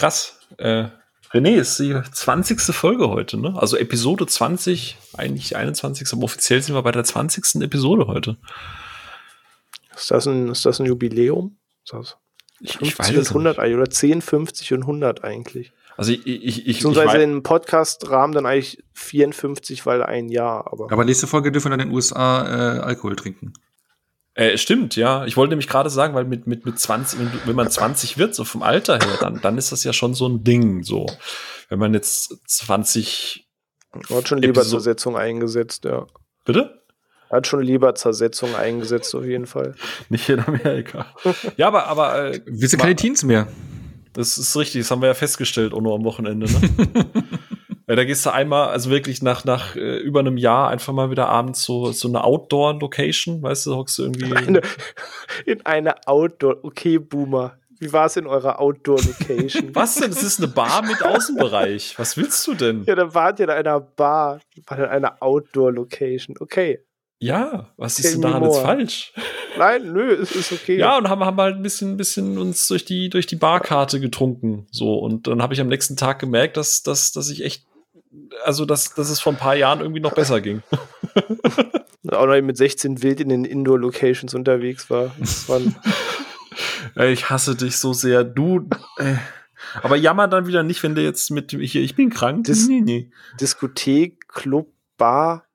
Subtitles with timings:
[0.00, 0.38] krass.
[0.58, 0.86] Äh,
[1.32, 2.60] René, ist die 20.
[2.74, 3.54] Folge heute, ne?
[3.56, 6.08] Also Episode 20, eigentlich die 21.
[6.12, 7.62] Aber offiziell sind wir bei der 20.
[7.62, 8.36] Episode heute.
[9.94, 11.56] Ist das ein, ist das ein Jubiläum?
[11.84, 12.16] Ist das
[12.60, 15.72] Ich, 50 und 100 eigentlich, oder 10, 50 und 100 eigentlich.
[15.96, 20.72] Also ich, ich, ich, ich, Beziehungsweise weiß- im Podcast-Rahmen dann eigentlich 54, weil ein Jahr,
[20.72, 20.90] aber.
[20.90, 23.52] Aber nächste Folge dürfen wir dann in den USA äh, Alkohol trinken.
[24.40, 25.26] Äh, stimmt, ja.
[25.26, 28.44] Ich wollte nämlich gerade sagen, weil mit, mit, mit 20, wenn, man 20 wird, so
[28.44, 31.04] vom Alter her, dann, dann ist das ja schon so ein Ding, so.
[31.68, 33.46] Wenn man jetzt 20,
[34.08, 36.06] Er hat schon Episo- Leberzersetzung eingesetzt, ja.
[36.46, 36.80] bitte?
[37.30, 39.74] Hat schon Leberzersetzung eingesetzt, auf jeden Fall.
[40.08, 41.06] Nicht in Amerika.
[41.58, 43.46] ja, aber, aber äh, Wir sind keine Teens mehr.
[44.14, 47.06] das ist richtig, das haben wir ja festgestellt, auch nur am Wochenende, ne?
[47.90, 51.10] ja, da gehst du einmal, also wirklich nach, nach äh, über einem Jahr einfach mal
[51.10, 54.32] wieder abends so, so eine Outdoor-Location, weißt du, hockst du irgendwie.
[54.32, 54.60] Eine,
[55.44, 56.58] in eine Outdoor.
[56.62, 57.58] Okay, Boomer.
[57.80, 59.70] Wie war es in eurer Outdoor-Location?
[59.74, 60.10] Was denn?
[60.10, 61.98] Das ist eine Bar mit Außenbereich.
[61.98, 62.84] Was willst du denn?
[62.84, 64.38] Ja, da wart ihr in einer Bar.
[64.54, 66.36] In einer Outdoor-Location.
[66.38, 66.84] Okay.
[67.18, 69.12] Ja, was Tell ist denn daran jetzt falsch?
[69.58, 70.78] Nein, nö, es ist okay.
[70.78, 74.66] Ja, und haben, haben halt ein bisschen, bisschen uns durch die, durch die Barkarte getrunken.
[74.70, 77.66] So, und dann habe ich am nächsten Tag gemerkt, dass, dass, dass ich echt,
[78.44, 80.62] also dass, dass es vor ein paar Jahren irgendwie noch besser ging.
[82.10, 85.14] Auch noch mit 16 wild in den Indoor-Locations unterwegs war.
[86.96, 88.24] Ich hasse dich so sehr.
[88.24, 88.68] Du.
[88.96, 89.14] Äh,
[89.82, 92.46] aber jammer dann wieder nicht, wenn du jetzt mit hier, ich bin krank.
[92.46, 93.10] Das- nee, nee.
[93.40, 95.46] Diskothek, Club, Bar,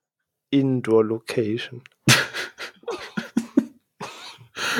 [0.52, 1.82] Indoor-Location.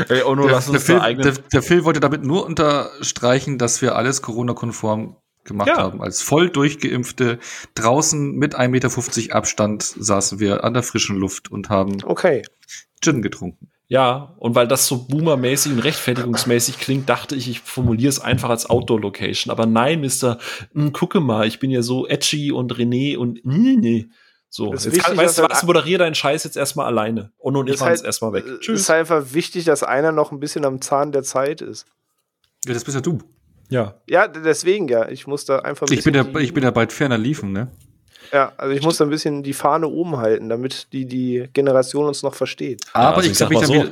[0.10, 1.34] Ey, Ono, Der, lass der, uns Phil, da eigenen.
[1.36, 5.78] der, der Phil wollte damit nur unterstreichen, dass wir alles Corona-konform gemacht Ja.
[5.78, 6.02] haben.
[6.02, 7.40] Als voll durchgeimpfte,
[7.76, 8.68] draußen mit 1,50
[9.22, 12.42] Meter Abstand saßen wir an der frischen Luft und haben Okay.
[13.02, 13.70] Gin getrunken.
[13.88, 18.50] Ja, und weil das so boomermäßig und rechtfertigungsmäßig klingt, dachte ich, ich formuliere es einfach
[18.50, 19.52] als Outdoor-Location.
[19.52, 20.40] Aber nein, Mister,
[20.74, 24.08] mh, gucke mal, ich bin ja so edgy und René und nee, nee.
[24.50, 27.32] So, jetzt kann, wichtig, weißt du was, moderiere deinen Scheiß jetzt erstmal alleine.
[27.38, 28.46] Und und ich Ist halt- erstmal weg.
[28.48, 28.82] Es Tschüss.
[28.82, 31.86] ist halt einfach wichtig, dass einer noch ein bisschen am Zahn der Zeit ist.
[32.66, 33.20] Ja, das bist ja du.
[33.70, 33.96] Ja.
[34.08, 35.08] Ja, deswegen ja.
[35.10, 37.52] Ich muss da einfach ein Ich bin, bisschen ja, ich bin ja bald ferner liefen,
[37.52, 37.70] ne?
[38.32, 42.06] Ja, also ich muss da ein bisschen die Fahne oben halten, damit die, die Generation
[42.08, 42.82] uns noch versteht.
[42.94, 43.92] Aber also ich sag ich mal dann so, wieder,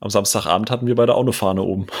[0.00, 1.86] Am Samstagabend hatten wir beide auch eine Fahne oben.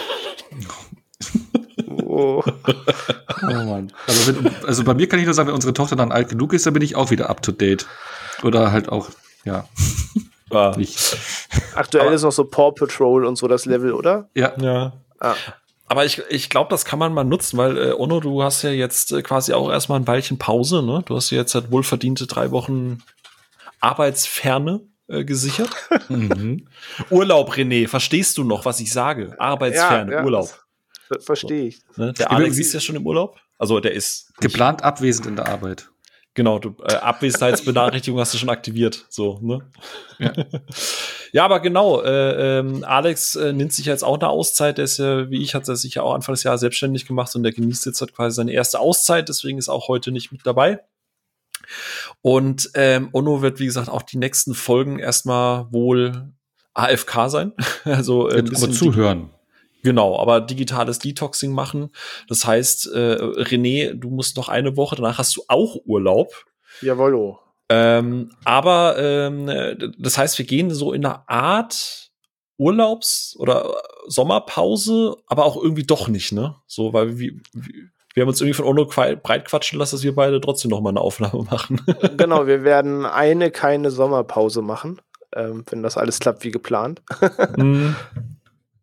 [2.14, 2.42] Oh.
[2.44, 3.90] Oh Mann.
[4.06, 6.52] Also, wenn, also bei mir kann ich nur sagen, wenn unsere Tochter dann alt genug
[6.52, 7.86] ist, dann bin ich auch wieder up to date.
[8.42, 9.08] Oder halt auch,
[9.44, 9.64] ja,
[10.76, 11.16] nicht.
[11.74, 14.28] Aktuell Aber- ist noch so Paw Patrol und so das Level, oder?
[14.34, 14.92] Ja, ja.
[15.20, 15.34] Ah.
[15.92, 18.70] Aber ich, ich glaube, das kann man mal nutzen, weil, äh, Ono, du hast ja
[18.70, 21.02] jetzt äh, quasi auch erstmal ein Weilchen Pause, ne?
[21.04, 23.02] Du hast ja jetzt halt wohlverdiente drei Wochen
[23.80, 25.68] Arbeitsferne äh, gesichert.
[26.08, 26.66] mhm.
[27.10, 29.34] Urlaub, René, verstehst du noch, was ich sage?
[29.38, 30.64] Arbeitsferne, Ja, ja, Urlaub.
[31.08, 31.82] Ver Verstehe ich.
[31.98, 32.14] Ne?
[32.14, 33.38] Der Alex ist ja schon im Urlaub.
[33.58, 35.90] Also der ist geplant abwesend in der Arbeit.
[36.34, 39.04] Genau, du, äh, Abwesenheitsbenachrichtigung hast du schon aktiviert.
[39.10, 39.60] So, ne?
[40.18, 40.32] Ja.
[41.32, 44.98] ja, aber genau, äh, ähm, Alex äh, nimmt sich jetzt auch eine Auszeit, der ist
[44.98, 47.52] ja, wie ich, hat er sich ja auch Anfang des Jahres selbstständig gemacht und der
[47.52, 50.80] genießt jetzt halt quasi seine erste Auszeit, deswegen ist auch heute nicht mit dabei.
[52.22, 56.32] Und ähm, Ono wird, wie gesagt, auch die nächsten Folgen erstmal wohl
[56.74, 57.52] AFK sein.
[57.84, 59.30] also äh, ein aber bisschen zuhören.
[59.82, 61.90] Genau, aber digitales Detoxing machen.
[62.28, 66.44] Das heißt, äh, René, du musst noch eine Woche, danach hast du auch Urlaub.
[66.80, 67.40] Jawollo.
[67.68, 72.10] Ähm, aber ähm, äh, das heißt, wir gehen so in einer Art
[72.58, 76.56] Urlaubs- oder Sommerpause, aber auch irgendwie doch nicht, ne?
[76.66, 77.32] So, weil wir,
[78.14, 80.90] wir haben uns irgendwie von Ono breit quatschen lassen, dass wir beide trotzdem noch mal
[80.90, 81.80] eine Aufnahme machen.
[82.16, 85.00] genau, wir werden eine keine Sommerpause machen,
[85.34, 87.02] ähm, wenn das alles klappt wie geplant.
[87.56, 87.96] Mhm.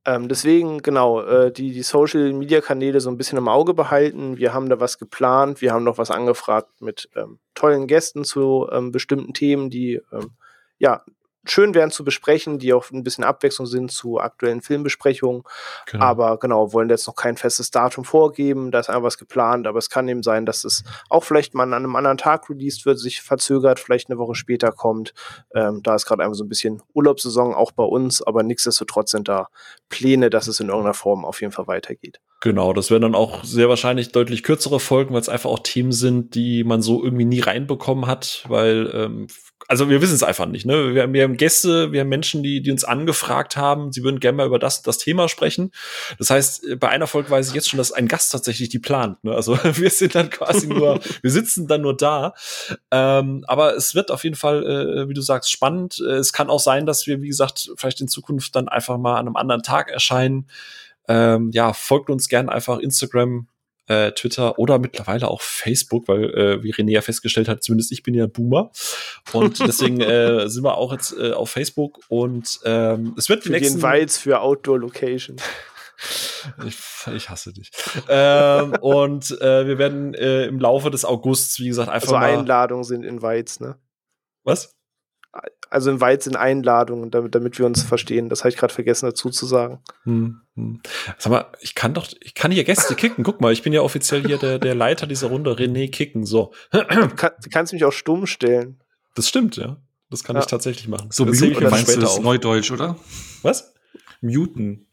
[0.06, 4.38] Ähm, deswegen, genau, äh, die, die Social Media Kanäle so ein bisschen im Auge behalten.
[4.38, 8.68] Wir haben da was geplant, wir haben noch was angefragt mit ähm, tollen Gästen zu
[8.72, 10.32] ähm, bestimmten Themen, die ähm,
[10.78, 11.04] ja
[11.46, 15.44] schön wären zu besprechen, die auch ein bisschen Abwechslung sind zu aktuellen Filmbesprechungen.
[15.86, 16.04] Genau.
[16.04, 19.80] Aber genau, wollen jetzt noch kein festes Datum vorgeben, da ist einfach was geplant, aber
[19.80, 23.00] es kann eben sein, dass es auch vielleicht mal an einem anderen Tag released wird,
[23.00, 25.14] sich verzögert, vielleicht eine Woche später kommt.
[25.54, 29.28] Ähm, da ist gerade einfach so ein bisschen Urlaubssaison auch bei uns, aber nichtsdestotrotz sind
[29.28, 29.48] da
[29.90, 32.20] Pläne, dass es in irgendeiner Form auf jeden Fall weitergeht.
[32.42, 35.92] Genau, das werden dann auch sehr wahrscheinlich deutlich kürzere Folgen, weil es einfach auch Themen
[35.92, 39.28] sind, die man so irgendwie nie reinbekommen hat, weil, ähm,
[39.68, 40.66] also wir wissen es einfach nicht.
[40.66, 40.96] Ne?
[40.96, 44.20] Wir, haben, wir haben Gäste, wir haben Menschen, die, die uns angefragt haben, sie würden
[44.20, 45.72] gerne mal über das, das Thema sprechen.
[46.18, 48.80] Das heißt, äh, bei einer Folge weiß ich jetzt schon, dass ein Gast tatsächlich die
[48.80, 49.24] plant.
[49.24, 49.34] Ne?
[49.34, 52.34] Also wir sind dann quasi nur, wir sitzen dann nur da.
[52.92, 56.00] Ähm, aber es wird auf jeden Fall, äh, wie du sagst, spannend.
[56.00, 59.16] Äh, Es kann auch sein, dass wir, wie gesagt, vielleicht in Zukunft dann einfach mal
[59.16, 60.48] an einem anderen Tag erscheinen.
[61.08, 63.48] Ähm, ja, folgt uns gern einfach Instagram
[63.90, 68.02] äh, Twitter oder mittlerweile auch Facebook, weil, äh, wie René ja festgestellt hat, zumindest ich
[68.04, 68.72] bin ja Boomer.
[69.34, 73.50] Und deswegen äh, sind wir auch jetzt äh, auf Facebook und ähm, es wird die
[73.50, 73.78] Für nächsten.
[73.80, 75.36] den Weiz für Outdoor Location.
[76.66, 76.78] Ich,
[77.14, 77.72] ich hasse dich.
[78.08, 82.38] ähm, und äh, wir werden äh, im Laufe des Augusts, wie gesagt, einfach Also mal.
[82.40, 83.76] Einladungen sind in Weiz, ne?
[84.46, 84.79] Was?
[85.70, 88.30] Also in Weiz sind Einladungen, damit, damit wir uns verstehen.
[88.30, 89.80] Das habe ich gerade vergessen dazu zu sagen.
[90.04, 90.82] Hm, hm.
[91.18, 93.24] Sag mal, ich kann doch, ich kann hier Gäste kicken.
[93.24, 96.26] Guck mal, ich bin ja offiziell hier der, der Leiter dieser Runde, René Kicken.
[96.26, 96.54] So.
[96.72, 98.82] Du, kann, du kannst mich auch stumm stellen.
[99.16, 99.78] Das stimmt, ja.
[100.10, 100.42] Das kann Ja.
[100.42, 101.10] ich tatsächlich machen.
[101.12, 102.24] So, das sehe ich meinst du das auf.
[102.24, 102.98] Neudeutsch, oder?
[103.44, 103.74] Was?
[104.22, 104.88] Muten.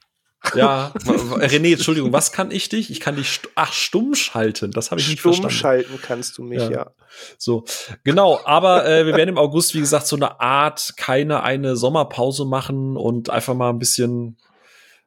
[0.54, 2.90] Ja, René, Entschuldigung, was kann ich dich?
[2.90, 4.70] Ich kann dich, stu ach, stumm schalten.
[4.70, 5.56] Das habe ich nicht Stumm verstanden.
[5.56, 6.70] schalten kannst du mich, Ja.
[6.70, 6.90] ja.
[7.38, 7.64] So,
[8.04, 12.44] genau, aber äh, wir werden im August, wie gesagt, so eine Art, keine eine Sommerpause
[12.44, 14.36] machen und einfach mal ein bisschen,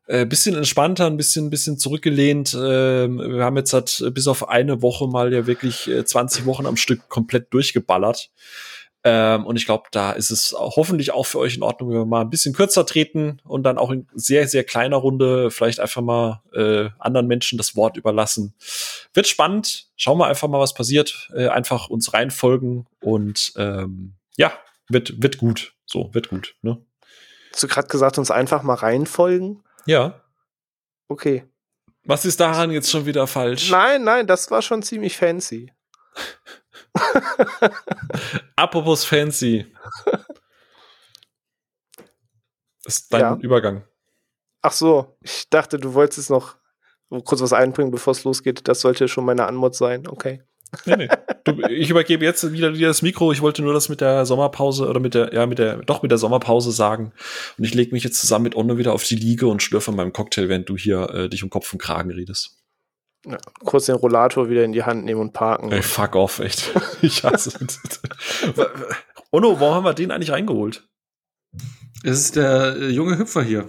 [0.07, 2.57] äh, bisschen entspannter, ein bisschen, bisschen zurückgelehnt.
[2.59, 6.65] Ähm, wir haben jetzt halt bis auf eine Woche mal ja wirklich äh, 20 Wochen
[6.65, 8.31] am Stück komplett durchgeballert.
[9.03, 12.05] Ähm, und ich glaube, da ist es hoffentlich auch für euch in Ordnung, wenn wir
[12.05, 16.01] mal ein bisschen kürzer treten und dann auch in sehr, sehr kleiner Runde vielleicht einfach
[16.01, 18.53] mal äh, anderen Menschen das Wort überlassen.
[19.13, 19.87] Wird spannend.
[19.95, 21.29] Schauen wir einfach mal, was passiert.
[21.33, 24.51] Äh, einfach uns reinfolgen und ähm, ja,
[24.89, 25.73] wird, wird gut.
[25.85, 26.55] So, wird gut.
[26.61, 26.81] Ne?
[27.53, 29.63] Hast du gerade gesagt, uns einfach mal reinfolgen?
[29.85, 30.21] Ja.
[31.07, 31.45] Okay.
[32.03, 33.71] Was ist daran jetzt schon wieder falsch?
[33.71, 35.71] Nein, nein, das war schon ziemlich fancy.
[38.56, 39.65] Apropos fancy.
[42.83, 43.38] Das ist dein Ja.
[43.41, 43.83] Übergang.
[44.62, 46.57] Ach so, ich dachte, du wolltest jetzt noch
[47.24, 48.68] kurz was einbringen, bevor es losgeht.
[48.68, 50.07] Das sollte schon meine Anmod sein.
[50.07, 50.44] Okay.
[50.86, 51.09] Nee, nee.
[51.45, 53.31] Du, ich übergebe jetzt wieder dir das Mikro.
[53.31, 56.12] Ich wollte nur das mit der Sommerpause oder mit der, ja, mit der, doch mit
[56.12, 57.12] der Sommerpause sagen.
[57.57, 59.97] Und ich lege mich jetzt zusammen mit Onno wieder auf die Liege und schlürfe an
[59.97, 62.58] meinem Cocktail, während du hier äh, dich um Kopf und Kragen redest.
[63.25, 65.71] Ja, kurz den Rollator wieder in die Hand nehmen und parken.
[65.71, 66.71] Ey, fuck off, echt.
[67.01, 67.80] Ich hasse es.
[69.31, 70.88] Onno, warum haben wir den eigentlich reingeholt?
[72.04, 73.68] Es ist der äh, junge Hüpfer hier.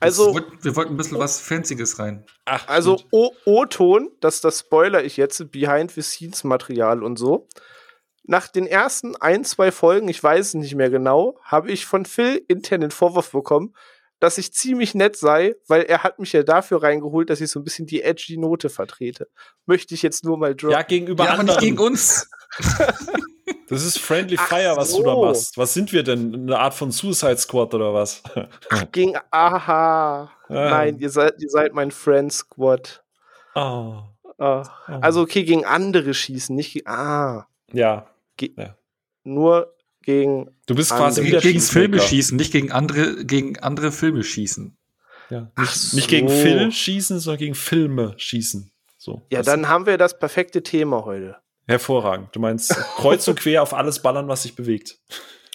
[0.00, 2.24] Also- wollt- wir wollten ein bisschen was Fancyes rein.
[2.46, 3.00] Ach, Also
[3.44, 7.48] O-Ton, das, das spoiler ich jetzt, Behind-the-Scenes-Material und so.
[8.24, 12.04] Nach den ersten ein, zwei Folgen, ich weiß es nicht mehr genau, habe ich von
[12.04, 13.74] Phil intern den Vorwurf bekommen,
[14.22, 17.58] dass ich ziemlich nett sei, weil er hat mich ja dafür reingeholt, dass ich so
[17.58, 19.28] ein bisschen die edgy Note vertrete.
[19.66, 20.70] Möchte ich jetzt nur mal droppen.
[20.70, 21.58] ja, gegenüber ja, aber anderen.
[21.58, 22.30] nicht gegen uns.
[23.68, 25.24] Das ist Friendly Ach Fire, was du da so.
[25.24, 25.56] machst.
[25.56, 26.34] Was sind wir denn?
[26.34, 28.22] Eine Art von Suicide Squad oder was?
[28.92, 30.30] Gegen, aha.
[30.50, 30.70] Ja.
[30.70, 33.02] Nein, ihr seid, ihr seid mein Friend Squad.
[33.54, 34.02] Oh.
[34.38, 34.62] Ah.
[35.00, 38.06] Also okay, gegen andere schießen, nicht gegen, ah, Ja.
[39.24, 43.92] nur gegen Du bist quasi Gegen, wieder gegen Filme schießen, nicht gegen andere, gegen andere
[43.92, 44.76] Filme schießen.
[45.30, 45.50] Ja.
[45.58, 46.34] Nicht, nicht gegen so.
[46.34, 48.70] Phil schießen, sondern gegen Filme schießen.
[48.98, 49.22] So.
[49.30, 51.36] Ja, Das- dann haben wir das perfekte Thema heute.
[51.66, 52.28] Hervorragend.
[52.34, 54.98] Du meinst kreuz und quer auf alles ballern, was sich bewegt.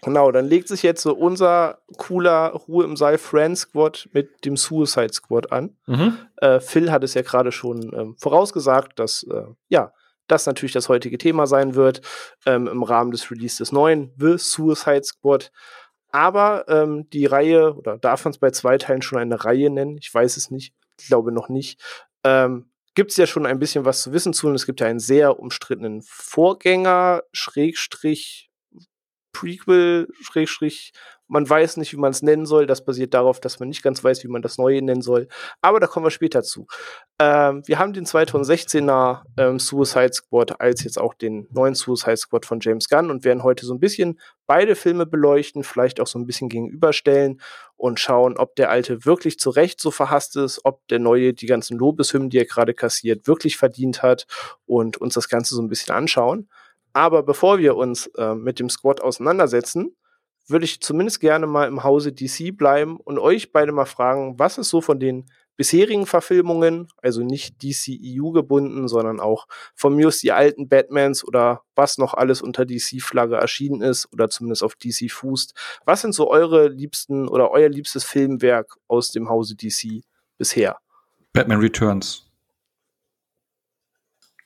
[0.04, 4.56] Genau, dann legt sich jetzt so unser cooler Ruhe im Saal Friend Squad mit dem
[4.56, 5.76] Suicide Squad an.
[5.88, 6.18] Mhm.
[6.38, 9.92] Äh, Phil hat es ja gerade schon ähm, vorausgesagt, dass äh, ja,
[10.28, 12.02] das natürlich das heutige Thema sein wird
[12.46, 15.52] ähm, im Rahmen des Release des neuen The Suicide Squad.
[16.12, 19.98] Aber ähm, die Reihe, oder darf man es bei zwei Teilen schon eine Reihe nennen?
[19.98, 20.74] Ich weiß es nicht.
[21.00, 21.80] Ich glaube noch nicht.
[22.24, 24.88] Ähm, gibt es ja schon ein bisschen was zu wissen zu und es gibt ja
[24.88, 28.47] einen sehr umstrittenen Vorgänger, Schrägstrich,
[29.38, 30.94] Prequel, Schrägstrich,
[31.28, 32.66] man weiß nicht, wie man es nennen soll.
[32.66, 35.28] Das basiert darauf, dass man nicht ganz weiß, wie man das Neue nennen soll.
[35.62, 36.68] Aber da kommen wir später zu.
[37.20, 42.46] Ähm, wir haben den 2016er ähm, Suicide Squad als jetzt auch den neuen Suicide Squad
[42.46, 46.18] von James Gunn und werden heute so ein bisschen beide Filme beleuchten, vielleicht auch so
[46.18, 47.42] ein bisschen gegenüberstellen
[47.76, 51.48] und schauen, ob der alte wirklich zu Recht so verhasst ist, ob der neue die
[51.48, 54.26] ganzen Lobeshymnen, die er gerade kassiert, wirklich verdient hat
[54.66, 56.48] und uns das Ganze so ein bisschen anschauen.
[56.98, 59.96] Aber bevor wir uns äh, mit dem Squad auseinandersetzen,
[60.48, 64.58] würde ich zumindest gerne mal im Hause DC bleiben und euch beide mal fragen, was
[64.58, 70.22] ist so von den bisherigen Verfilmungen, also nicht DCEU gebunden, sondern auch von mir aus
[70.22, 75.12] die alten Batmans oder was noch alles unter DC-Flagge erschienen ist oder zumindest auf DC
[75.12, 75.54] fußt.
[75.86, 80.02] Was sind so eure liebsten oder euer liebstes Filmwerk aus dem Hause DC
[80.40, 80.80] bisher?
[81.32, 82.27] Batman Returns.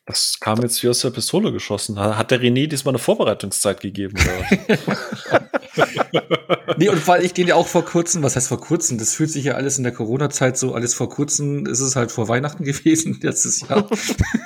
[0.05, 1.99] Das kam jetzt wie aus der Pistole geschossen.
[1.99, 4.17] Hat der René diesmal eine Vorbereitungszeit gegeben?
[6.77, 9.29] Nee, und weil ich den ja auch vor kurzem, was heißt vor kurzem, das fühlt
[9.29, 12.63] sich ja alles in der Corona-Zeit so, alles vor kurzem, ist es halt vor Weihnachten
[12.65, 13.87] gewesen, letztes Jahr.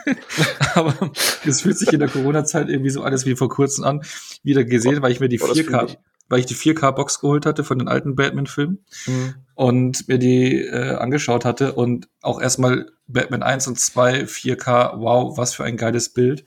[0.76, 1.12] Aber
[1.46, 4.02] es fühlt sich in der Corona-Zeit irgendwie so alles wie vor kurzem an,
[4.44, 5.98] wieder gesehen, weil ich mir die Oh, 4K, ich.
[6.30, 9.36] Weil ich die 4K-Box geholt hatte von den alten Batman-Filmen mhm.
[9.56, 15.38] und mir die äh, angeschaut hatte und auch erstmal Batman 1 und 2 4K, wow,
[15.38, 16.44] was für ein geiles Bild.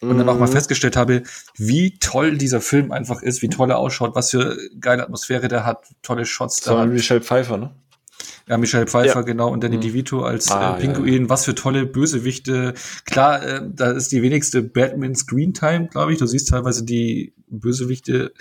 [0.00, 0.52] Und dann auch mal mhm.
[0.52, 1.22] festgestellt habe,
[1.56, 5.64] wie toll dieser Film einfach ist, wie toll er ausschaut, was für geile Atmosphäre der
[5.64, 6.56] hat, tolle Shots.
[6.56, 7.70] Das war Michelle Pfeiffer, ne?
[8.48, 9.22] Ja, Michelle Pfeiffer, ja.
[9.22, 9.82] genau, und Danny mhm.
[9.82, 11.14] DeVito als ah, äh, Pinguin.
[11.14, 11.28] Ja, ja.
[11.28, 12.74] Was für tolle Bösewichte.
[13.04, 16.18] Klar, äh, da ist die wenigste Batman Screen Time, glaube ich.
[16.18, 18.32] Du siehst teilweise die Bösewichte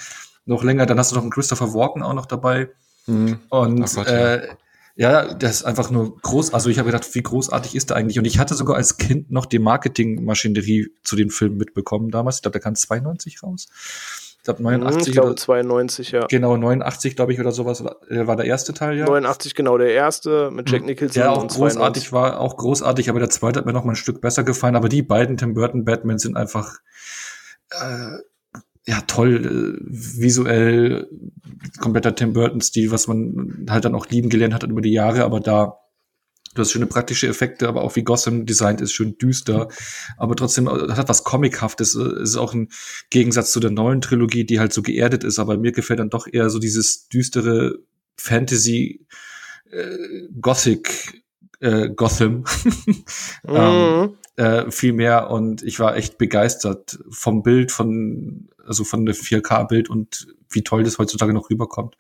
[0.46, 0.86] noch länger.
[0.86, 2.70] Dann hast du noch einen Christopher Walken auch noch dabei.
[3.08, 3.40] Mhm.
[3.50, 4.48] Und Gott, äh,
[4.96, 6.54] ja, das ist einfach nur groß.
[6.54, 8.20] Also ich habe gedacht, wie großartig ist der eigentlich?
[8.20, 12.38] Und ich hatte sogar als Kind noch die Marketingmaschinerie zu den Filmen mitbekommen damals.
[12.38, 13.68] Ich glaube, der kam 92 raus.
[14.42, 16.26] Ich glaube 89 ich glaube 92, ja.
[16.26, 19.06] Genau, 89, glaube ich, oder sowas äh, war der erste Teil, ja.
[19.06, 20.88] 89 genau der erste mit Jack hm.
[20.88, 21.14] Nicholson.
[21.14, 22.12] Der auch großartig 92.
[22.12, 24.76] war, auch großartig, aber der zweite hat mir noch mal ein Stück besser gefallen.
[24.76, 26.80] Aber die beiden Tim Burton Batman sind einfach
[27.70, 28.18] äh,
[28.88, 31.08] ja toll, äh, visuell
[31.80, 35.40] kompletter Tim Burton-Stil, was man halt dann auch lieben gelernt hat über die Jahre, aber
[35.40, 35.78] da
[36.54, 39.70] Du hast schöne praktische Effekte, aber auch wie Gotham designt ist, schön düster.
[40.18, 41.96] Aber trotzdem äh, hat was Comichaftes.
[41.96, 42.68] Es ist auch ein
[43.10, 45.40] Gegensatz zu der neuen Trilogie, die halt so geerdet ist.
[45.40, 47.80] Aber mir gefällt dann doch eher so dieses düstere
[48.18, 49.06] Fantasy,
[49.72, 51.24] äh, Gothic,
[51.62, 52.44] äh, Gotham.
[53.48, 54.18] ähm, mhm.
[54.36, 55.30] äh, viel mehr.
[55.32, 60.84] Und ich war echt begeistert vom Bild, von, also von der 4K-Bild und wie toll
[60.84, 61.98] das heutzutage noch rüberkommt.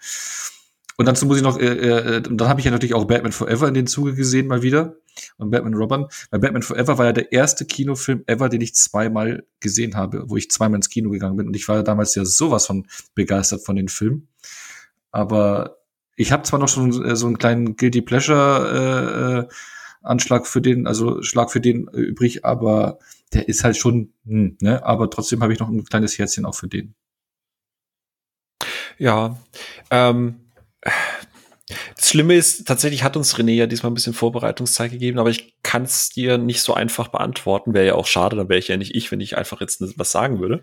[0.97, 3.67] Und dazu muss ich noch, äh, äh, dann habe ich ja natürlich auch Batman Forever
[3.67, 4.95] in den Zuge gesehen mal wieder
[5.37, 6.05] und Batman Robin.
[6.29, 10.37] Weil Batman Forever war ja der erste Kinofilm ever, den ich zweimal gesehen habe, wo
[10.37, 11.47] ich zweimal ins Kino gegangen bin.
[11.47, 14.27] Und ich war damals ja sowas von begeistert von den Film.
[15.11, 15.77] Aber
[16.15, 19.55] ich habe zwar noch schon äh, so einen kleinen Guilty Pleasure äh, äh,
[20.01, 22.99] Anschlag für den, also Schlag für den äh, übrig, aber
[23.33, 24.83] der ist halt schon, hm, ne?
[24.85, 26.95] Aber trotzdem habe ich noch ein kleines Herzchen auch für den.
[28.97, 29.37] Ja,
[29.89, 30.35] ähm,
[31.95, 35.55] das Schlimme ist, tatsächlich hat uns René ja diesmal ein bisschen Vorbereitungszeit gegeben, aber ich
[35.63, 37.73] kann es dir nicht so einfach beantworten.
[37.73, 40.11] Wäre ja auch schade, dann wäre ich ja nicht ich, wenn ich einfach jetzt was
[40.11, 40.61] sagen würde.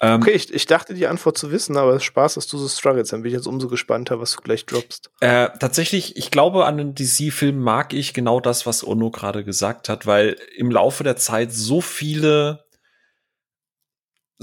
[0.00, 2.58] Ähm, okay, ich, ich, dachte die Antwort zu wissen, aber es ist Spaß, dass du
[2.58, 3.10] so struggles.
[3.10, 5.10] Dann bin ich jetzt umso gespannter, was du gleich droppst.
[5.20, 9.88] Äh, tatsächlich, ich glaube, an den DC-Filmen mag ich genau das, was Ono gerade gesagt
[9.88, 12.64] hat, weil im Laufe der Zeit so viele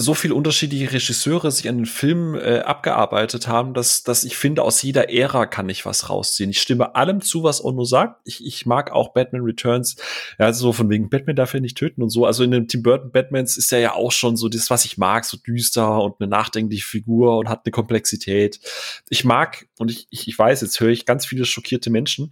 [0.02, 4.62] so viel unterschiedliche Regisseure sich an den Film äh, abgearbeitet haben, dass, dass ich finde,
[4.64, 6.52] aus jeder Ära kann ich was rausziehen.
[6.52, 8.22] Ich stimme allem zu, was Ono sagt.
[8.24, 9.98] Ich, ich mag auch Batman Returns.
[10.40, 12.26] Ja, so von wegen Batman darf er nicht töten und so.
[12.26, 14.98] Also in den Tim Burton Batmans ist er ja auch schon so das, was ich
[14.98, 18.62] mag, so düster und eine nachdenkliche Figur und hat eine Komplexität.
[19.10, 22.32] Ich mag, und ich, ich, ich weiß, jetzt höre ich ganz viele schockierte Menschen,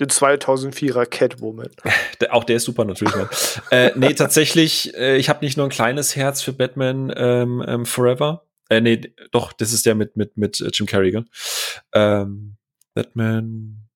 [0.00, 1.70] den 2004er Catwoman.
[2.30, 3.14] Auch der ist super natürlich.
[3.70, 7.86] äh, nee, tatsächlich, äh, ich habe nicht nur ein kleines Herz für Batman ähm, ähm,
[7.86, 8.44] Forever.
[8.68, 11.24] Äh, nee, doch, das ist der mit mit mit äh, Jim Carrey, gell?
[11.92, 12.56] Ähm,
[12.94, 13.87] Batman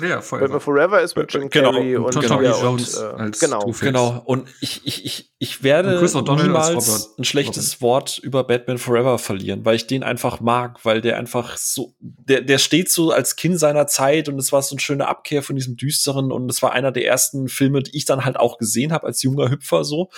[0.00, 0.46] ja, Forever.
[0.46, 3.72] Batman Forever ist mit Jim genau, Carrey und, genau, Jones und, äh, als genau.
[3.80, 4.22] Genau.
[4.24, 7.88] Und ich, ich, ich, ich werde niemals ein schlechtes Robin.
[7.88, 12.40] Wort über Batman Forever verlieren, weil ich den einfach mag, weil der einfach so, der,
[12.40, 15.56] der steht so als Kind seiner Zeit und es war so eine schöne Abkehr von
[15.56, 18.92] diesem düsteren und es war einer der ersten Filme, die ich dann halt auch gesehen
[18.92, 20.10] habe als junger Hüpfer so.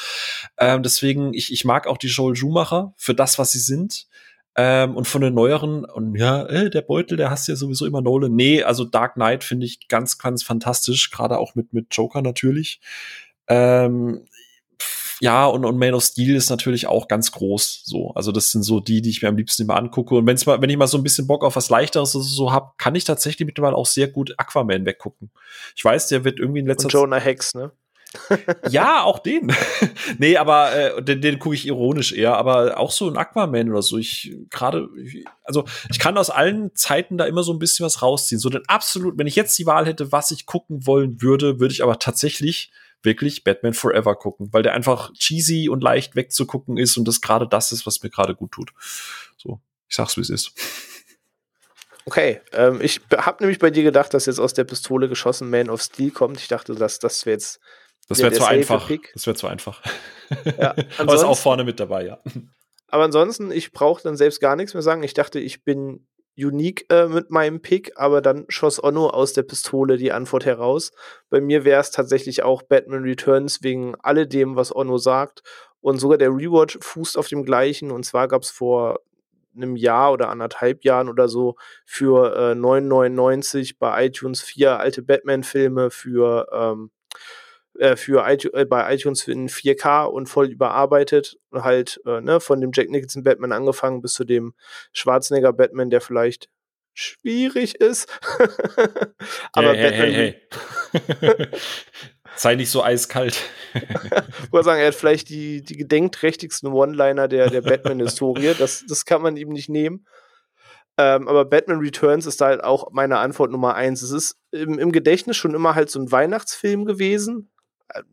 [0.58, 4.06] Ähm, deswegen, ich, ich mag auch die Joel Schumacher für das, was sie sind.
[4.57, 8.02] Ähm, und von den neueren, und ja, äh, der Beutel, der hast ja sowieso immer
[8.02, 8.35] Nolan.
[8.35, 12.80] Nee, also Dark Knight finde ich ganz, ganz fantastisch, gerade auch mit, mit Joker natürlich.
[13.47, 14.26] Ähm,
[15.21, 17.83] ja, und, und Man of Steel ist natürlich auch ganz groß.
[17.85, 20.14] So, also das sind so die, die ich mir am liebsten immer angucke.
[20.14, 22.52] Und wenn's mal, wenn ich mal so ein bisschen Bock auf was leichteres so, so
[22.52, 25.30] hab, kann ich tatsächlich mittlerweile auch sehr gut Aquaman weggucken.
[25.76, 26.95] Ich weiß, der wird irgendwie in letzter Zeit.
[26.95, 27.71] Jonah Hex, ne?
[28.71, 29.52] ja, auch den.
[30.19, 33.83] nee, aber äh, den, den gucke ich ironisch eher, aber auch so ein Aquaman oder
[33.83, 33.99] so.
[33.99, 34.88] Ich gerade,
[35.45, 38.40] also ich kann aus allen Zeiten da immer so ein bisschen was rausziehen.
[38.40, 41.73] So den absolut, wenn ich jetzt die Wahl hätte, was ich gucken wollen würde, würde
[41.73, 46.97] ich aber tatsächlich wirklich Batman Forever gucken, weil der einfach cheesy und leicht wegzugucken ist
[46.97, 48.73] und das gerade das ist, was mir gerade gut tut.
[49.37, 50.52] So, ich sag's wie es ist.
[52.07, 55.71] Okay, ähm, ich habe nämlich bei dir gedacht, dass jetzt aus der Pistole geschossen Man
[55.71, 56.40] of Steel kommt.
[56.40, 57.61] Ich dachte, dass das wäre jetzt
[58.09, 58.87] das wäre zu einfach.
[58.87, 59.12] Pick.
[59.14, 59.83] Das wäre zu einfach.
[60.59, 62.21] Ja, aber ist auch vorne mit dabei, ja.
[62.88, 65.02] Aber ansonsten, ich brauche dann selbst gar nichts mehr sagen.
[65.02, 69.42] Ich dachte, ich bin unique äh, mit meinem Pick, aber dann schoss Onno aus der
[69.42, 70.92] Pistole die Antwort heraus.
[71.28, 75.42] Bei mir wäre es tatsächlich auch Batman Returns wegen alledem, was Onno sagt.
[75.80, 77.90] Und sogar der Rewatch fußt auf dem gleichen.
[77.90, 79.00] Und zwar gab es vor
[79.54, 85.90] einem Jahr oder anderthalb Jahren oder so für äh, 9,99 bei iTunes vier alte Batman-Filme
[85.90, 86.90] für ähm,
[87.80, 91.38] äh, für iTunes, äh, bei iTunes in 4K und voll überarbeitet.
[91.52, 94.54] Halt, äh, ne, von dem Jack Nicholson Batman angefangen bis zu dem
[94.92, 96.49] Schwarzenegger Batman, der vielleicht
[96.92, 98.08] schwierig ist.
[99.52, 100.10] Aber hey, Batman.
[100.10, 100.37] Hey,
[101.10, 101.49] hey,
[102.37, 103.42] Sei nicht so eiskalt.
[103.75, 108.54] ich würde sagen, er hat vielleicht die, die gedenkträchtigsten One-Liner der, der Batman-Historie.
[108.58, 110.06] Das, das kann man ihm nicht nehmen.
[110.99, 114.02] Ähm, aber Batman Returns ist da halt auch meine Antwort Nummer eins.
[114.02, 117.50] Es ist im, im Gedächtnis schon immer halt so ein Weihnachtsfilm gewesen,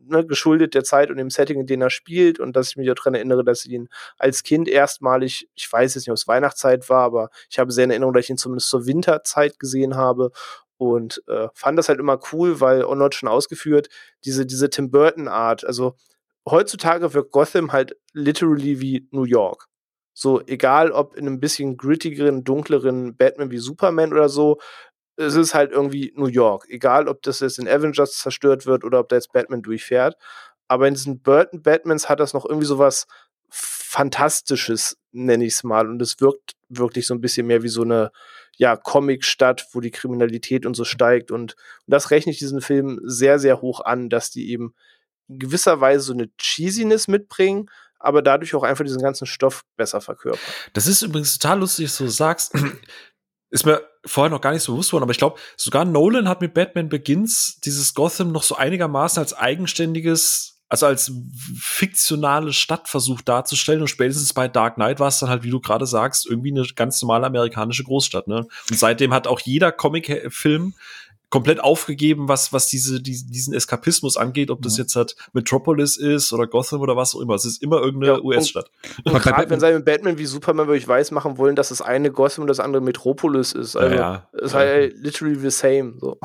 [0.06, 2.86] ne, geschuldet der Zeit und dem Setting, in dem er spielt und dass ich mich
[2.86, 6.88] daran erinnere, dass ich ihn als Kind erstmalig, ich weiß jetzt nicht, ob es Weihnachtszeit
[6.88, 10.30] war, aber ich habe sehr in Erinnerung, dass ich ihn zumindest zur Winterzeit gesehen habe
[10.76, 13.88] und äh, fand das halt immer cool, weil Onot schon ausgeführt,
[14.24, 15.94] diese, diese Tim Burton Art, also
[16.48, 19.66] heutzutage wirkt Gotham halt literally wie New York.
[20.14, 24.58] So, egal ob in einem bisschen grittigeren, dunkleren Batman wie Superman oder so,
[25.18, 26.66] es ist halt irgendwie New York.
[26.68, 30.16] Egal, ob das jetzt in Avengers zerstört wird oder ob da jetzt Batman durchfährt.
[30.68, 33.06] Aber in diesen Burton Batmans hat das noch irgendwie so was
[33.50, 35.88] Fantastisches, nenne ich es mal.
[35.88, 38.12] Und es wirkt wirklich so ein bisschen mehr wie so eine
[38.56, 41.30] ja, Comic-Stadt, wo die Kriminalität und so steigt.
[41.30, 41.56] Und, und
[41.86, 44.74] das rechne ich diesen Film sehr, sehr hoch an, dass die eben
[45.28, 50.00] in gewisser Weise so eine Cheesiness mitbringen, aber dadurch auch einfach diesen ganzen Stoff besser
[50.00, 50.40] verkörpern.
[50.74, 52.54] Das ist übrigens total lustig, dass du sagst.
[53.50, 56.40] Ist mir vorher noch gar nicht so bewusst worden, aber ich glaube, sogar Nolan hat
[56.40, 61.10] mit Batman Begins dieses Gotham noch so einigermaßen als eigenständiges, also als
[61.56, 65.60] fiktionale Stadt versucht darzustellen und spätestens bei Dark Knight war es dann halt, wie du
[65.60, 68.46] gerade sagst, irgendwie eine ganz normale amerikanische Großstadt, ne?
[68.70, 70.74] Und seitdem hat auch jeder Comic-Film
[71.30, 74.84] komplett aufgegeben, was, was diese, die, diesen Eskapismus angeht, ob das ja.
[74.84, 77.34] jetzt halt Metropolis ist oder Gotham oder was auch immer.
[77.34, 78.70] Es ist immer irgendeine ja, US-Stadt.
[79.04, 82.42] Gerade wenn sie mit Batman wie Superman wirklich weiß machen wollen, dass das eine Gotham
[82.42, 83.76] und das andere Metropolis ist.
[83.76, 85.94] Also ja, es ist halt literally the same.
[86.00, 86.18] So.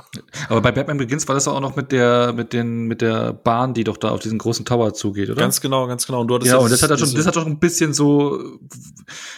[0.47, 3.73] Aber bei Batman Begins war das auch noch mit der, mit den, mit der Bahn,
[3.73, 5.41] die doch da auf diesen großen Tower zugeht, oder?
[5.41, 6.21] Ganz genau, ganz genau.
[6.21, 8.41] Und du ja, und das hat ja schon, das hat doch ein bisschen so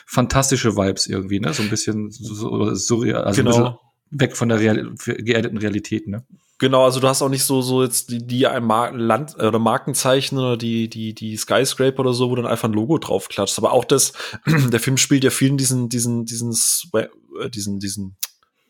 [0.05, 1.53] fantastische Vibes irgendwie, ne?
[1.53, 3.23] So ein bisschen so, surreal.
[3.23, 3.79] Also genau
[4.19, 6.25] weg von der Real geerdeten Realität, ne?
[6.57, 9.59] Genau, also du hast auch nicht so so jetzt die die ein Mar Land oder
[9.59, 13.57] Markenzeichen oder die die die Skyscraper oder so, wo dann einfach ein Logo drauf klatscht.
[13.57, 14.13] Aber auch das,
[14.45, 16.55] der Film spielt ja vielen diesen diesen diesen
[16.93, 18.15] äh, diesen diesen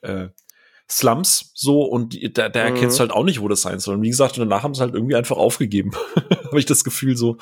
[0.02, 0.30] äh,
[0.89, 2.76] Slums so und da, da mhm.
[2.76, 3.95] erkennst du halt auch nicht, wo das sein soll.
[3.95, 5.91] Und wie gesagt, danach haben sie halt irgendwie einfach aufgegeben.
[6.45, 7.38] Habe ich das Gefühl so.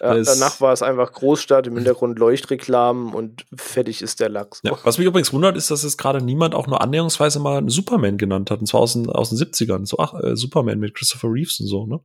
[0.00, 4.60] Ja, danach war es einfach Großstadt, im Hintergrund Leuchtreklamen und fertig ist der Lachs.
[4.64, 7.68] Ja, was mich übrigens wundert, ist, dass jetzt gerade niemand auch nur annäherungsweise mal einen
[7.68, 8.60] Superman genannt hat.
[8.60, 9.86] Und zwar aus den, aus den 70ern.
[9.86, 12.00] So, ach, äh, Superman mit Christopher Reeves und so, ne?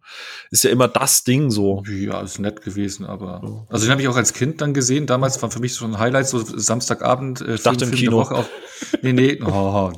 [0.51, 1.83] Ist ja immer das Ding so.
[1.89, 3.65] Ja, ist nett gewesen, aber.
[3.69, 5.07] Also den habe ich auch als Kind dann gesehen.
[5.07, 7.41] Damals war für mich so ein Highlight, so Samstagabend.
[7.41, 8.17] Äh, ich dachte im Kino.
[8.17, 8.49] Woche auf,
[9.01, 9.91] nee, nee, oh,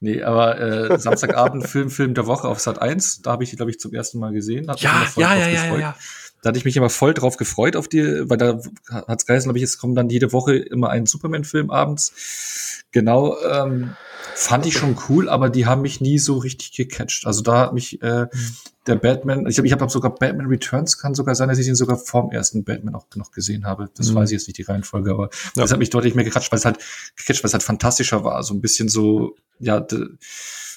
[0.00, 3.56] nee, aber äh, Samstagabend Film, Film der Woche auf Sat 1, da habe ich die,
[3.56, 4.68] glaube ich, zum ersten Mal gesehen.
[4.68, 5.96] Hat ja, ja, ja, ja, ja,
[6.42, 9.48] Da hatte ich mich immer voll drauf gefreut auf die, weil da hat es geheißen,
[9.48, 12.84] glaube ich, es kommt dann jede Woche immer ein Superman-Film abends.
[12.92, 13.96] Genau, ähm,
[14.36, 17.26] fand ich schon cool, aber die haben mich nie so richtig gecatcht.
[17.26, 18.26] Also da hat mich äh,
[18.86, 21.74] der Batman, ich glaube, ich habe sogar Batman Returns kann sogar sein, dass ich ihn
[21.74, 23.88] sogar vorm ersten Batman auch noch gesehen habe.
[23.96, 24.16] Das mhm.
[24.16, 25.62] weiß ich jetzt nicht die Reihenfolge, aber ja.
[25.62, 26.78] das hat mich deutlich mehr gecatcht, weil es halt
[27.16, 29.84] gecatcht, weil es halt fantastischer war, so ein bisschen so ja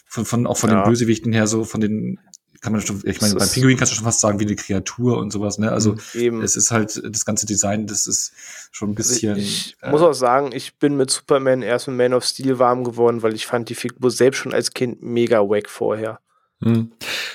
[0.07, 0.81] von, von auch von ja.
[0.81, 2.17] den Bösewichten her so von den
[2.61, 5.17] kann man schon, ich meine, beim Pinguin kannst du schon fast sagen wie eine Kreatur
[5.17, 5.71] und sowas, ne?
[5.71, 5.99] Also mhm.
[6.13, 6.41] Eben.
[6.41, 8.33] es ist halt das ganze Design, das ist
[8.71, 9.37] schon ein also bisschen.
[9.37, 12.59] Ich, ich äh, muss auch sagen, ich bin mit Superman erst mit Man of Steel
[12.59, 16.19] warm geworden, weil ich fand die Figur selbst schon als Kind mega wack vorher.
[16.61, 16.91] Hm.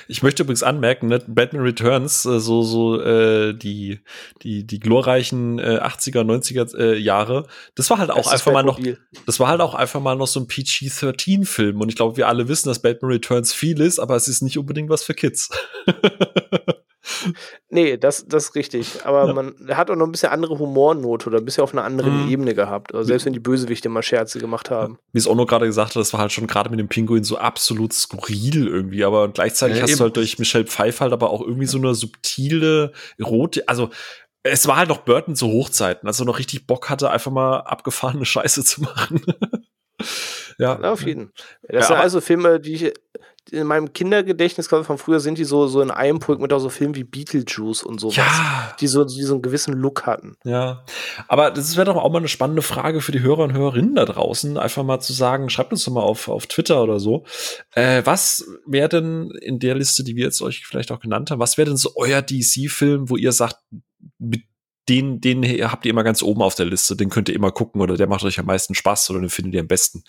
[0.09, 4.01] Ich möchte übrigens anmerken, ne, Batman Returns, äh, so so äh, die
[4.43, 8.79] die die glorreichen äh, 80er 90er äh, Jahre, das war halt auch einfach mal noch
[9.27, 12.29] das war halt auch einfach mal noch so ein PG-13 Film und ich glaube, wir
[12.29, 15.51] alle wissen, dass Batman Returns viel ist, aber es ist nicht unbedingt was für Kids.
[17.69, 19.05] Nee, das, das ist richtig.
[19.05, 19.33] Aber ja.
[19.33, 22.31] man hat auch noch ein bisschen andere Humornote oder ein bisschen auf einer anderen mhm.
[22.31, 22.95] Ebene gehabt.
[22.95, 24.99] Also selbst wenn die Bösewichte mal Scherze gemacht haben.
[25.13, 27.25] Wie es auch noch gerade gesagt hat, das war halt schon gerade mit dem Pinguin
[27.25, 29.05] so absolut skurril irgendwie.
[29.05, 29.99] Aber gleichzeitig ja, hast eben.
[29.99, 33.65] du halt durch Michelle Pfeiffer halt aber auch irgendwie so eine subtile Erotik.
[33.67, 33.91] Also
[34.43, 37.61] es war halt noch Burton zu Hochzeiten, als er noch richtig Bock hatte, einfach mal
[37.61, 39.23] abgefahrene Scheiße zu machen.
[40.59, 40.79] ja.
[40.81, 41.45] Na, auf jeden Fall.
[41.63, 42.95] Das ja, sind also Filme, die ich
[43.51, 46.69] in meinem Kindergedächtnis von früher sind die so, so in einem Punkt mit auch so
[46.69, 48.75] Filmen wie Beetlejuice und sowas, ja.
[48.81, 50.37] die so, die so einen gewissen Look hatten.
[50.45, 50.85] Ja,
[51.29, 54.05] aber das wäre doch auch mal eine spannende Frage für die Hörer und Hörerinnen da
[54.05, 57.25] draußen, einfach mal zu sagen, schreibt uns doch mal auf, auf Twitter oder so,
[57.73, 61.39] äh, was wäre denn in der Liste, die wir jetzt euch vielleicht auch genannt haben,
[61.39, 63.57] was wäre denn so euer DC-Film, wo ihr sagt,
[64.19, 64.43] mit
[64.89, 67.81] den, den habt ihr immer ganz oben auf der Liste, den könnt ihr immer gucken
[67.81, 70.05] oder der macht euch am meisten Spaß oder den findet ihr am besten.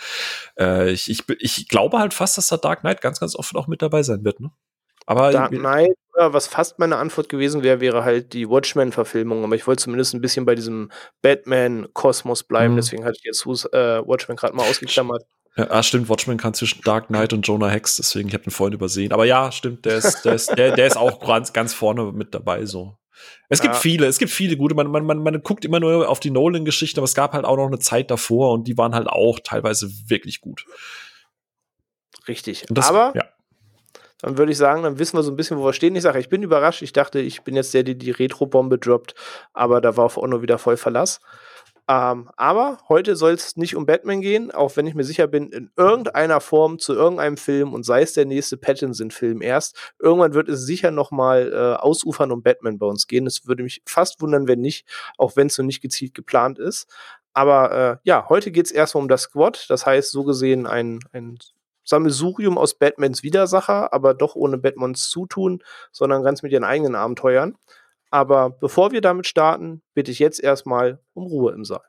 [0.59, 3.67] Äh, ich, ich, ich glaube halt fast, dass da Dark Knight ganz, ganz oft auch
[3.67, 4.39] mit dabei sein wird.
[4.39, 4.51] Ne?
[5.05, 9.43] Aber Dark Knight was fast meine Antwort gewesen wäre, wäre halt die Watchmen-Verfilmung.
[9.43, 12.73] Aber ich wollte zumindest ein bisschen bei diesem Batman-Kosmos bleiben.
[12.73, 12.77] Mhm.
[12.77, 15.23] Deswegen hatte ich jetzt äh, Watchmen gerade mal ausgeklammert.
[15.57, 18.51] Ja, ah, stimmt, Watchmen kann zwischen Dark Knight und Jonah Hex, deswegen, ich habe den
[18.51, 19.13] vorhin übersehen.
[19.13, 22.35] Aber ja, stimmt, der ist, der ist, der, der ist auch ganz, ganz vorne mit
[22.35, 22.97] dabei, so.
[23.49, 23.79] Es gibt ja.
[23.79, 24.75] viele, es gibt viele gute.
[24.75, 27.57] Man, man, man, man guckt immer nur auf die Nolan-Geschichte, aber es gab halt auch
[27.57, 30.65] noch eine Zeit davor und die waren halt auch teilweise wirklich gut.
[32.27, 32.65] Richtig.
[32.69, 33.23] Das, aber ja.
[34.21, 35.95] dann würde ich sagen, dann wissen wir so ein bisschen, wo wir stehen.
[35.95, 36.81] Ich sage, ich bin überrascht.
[36.81, 39.13] Ich dachte, ich bin jetzt der, der die Retro-Bombe droppt,
[39.53, 41.21] aber da war auf nur wieder voll Verlass.
[41.87, 45.51] Ähm, aber heute soll es nicht um Batman gehen, auch wenn ich mir sicher bin,
[45.51, 50.49] in irgendeiner Form zu irgendeinem Film und sei es der nächste Pattinson-Film erst, irgendwann wird
[50.49, 53.27] es sicher nochmal äh, ausufern um Batman bei uns gehen.
[53.27, 54.87] Es würde mich fast wundern, wenn nicht,
[55.19, 56.87] auch wenn es so nicht gezielt geplant ist.
[57.33, 60.99] Aber äh, ja, heute geht es erstmal um das Squad, das heißt so gesehen ein,
[61.11, 61.37] ein
[61.83, 67.57] Sammelsurium aus Batmans Widersacher, aber doch ohne Batmans Zutun, sondern ganz mit ihren eigenen Abenteuern.
[68.11, 71.83] Aber bevor wir damit starten, bitte ich jetzt erstmal um Ruhe im Saal.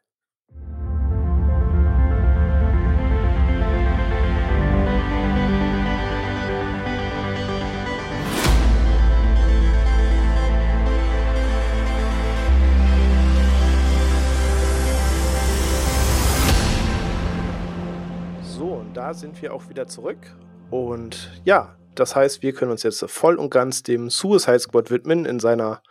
[18.43, 20.35] So, und da sind wir auch wieder zurück.
[20.71, 25.25] Und ja, das heißt, wir können uns jetzt voll und ganz dem Suicide Squad widmen
[25.25, 25.83] in seiner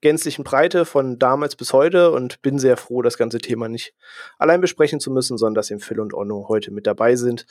[0.00, 3.94] gänzlichen Breite von damals bis heute und bin sehr froh, das ganze Thema nicht
[4.38, 7.46] allein besprechen zu müssen, sondern dass eben Phil und Onno heute mit dabei sind.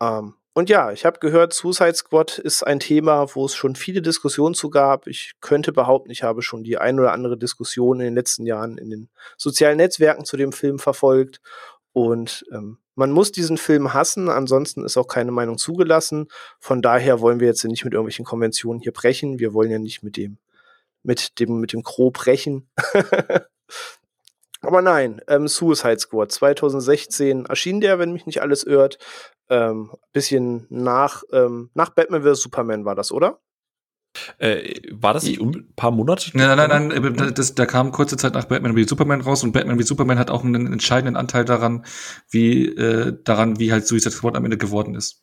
[0.00, 4.02] Ähm, und ja, ich habe gehört, Suicide Squad ist ein Thema, wo es schon viele
[4.02, 5.06] Diskussionen zu gab.
[5.06, 8.76] Ich könnte behaupten, ich habe schon die ein oder andere Diskussion in den letzten Jahren
[8.76, 11.40] in den sozialen Netzwerken zu dem Film verfolgt.
[11.94, 16.28] Und ähm, man muss diesen Film hassen, ansonsten ist auch keine Meinung zugelassen.
[16.60, 19.38] Von daher wollen wir jetzt nicht mit irgendwelchen Konventionen hier brechen.
[19.38, 20.38] Wir wollen ja nicht mit dem,
[21.02, 22.68] mit dem, mit dem Gro brechen.
[24.60, 28.98] Aber nein, ähm, Suicide Squad 2016 erschien der, wenn mich nicht alles irrt.
[29.48, 32.42] Ähm, bisschen nach, ähm, nach Batman vs.
[32.42, 33.40] Superman war das, oder?
[34.38, 36.30] Äh, war das nicht um ein paar Monate?
[36.34, 39.42] Nein, nein, nein, nein äh, das, da kam kurze Zeit nach Batman wie Superman raus
[39.42, 41.84] und Batman wie Superman hat auch einen entscheidenden Anteil daran,
[42.30, 45.22] wie äh, daran, wie halt Suicide Squad am Ende geworden ist.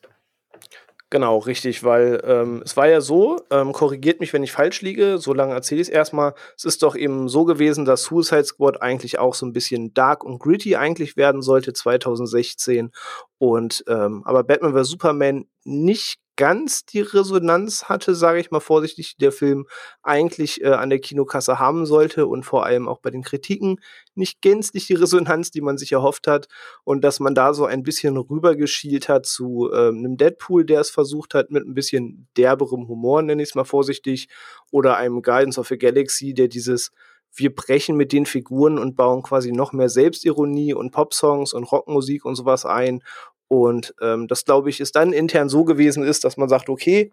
[1.11, 5.17] Genau, richtig, weil ähm, es war ja so, ähm, korrigiert mich, wenn ich falsch liege,
[5.17, 6.35] so lange erzähle ich es erstmal.
[6.55, 10.23] Es ist doch eben so gewesen, dass Suicide Squad eigentlich auch so ein bisschen dark
[10.23, 12.91] und gritty eigentlich werden sollte 2016.
[13.39, 14.89] Und ähm, aber Batman vs.
[14.89, 19.67] Superman nicht ganz die Resonanz hatte, sage ich mal vorsichtig, der Film
[20.03, 23.81] eigentlich äh, an der Kinokasse haben sollte und vor allem auch bei den Kritiken
[24.15, 26.47] nicht gänzlich die Resonanz, die man sich erhofft hat.
[26.85, 30.89] Und dass man da so ein bisschen rübergeschielt hat zu äh, einem Deadpool, der es
[30.89, 34.29] versucht hat mit ein bisschen derberem Humor, nenne ich es mal vorsichtig,
[34.71, 36.91] oder einem Guidance of the Galaxy, der dieses
[37.35, 42.25] wir brechen mit den Figuren und bauen quasi noch mehr Selbstironie und Popsongs und Rockmusik
[42.25, 43.03] und sowas ein
[43.49, 47.11] und ähm, das, glaube ich, ist dann intern so gewesen ist, dass man sagt, okay,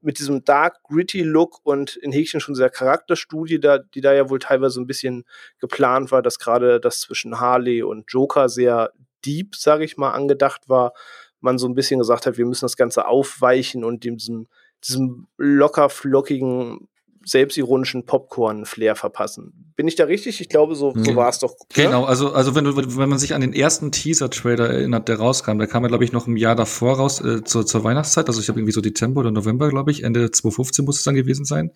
[0.00, 4.30] mit diesem dark, gritty Look und in Häkchen schon dieser Charakterstudie, da, die da ja
[4.30, 5.24] wohl teilweise ein bisschen
[5.60, 8.92] geplant war, dass gerade das zwischen Harley und Joker sehr
[9.26, 10.94] deep, sage ich mal, angedacht war,
[11.40, 14.48] man so ein bisschen gesagt hat, wir müssen das Ganze aufweichen und diesem,
[14.82, 16.88] diesem locker flockigen
[17.24, 19.72] selbstironischen Popcorn-Flair verpassen.
[19.76, 20.40] Bin ich da richtig?
[20.40, 21.50] Ich glaube, so, so war es doch.
[21.76, 21.84] Ne?
[21.84, 25.58] Genau, also, also wenn, du, wenn man sich an den ersten Teaser-Trailer erinnert, der rauskam,
[25.58, 28.28] der kam ja, glaube ich, noch im Jahr davor raus, äh, zur, zur Weihnachtszeit.
[28.28, 31.14] Also ich habe irgendwie so Dezember oder November, glaube ich, Ende 2015 muss es dann
[31.14, 31.72] gewesen sein.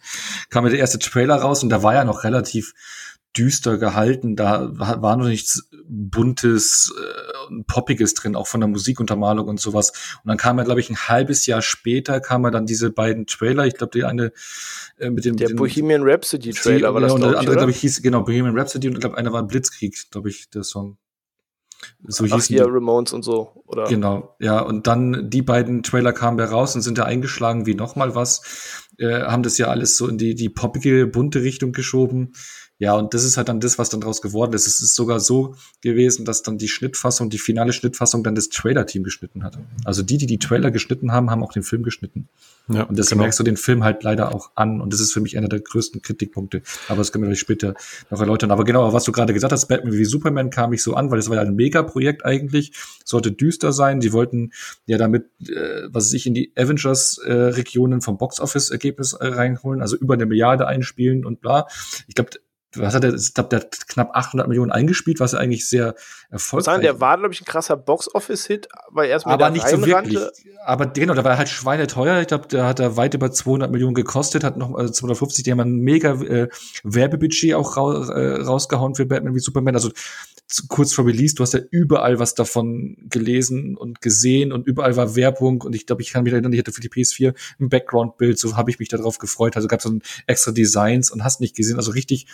[0.51, 2.75] Kam ja der erste Trailer raus und der war ja noch relativ
[3.39, 4.35] düster gehalten.
[4.35, 9.93] Da war noch nichts Buntes, äh, Poppiges drin, auch von der Musikuntermalung und sowas.
[10.23, 13.27] Und dann kam er, glaube ich, ein halbes Jahr später, kam er dann diese beiden
[13.27, 13.67] Trailer.
[13.67, 14.33] Ich glaube, die eine
[14.99, 17.81] äh, mit dem Der mit Bohemian Rhapsody Trailer war das, Und der andere, glaube ich,
[17.81, 20.99] hieß, genau, Bohemian Rhapsody und ich glaube, einer war Blitzkrieg, glaube ich, der Song.
[22.07, 22.71] So Ach, hier die.
[22.71, 23.85] Ramones und so, oder?
[23.85, 24.61] Genau, ja.
[24.61, 28.83] Und dann die beiden Trailer kamen da raus und sind da eingeschlagen wie nochmal was.
[28.99, 32.33] Äh, haben das ja alles so in die, die poppige, bunte Richtung geschoben.
[32.81, 34.69] Ja, und das ist halt dann das, was dann draus geworden ist.
[34.69, 39.03] Es ist sogar so gewesen, dass dann die Schnittfassung, die finale Schnittfassung dann das Trailer-Team
[39.03, 39.59] geschnitten hat.
[39.85, 42.29] Also die, die die Trailer geschnitten haben, haben auch den Film geschnitten.
[42.69, 43.23] Ja, und das genau.
[43.23, 44.81] merkst du den Film halt leider auch an.
[44.81, 46.63] Und das ist für mich einer der größten Kritikpunkte.
[46.87, 47.75] Aber das können wir euch später
[48.11, 48.53] noch erläutern.
[48.53, 51.19] Aber genau, was du gerade gesagt hast, Batman wie Superman kam ich so an, weil
[51.19, 52.73] das war ja ein Mega-Projekt eigentlich.
[53.05, 53.99] Sollte düster sein.
[53.99, 54.53] Die wollten
[54.87, 60.15] ja damit, äh, was sich in die Avengers-Regionen äh, vom Box-Office-Ergebnis äh, reinholen, also über
[60.15, 61.67] eine Milliarde einspielen und bla.
[62.07, 62.31] Ich glaube,
[62.75, 65.95] was hat er, ich glaube, der hat knapp 800 Millionen eingespielt, was er eigentlich sehr
[66.31, 70.19] erfolgreich Sagen, der war, glaube ich, ein krasser Box-Office-Hit, weil erstmal aber nicht so wirklich.
[70.67, 72.21] Aber genau, da war halt schweineteuer.
[72.21, 75.45] Ich glaube, da hat er weit über 200 Millionen gekostet, hat noch also 250.
[75.45, 76.49] Die haben ein mega äh,
[76.85, 79.75] Werbebudget auch ra äh, rausgehauen für Batman wie Superman.
[79.75, 79.91] Also
[80.69, 85.15] kurz vor Release, du hast ja überall was davon gelesen und gesehen und überall war
[85.15, 88.39] Werbung und ich glaube, ich kann mich erinnern, ich hatte für die PS4 ein Background-Bild,
[88.39, 89.57] so habe ich mich darauf gefreut.
[89.57, 92.27] Also gab es so extra Designs und hast nicht gesehen, also richtig,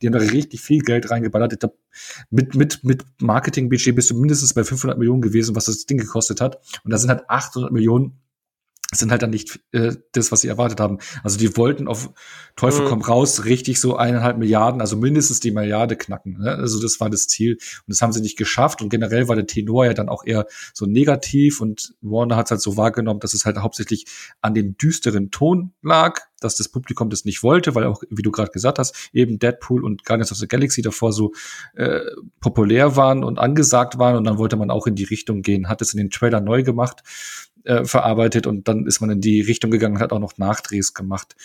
[0.00, 1.52] die haben da richtig viel Geld reingeballert.
[1.52, 1.76] Ich glaub,
[2.30, 6.40] mit, mit, mit Marketing-Budget bist du mindestens bei 500 Millionen gewesen, was das Ding gekostet
[6.40, 6.60] hat.
[6.84, 8.20] Und da sind halt 800 Millionen
[8.92, 10.98] sind halt dann nicht äh, das, was sie erwartet haben.
[11.22, 12.10] Also die wollten auf
[12.56, 12.88] Teufel mhm.
[12.88, 16.38] komm raus richtig so eineinhalb Milliarden, also mindestens die Milliarde knacken.
[16.40, 16.50] Ne?
[16.56, 19.46] Also das war das Ziel und das haben sie nicht geschafft und generell war der
[19.46, 23.34] Tenor ja dann auch eher so negativ und Warner hat es halt so wahrgenommen, dass
[23.34, 24.06] es halt hauptsächlich
[24.40, 28.30] an den düsteren Ton lag, dass das Publikum das nicht wollte, weil auch, wie du
[28.30, 31.32] gerade gesagt hast, eben Deadpool und Guardians of the Galaxy davor so
[31.74, 32.00] äh,
[32.40, 35.82] populär waren und angesagt waren und dann wollte man auch in die Richtung gehen, hat
[35.82, 37.02] es in den Trailer neu gemacht
[37.64, 40.94] äh, verarbeitet und dann ist man in die Richtung gegangen und hat auch noch Nachdrehs
[40.94, 41.36] gemacht.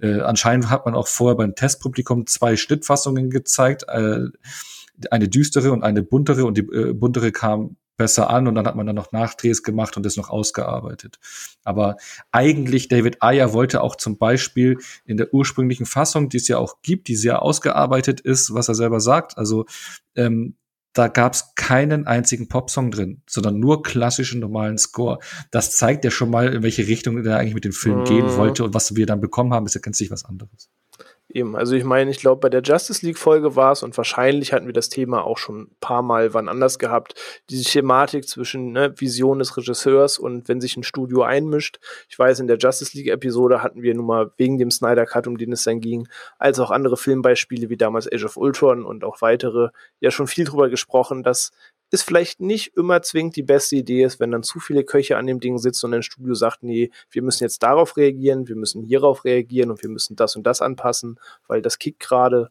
[0.00, 4.26] Äh, anscheinend hat man auch vorher beim Testpublikum zwei Schnittfassungen gezeigt, äh,
[5.10, 8.76] eine düstere und eine buntere und die äh, buntere kam besser an und dann hat
[8.76, 11.18] man dann noch Nachdrehs gemacht und das noch ausgearbeitet.
[11.64, 11.96] Aber
[12.30, 16.82] eigentlich David Ayer wollte auch zum Beispiel in der ursprünglichen Fassung, die es ja auch
[16.82, 19.66] gibt, die sehr ausgearbeitet ist, was er selber sagt, also
[20.14, 20.56] ähm,
[20.96, 25.18] da gab es keinen einzigen Popsong drin, sondern nur klassischen normalen Score.
[25.50, 28.04] Das zeigt ja schon mal, in welche Richtung er eigentlich mit dem Film mhm.
[28.04, 30.70] gehen wollte und was wir dann bekommen haben, ist ja ganz sicher was anderes.
[31.28, 34.66] Eben, also ich meine, ich glaube, bei der Justice League-Folge war es und wahrscheinlich hatten
[34.66, 37.14] wir das Thema auch schon ein paar Mal wann anders gehabt.
[37.50, 41.80] Diese Thematik zwischen ne, Vision des Regisseurs und wenn sich ein Studio einmischt.
[42.08, 45.36] Ich weiß, in der Justice League-Episode hatten wir nun mal wegen dem Snyder Cut, um
[45.36, 46.08] den es dann ging,
[46.38, 50.44] als auch andere Filmbeispiele wie damals Age of Ultron und auch weitere, ja schon viel
[50.44, 51.50] drüber gesprochen, dass
[51.90, 55.26] ist vielleicht nicht immer zwingend die beste Idee ist, wenn dann zu viele Köche an
[55.26, 58.82] dem Ding sitzen und ein Studio sagt, nee, wir müssen jetzt darauf reagieren, wir müssen
[58.82, 62.50] hierauf reagieren und wir müssen das und das anpassen, weil das kickt gerade.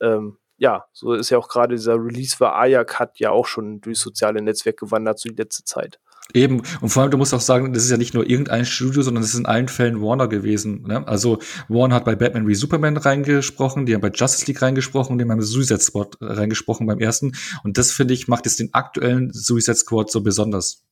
[0.00, 3.80] Ähm, ja, so ist ja auch gerade dieser Release für Ajax hat ja auch schon
[3.80, 6.00] durch soziale Netzwerke gewandert, so die letzte Zeit.
[6.34, 9.00] Eben, und vor allem, du musst auch sagen, das ist ja nicht nur irgendein Studio,
[9.00, 10.82] sondern es ist in allen Fällen Warner gewesen.
[10.86, 11.06] Ne?
[11.08, 11.38] Also
[11.68, 15.36] Warner hat bei Batman wie Superman reingesprochen, die haben bei Justice League reingesprochen, die haben
[15.36, 17.32] bei Suicide Squad reingesprochen beim ersten.
[17.64, 20.84] Und das, finde ich, macht jetzt den aktuellen Suicide Squad so besonders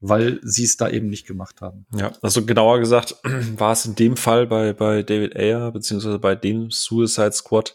[0.00, 1.86] weil sie es da eben nicht gemacht haben.
[1.94, 3.16] Ja, also genauer gesagt
[3.56, 7.74] war es in dem Fall bei, bei David Ayer, beziehungsweise bei dem Suicide Squad,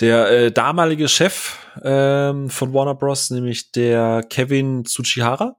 [0.00, 5.56] der äh, damalige Chef ähm, von Warner Bros., nämlich der Kevin Tsuchihara,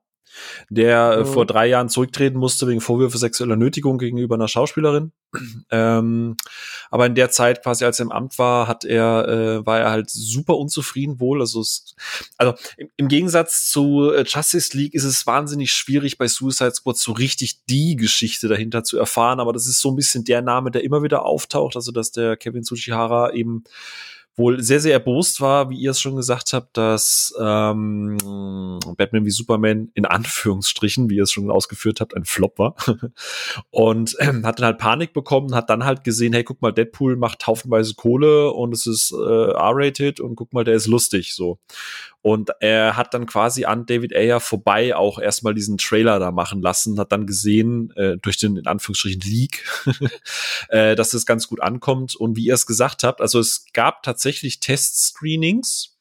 [0.70, 1.26] der mhm.
[1.26, 5.12] vor drei Jahren zurücktreten musste wegen Vorwürfe sexueller Nötigung gegenüber einer Schauspielerin.
[5.72, 6.38] ähm,
[6.90, 9.92] aber in der Zeit, quasi als er im Amt war, hat er, äh, war er
[9.92, 11.42] halt super unzufrieden wohl.
[11.42, 11.96] Also, es,
[12.38, 16.98] also im, im Gegensatz zu äh, Justice League ist es wahnsinnig schwierig, bei Suicide Squad
[16.98, 19.40] so richtig die Geschichte dahinter zu erfahren.
[19.40, 21.76] Aber das ist so ein bisschen der Name, der immer wieder auftaucht.
[21.76, 23.64] Also, dass der Kevin Tsuchihara eben
[24.38, 28.18] wohl sehr, sehr erbost war, wie ihr es schon gesagt habt, dass ähm,
[28.96, 32.76] Batman wie Superman in Anführungsstrichen, wie ihr es schon ausgeführt habt, ein Flop war.
[33.72, 37.16] und ähm, hat dann halt Panik bekommen, hat dann halt gesehen, hey, guck mal, Deadpool
[37.16, 41.58] macht haufenweise Kohle und es ist äh, R-rated und guck mal, der ist lustig so.
[42.28, 46.62] Und er hat dann quasi an David Ayer vorbei auch erstmal diesen Trailer da machen
[46.62, 49.64] lassen, hat dann gesehen, äh, durch den in Anführungsstrichen Leak,
[50.68, 52.18] äh, dass es ganz gut ankommt.
[52.18, 55.98] Und wie ihr es gesagt habt, also es gab tatsächlich Test-Screenings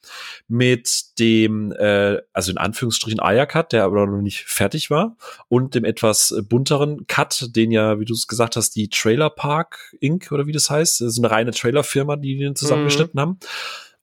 [0.48, 5.84] mit dem, äh, also in Anführungsstrichen Aya-Cut, der aber noch nicht fertig war, und dem
[5.84, 10.32] etwas bunteren Cut, den ja, wie du es gesagt hast, die Trailer Park Inc.
[10.32, 13.20] oder wie das heißt, ist eine reine Trailer-Firma, die den zusammengeschnitten mhm.
[13.20, 13.38] haben.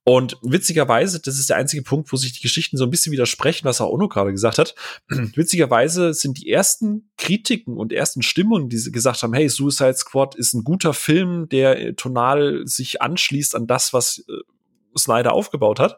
[0.05, 3.65] Und witzigerweise, das ist der einzige Punkt, wo sich die Geschichten so ein bisschen widersprechen,
[3.65, 4.75] was auch Ono gerade gesagt hat.
[5.07, 10.53] witzigerweise sind die ersten Kritiken und ersten Stimmungen, die gesagt haben, hey, Suicide Squad ist
[10.53, 14.33] ein guter Film, der äh, tonal sich anschließt an das, was äh,
[14.97, 15.97] Snyder aufgebaut hat,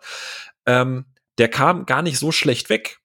[0.65, 1.05] ähm,
[1.37, 2.99] der kam gar nicht so schlecht weg.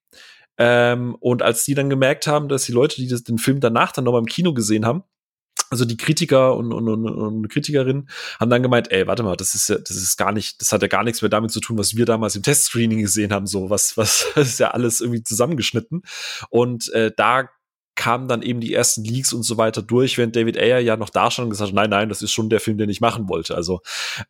[0.58, 3.92] Ähm, und als die dann gemerkt haben, dass die Leute, die das, den Film danach
[3.92, 5.04] dann noch mal im Kino gesehen haben,
[5.70, 9.54] also die Kritiker und, und, und, und Kritikerinnen haben dann gemeint, ey, warte mal, das
[9.54, 11.78] ist ja, das ist gar nicht, das hat ja gar nichts mehr damit zu tun,
[11.78, 16.02] was wir damals im Testscreening gesehen haben, so was, was ist ja alles irgendwie zusammengeschnitten.
[16.50, 17.48] Und äh, da
[17.94, 21.10] kamen dann eben die ersten Leaks und so weiter durch, während David Ayer ja noch
[21.10, 23.54] da schon gesagt hat, nein, nein, das ist schon der Film, den ich machen wollte.
[23.54, 23.80] Also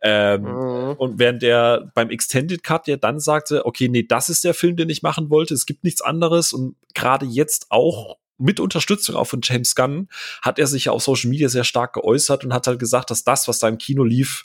[0.03, 0.95] ähm, mhm.
[0.99, 4.77] und während der beim Extended Cut ja dann sagte, okay, nee, das ist der Film,
[4.77, 9.27] den ich machen wollte, es gibt nichts anderes und gerade jetzt auch mit Unterstützung auch
[9.27, 10.09] von James Gunn
[10.43, 13.25] hat er sich ja auf Social Media sehr stark geäußert und hat halt gesagt, dass
[13.25, 14.45] das, was da im Kino lief,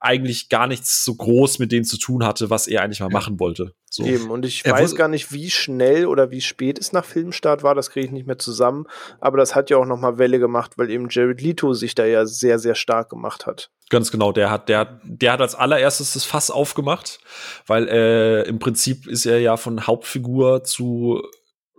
[0.00, 3.40] eigentlich gar nichts so groß mit dem zu tun hatte, was er eigentlich mal machen
[3.40, 3.74] wollte.
[3.90, 4.04] So.
[4.04, 7.64] Eben, und ich Er weiß gar nicht, wie schnell oder wie spät es nach Filmstart
[7.64, 8.86] war, das kriege ich nicht mehr zusammen,
[9.18, 12.26] aber das hat ja auch nochmal Welle gemacht, weil eben Jared Leto sich da ja
[12.26, 13.70] sehr, sehr stark gemacht hat.
[13.90, 17.18] Ganz genau, der hat, der, hat- der hat als allererstes das Fass aufgemacht,
[17.66, 21.22] weil äh, im Prinzip ist er ja von Hauptfigur zu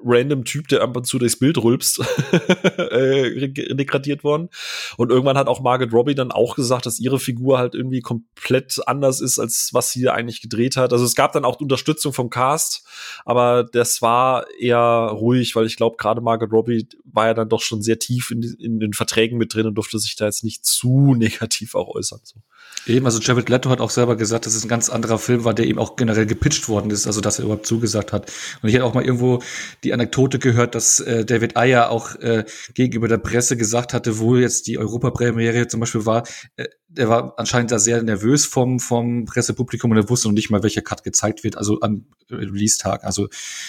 [0.03, 1.99] random Typ, der ab und zu durchs Bild rülpst,
[2.77, 4.49] äh, degradiert worden.
[4.97, 8.79] Und irgendwann hat auch Margaret Robbie dann auch gesagt, dass ihre Figur halt irgendwie komplett
[8.87, 10.93] anders ist, als was sie eigentlich gedreht hat.
[10.93, 12.85] Also es gab dann auch Unterstützung vom Cast,
[13.25, 17.61] aber das war eher ruhig, weil ich glaube, gerade Margaret Robbie war ja dann doch
[17.61, 20.65] schon sehr tief in, in den Verträgen mit drin und durfte sich da jetzt nicht
[20.65, 22.21] zu negativ auch äußern.
[22.23, 22.41] So.
[22.85, 25.53] Eben, also Jared Leto hat auch selber gesagt, dass es ein ganz anderer Film war,
[25.53, 28.31] der ihm auch generell gepitcht worden ist, also dass er überhaupt zugesagt hat.
[28.61, 29.43] Und ich hätte auch mal irgendwo
[29.83, 34.35] die Anekdote gehört, dass äh, David Ayer auch äh, gegenüber der Presse gesagt hatte, wo
[34.35, 39.25] jetzt die Europapremiere zum Beispiel war, äh, der war anscheinend da sehr nervös vom, vom
[39.25, 43.03] Pressepublikum und er wusste noch nicht mal, welcher Cut gezeigt wird, also am äh, Release-Tag.
[43.03, 43.27] Also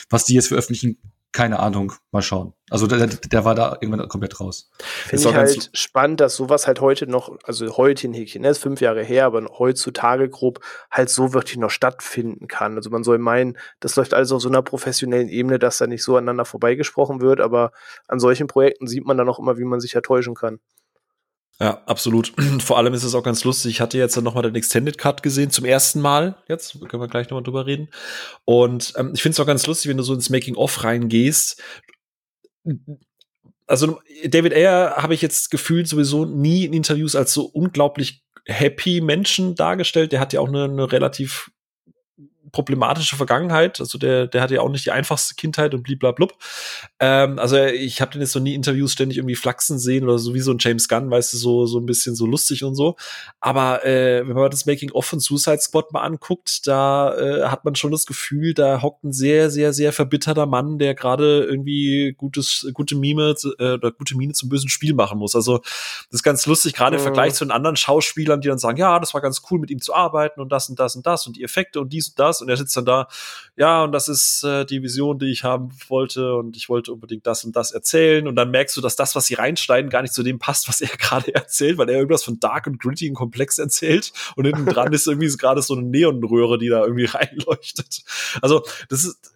[0.09, 0.99] was die jetzt veröffentlichen,
[1.33, 2.55] keine Ahnung, mal schauen.
[2.71, 4.71] Also der, der war da irgendwann komplett raus.
[4.79, 8.49] Ist Finde ich halt spannend, dass sowas halt heute noch, also heute in Häkchen, ne,
[8.49, 12.77] ist fünf Jahre her, aber heutzutage grob halt so wirklich noch stattfinden kann.
[12.77, 16.03] Also man soll meinen, das läuft alles auf so einer professionellen Ebene, dass da nicht
[16.03, 17.71] so aneinander vorbeigesprochen wird, aber
[18.09, 20.59] an solchen Projekten sieht man dann auch immer, wie man sich ja täuschen kann.
[21.61, 22.33] Ja, absolut.
[22.63, 23.73] Vor allem ist es auch ganz lustig.
[23.73, 26.37] Ich hatte jetzt dann nochmal den Extended Cut gesehen, zum ersten Mal.
[26.49, 27.89] Jetzt können wir gleich nochmal drüber reden.
[28.45, 31.63] Und ähm, ich finde es auch ganz lustig, wenn du so ins Making-of reingehst.
[33.67, 39.03] Also David Ayer habe ich jetzt gefühlt sowieso nie in Interviews als so unglaublich happy
[39.03, 40.13] Menschen dargestellt.
[40.13, 41.51] Der hat ja auch eine, eine relativ
[42.53, 43.81] problematische Vergangenheit.
[43.81, 46.33] Also der, der hatte ja auch nicht die einfachste Kindheit und bliblablub.
[47.01, 50.33] Ähm, also ich habe den jetzt noch nie Interviews ständig irgendwie flachsen sehen oder so
[50.35, 52.97] wie so ein James Gunn, weißt du, so, so ein bisschen so lustig und so.
[53.41, 57.75] Aber äh, wenn man das Making-of von Suicide Squad mal anguckt, da äh, hat man
[57.75, 62.69] schon das Gefühl, da hockt ein sehr, sehr, sehr verbitterter Mann, der gerade irgendwie gutes,
[62.73, 65.35] gute Mime äh, oder gute Miene zum bösen Spiel machen muss.
[65.35, 67.05] Also das ist ganz lustig, gerade im Mhm.
[67.05, 69.81] Vergleich zu den anderen Schauspielern, die dann sagen, ja, das war ganz cool, mit ihm
[69.81, 72.40] zu arbeiten und das und das und das und die Effekte und dies und das.
[72.43, 73.09] Und er sitzt dann da,
[73.57, 77.27] ja, und das ist äh, die Vision, die ich haben wollte und ich wollte unbedingt
[77.27, 78.27] das und das erzählen.
[78.27, 80.81] Und dann merkst du, dass das, was sie reinschneiden, gar nicht zu dem passt, was
[80.81, 84.67] er gerade erzählt, weil er irgendwas von dark und gritty und komplex erzählt und hinten
[84.67, 88.03] dran ist irgendwie gerade so eine Neonröhre, die da irgendwie reinleuchtet.
[88.41, 89.33] Also, das ist,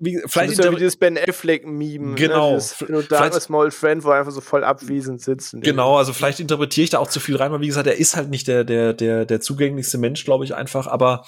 [0.00, 2.14] wie, Vielleicht ist ja dieses Ben Affleck-Meme.
[2.14, 2.52] Genau.
[2.52, 2.56] Ne?
[2.56, 5.54] Dieses, no Vielleicht- Darkness Small Friend, wo er einfach so voll abwesend sitzt.
[5.60, 8.16] Genau, also vielleicht interpretiere ich da auch zu viel rein, weil wie gesagt, er ist
[8.16, 11.24] halt nicht der der der der zugänglichste Mensch, glaube ich einfach, aber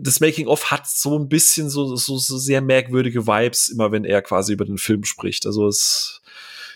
[0.00, 4.04] das Making of hat so ein bisschen so, so so sehr merkwürdige Vibes immer, wenn
[4.04, 5.46] er quasi über den Film spricht.
[5.46, 6.22] Also es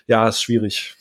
[0.07, 0.95] ja, ist schwierig.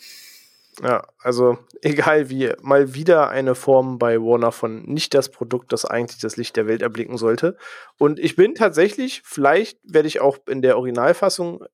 [0.82, 5.86] Ja, also egal wie, mal wieder eine Form bei Warner von nicht das Produkt, das
[5.86, 7.58] eigentlich das Licht der Welt erblicken sollte.
[7.98, 11.66] Und ich bin tatsächlich, vielleicht werde ich auch in der Originalfassung,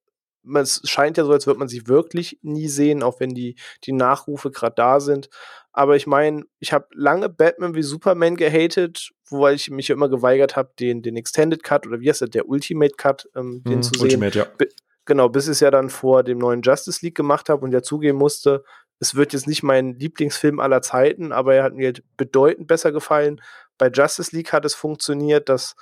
[0.56, 3.94] es scheint ja so, als würde man sie wirklich nie sehen, auch wenn die, die
[3.94, 5.30] Nachrufe gerade da sind.
[5.72, 10.10] Aber ich meine, ich habe lange Batman wie Superman gehatet, wobei ich mich ja immer
[10.10, 13.78] geweigert habe, den, den Extended Cut oder wie heißt das, der Ultimate Cut, ähm, den
[13.78, 14.04] Mhm, zu sehen.
[14.04, 14.48] Ultimate, ja.
[15.06, 17.84] Genau, bis ich es ja dann vor dem neuen Justice League gemacht habe und ja
[17.84, 18.64] zugeben musste,
[19.00, 23.42] es wird jetzt nicht mein Lieblingsfilm aller Zeiten, aber er hat mir bedeutend besser gefallen.
[23.78, 25.76] Bei Justice League hat es funktioniert, dass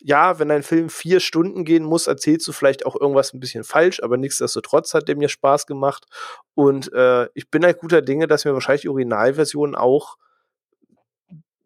[0.00, 3.64] ja, wenn ein Film vier Stunden gehen muss, erzählst du vielleicht auch irgendwas ein bisschen
[3.64, 6.06] falsch, aber nichtsdestotrotz hat der mir Spaß gemacht.
[6.54, 10.16] Und äh, ich bin halt guter Dinge, dass mir wahrscheinlich die Originalversion auch,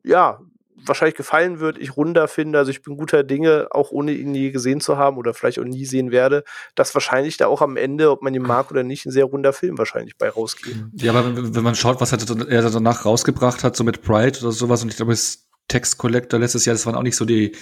[0.02, 0.40] ja,
[0.87, 2.59] wahrscheinlich gefallen wird, ich runder finde.
[2.59, 5.64] Also ich bin guter Dinge, auch ohne ihn je gesehen zu haben oder vielleicht auch
[5.64, 9.07] nie sehen werde, dass wahrscheinlich da auch am Ende, ob man ihn mag oder nicht,
[9.07, 10.77] ein sehr runder Film wahrscheinlich bei rausgeht.
[10.95, 14.53] Ja, aber wenn, wenn man schaut, was er danach rausgebracht hat, so mit Pride oder
[14.53, 17.55] sowas, und ich glaube, das Text Collector letztes Jahr, das waren auch nicht so die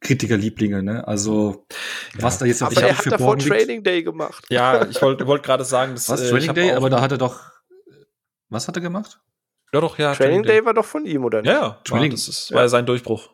[0.00, 1.06] Kritikerlieblinge, ne?
[1.06, 1.66] Also,
[2.18, 4.44] was da jetzt Aber wirklich er hat davor verborgen liegt- Training Day gemacht.
[4.48, 6.72] Ja, ich wollte wollt gerade sagen, dass, Was, äh, ich Training Day?
[6.72, 7.40] Aber da hat er doch,
[8.48, 9.20] was hat er gemacht?
[9.72, 11.50] Ja doch ja Training Day war doch von ihm, oder nicht?
[11.50, 13.30] Ja, ja, war, Training- das ist, war ja sein Durchbruch.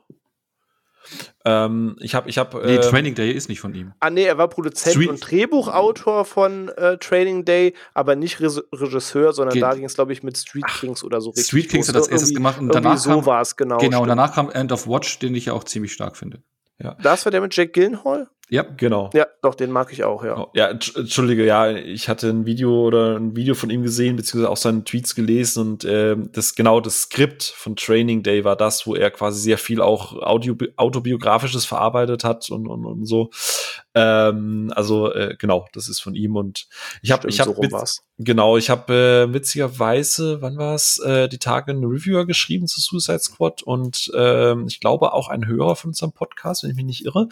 [1.44, 3.94] Ähm, ich habe ich habe Nee, äh, Training Day ist nicht von ihm.
[4.01, 8.62] Ah, nee, er war Produzent Street- und Drehbuchautor von äh, Training Day, aber nicht Re
[8.74, 11.46] Regisseur, sondern Geht- da ging es, glaube ich, mit Street Kings oder so richtig.
[11.46, 13.79] Street Kings hat das erstes Irgendwie- gemacht und danach so kam, war es, genau.
[13.79, 14.18] genau, und stimmt.
[14.18, 16.42] danach kam End of Watch, den ich ja auch ziemlich stark finde.
[17.03, 18.29] Das war der mit Jack Gyllenhaal?
[18.50, 19.11] Ja, genau.
[19.12, 20.38] Ja, doch, den mag ich auch, ja.
[20.38, 24.51] Oh, ja, entschuldige, ja, ich hatte ein Video oder ein Video von ihm gesehen, beziehungsweise
[24.51, 28.86] auch seine Tweets gelesen und äh, das genau das Skript von Training Day war das,
[28.86, 33.30] wo er quasi sehr viel auch Audio, autobiografisches verarbeitet hat und, und, und so.
[33.94, 36.68] Ähm, also äh, genau, das ist von ihm und
[37.03, 37.78] ich habe ich habe so
[38.18, 42.80] genau, ich habe äh, witzigerweise, wann war es, äh, die Tage einen Reviewer geschrieben zu
[42.80, 46.84] Suicide Squad und äh, ich glaube auch ein Hörer von unserem Podcast, wenn ich mich
[46.84, 47.28] nicht irre,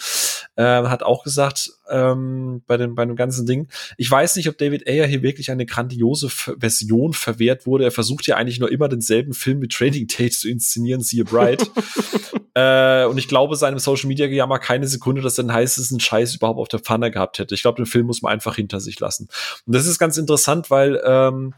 [0.56, 3.68] äh, hat auch gesagt, ähm, bei dem, bei dem ganzen Ding.
[3.96, 7.84] Ich weiß nicht, ob David Ayer hier wirklich eine grandiose Version verwehrt wurde.
[7.84, 11.70] Er versucht ja eigentlich nur immer denselben Film mit Training Tate zu inszenieren, siehe Bright.
[12.54, 16.34] äh, und ich glaube seinem Social Media Gejammer keine Sekunde, dass er den heißesten Scheiß
[16.34, 17.54] überhaupt auf der Pfanne gehabt hätte.
[17.54, 19.28] Ich glaube, den Film muss man einfach hinter sich lassen.
[19.66, 21.54] Und das ist ganz interessant, weil ähm,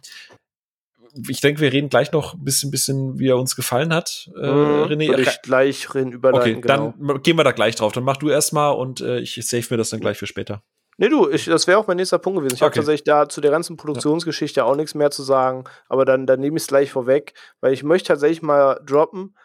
[1.28, 4.30] ich denke, wir reden gleich noch ein bisschen, bisschen wie er uns gefallen hat.
[4.36, 6.58] Äh, mhm, René, Würde ich gleich reden überleiten.
[6.58, 6.94] Okay, genau.
[6.98, 7.92] dann gehen wir da gleich drauf.
[7.92, 10.62] Dann mach du erstmal und äh, ich save mir das dann gleich für später.
[11.00, 12.56] Nee, du, ich, das wäre auch mein nächster Punkt gewesen.
[12.56, 12.66] Ich okay.
[12.66, 16.40] habe tatsächlich da zu der ganzen Produktionsgeschichte auch nichts mehr zu sagen, aber dann, dann
[16.40, 19.36] nehme ich es gleich vorweg, weil ich möchte tatsächlich mal droppen.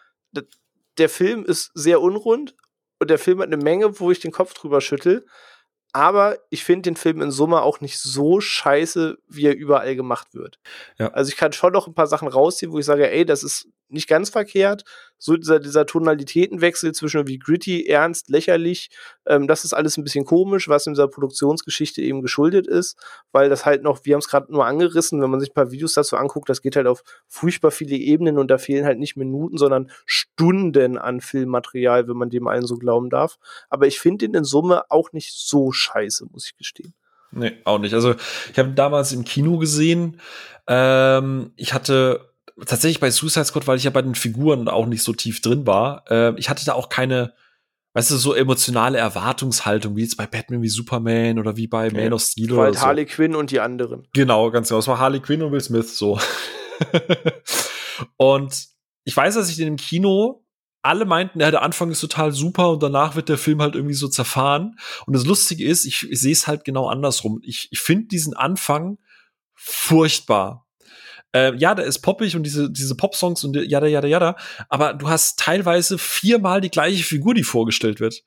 [0.98, 2.56] Der Film ist sehr unrund
[3.00, 5.28] und der Film hat eine Menge, wo ich den Kopf drüber schüttel.
[5.94, 10.34] Aber ich finde den Film in Summe auch nicht so scheiße, wie er überall gemacht
[10.34, 10.60] wird.
[10.98, 11.10] Ja.
[11.10, 13.68] Also ich kann schon noch ein paar Sachen rausziehen, wo ich sage, ey, das ist
[13.90, 14.84] nicht ganz verkehrt.
[15.24, 18.90] So dieser, dieser Tonalitätenwechsel zwischen wie gritty, ernst, lächerlich,
[19.26, 22.98] ähm, das ist alles ein bisschen komisch, was in dieser Produktionsgeschichte eben geschuldet ist,
[23.32, 25.72] weil das halt noch, wir haben es gerade nur angerissen, wenn man sich ein paar
[25.72, 29.16] Videos dazu anguckt, das geht halt auf furchtbar viele Ebenen und da fehlen halt nicht
[29.16, 33.38] Minuten, sondern Stunden an Filmmaterial, wenn man dem allen so glauben darf.
[33.70, 36.94] Aber ich finde ihn in Summe auch nicht so scheiße, muss ich gestehen.
[37.32, 37.94] Nee, auch nicht.
[37.94, 38.16] Also
[38.52, 40.20] ich habe damals im Kino gesehen.
[40.68, 42.33] Ähm, ich hatte
[42.66, 45.66] tatsächlich bei Suicide Squad, weil ich ja bei den Figuren auch nicht so tief drin
[45.66, 47.34] war, äh, ich hatte da auch keine,
[47.94, 52.14] weißt du, so emotionale Erwartungshaltung, wie jetzt bei Batman wie Superman oder wie bei Man
[52.14, 52.82] of Steel oder halt so.
[52.82, 54.08] Harley Quinn und die anderen.
[54.14, 54.80] Genau, ganz genau.
[54.80, 56.20] Es war Harley Quinn und Will Smith so.
[58.18, 58.68] und
[59.04, 60.44] ich weiß, dass ich den im Kino
[60.84, 63.96] alle meinten, ja, der Anfang ist total super und danach wird der Film halt irgendwie
[63.96, 64.78] so zerfahren.
[65.06, 67.40] Und das Lustige ist, ich, ich sehe es halt genau andersrum.
[67.42, 68.98] Ich, ich finde diesen Anfang
[69.54, 70.68] furchtbar.
[71.36, 74.36] Äh, ja, der ist poppig und diese, diese Pop-Songs und jada, jada, jada.
[74.70, 78.24] Aber du hast teilweise viermal die gleiche Figur, die vorgestellt wird.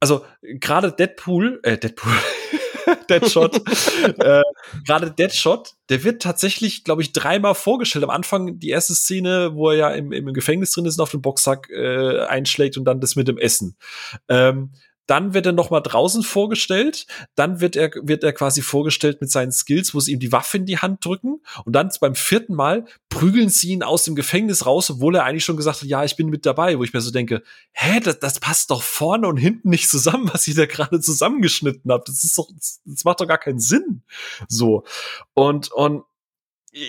[0.00, 2.12] Also, gerade Deadpool, äh, Deadpool,
[3.10, 3.56] Deadshot,
[4.18, 4.42] äh,
[4.86, 8.04] gerade Deadshot, der wird tatsächlich, glaube ich, dreimal vorgestellt.
[8.04, 11.10] Am Anfang die erste Szene, wo er ja im, im Gefängnis drin ist und auf
[11.10, 13.76] den Boxsack äh, einschlägt und dann das mit dem Essen.
[14.28, 14.72] Ähm,
[15.08, 19.30] dann wird er noch mal draußen vorgestellt, dann wird er wird er quasi vorgestellt mit
[19.30, 22.54] seinen Skills, wo sie ihm die Waffe in die Hand drücken und dann beim vierten
[22.54, 26.04] Mal prügeln sie ihn aus dem Gefängnis raus, obwohl er eigentlich schon gesagt hat, ja,
[26.04, 27.42] ich bin mit dabei, wo ich mir so denke,
[27.72, 31.90] hä, das, das passt doch vorne und hinten nicht zusammen, was ich da gerade zusammengeschnitten
[31.90, 32.04] habe.
[32.06, 32.48] Das ist doch
[32.84, 34.02] das macht doch gar keinen Sinn.
[34.46, 34.84] So.
[35.32, 36.04] Und und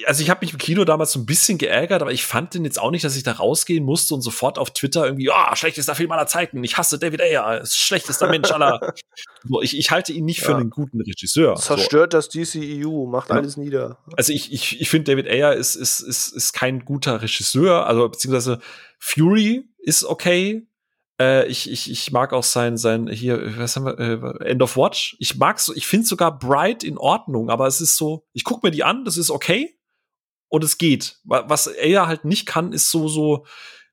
[0.05, 2.65] also ich habe mich im Kino damals so ein bisschen geärgert, aber ich fand den
[2.65, 5.55] jetzt auch nicht, dass ich da rausgehen musste und sofort auf Twitter irgendwie, ah, oh,
[5.55, 8.93] schlechtester Film aller Zeiten, ich hasse David Ayer, schlechtester Mensch aller.
[9.43, 11.55] so, ich, ich halte ihn nicht für einen guten Regisseur.
[11.55, 12.17] Zerstört so.
[12.17, 13.35] das DCEU, macht ja.
[13.35, 13.99] alles nieder.
[14.15, 18.09] Also ich, ich, ich finde, David Ayer ist, ist, ist, ist kein guter Regisseur, also
[18.09, 18.59] beziehungsweise
[18.99, 20.67] Fury ist okay,
[21.19, 24.77] äh, ich, ich, ich mag auch sein, sein, hier, was haben wir, äh, End of
[24.77, 25.15] Watch.
[25.19, 28.63] Ich mag so, ich finde sogar Bright in Ordnung, aber es ist so, ich guck
[28.63, 29.78] mir die an, das ist okay
[30.49, 31.19] und es geht.
[31.23, 33.45] Was er halt nicht kann, ist so, so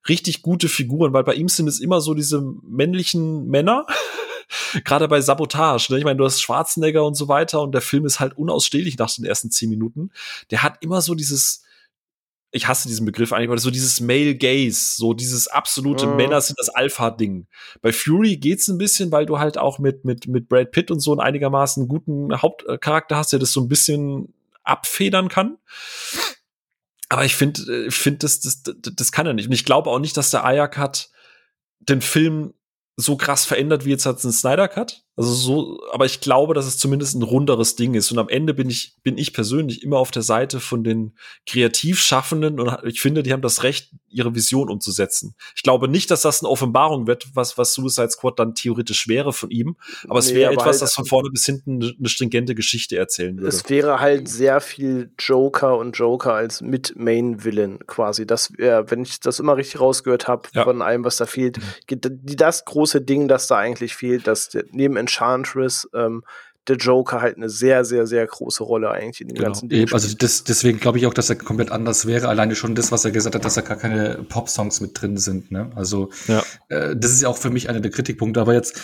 [0.09, 3.87] richtig gute Figuren, weil bei ihm sind es immer so diese männlichen Männer.
[4.85, 5.99] Gerade bei Sabotage, ne?
[5.99, 9.13] Ich meine, du hast Schwarzenegger und so weiter und der Film ist halt unausstehlich nach
[9.13, 10.11] den ersten zehn Minuten.
[10.51, 11.65] Der hat immer so dieses,
[12.53, 16.17] ich hasse diesen Begriff eigentlich, aber so dieses Male Gaze, so dieses absolute mhm.
[16.17, 17.49] Männer sind das Alpha-Ding.
[17.83, 21.01] Bei Fury geht's ein bisschen, weil du halt auch mit, mit, mit Brad Pitt und
[21.01, 24.33] so einen einigermaßen guten Hauptcharakter hast, der das so ein bisschen
[24.63, 25.59] abfedern kann
[27.09, 29.47] aber ich finde, äh, ich finde, das, das, das kann er nicht.
[29.47, 31.11] Und ich glaube auch nicht, dass der Ajax hat
[31.79, 32.55] den Film
[32.97, 35.05] so krass verändert wie jetzt hat ein Snyder Cut.
[35.17, 38.13] Also so, aber ich glaube, dass es zumindest ein runderes Ding ist.
[38.13, 41.15] Und am Ende bin ich, bin ich persönlich immer auf der Seite von den
[41.47, 45.35] Kreativschaffenden und ich finde, die haben das Recht, ihre Vision umzusetzen.
[45.55, 49.33] Ich glaube nicht, dass das eine Offenbarung wird, was, was Suicide Squad dann theoretisch wäre
[49.33, 49.77] von ihm.
[50.09, 53.37] Aber es nee, wäre etwas, halt, das von vorne bis hinten eine stringente Geschichte erzählen
[53.37, 53.49] würde.
[53.49, 58.27] Es wäre halt sehr viel Joker und Joker als mit Main Villain quasi.
[58.27, 60.65] Das wäre, wenn ich das immer richtig rausgehört habe, ja.
[60.65, 61.59] von allem, was da fehlt,
[61.89, 66.23] das große Ding, das da eigentlich fehlt, dass neben Enchantress, ähm,
[66.69, 69.47] der Joker halt eine sehr, sehr, sehr große Rolle eigentlich in dem genau.
[69.49, 69.93] ganzen Ding.
[69.93, 72.29] Also das, deswegen glaube ich auch, dass er komplett anders wäre.
[72.29, 75.53] Alleine schon das, was er gesagt hat, dass da gar keine Pop-Songs mit drin sind.
[75.53, 75.71] Ne?
[75.77, 76.43] Also ja.
[76.69, 78.41] äh, das ist ja auch für mich einer der Kritikpunkte.
[78.41, 78.81] Aber jetzt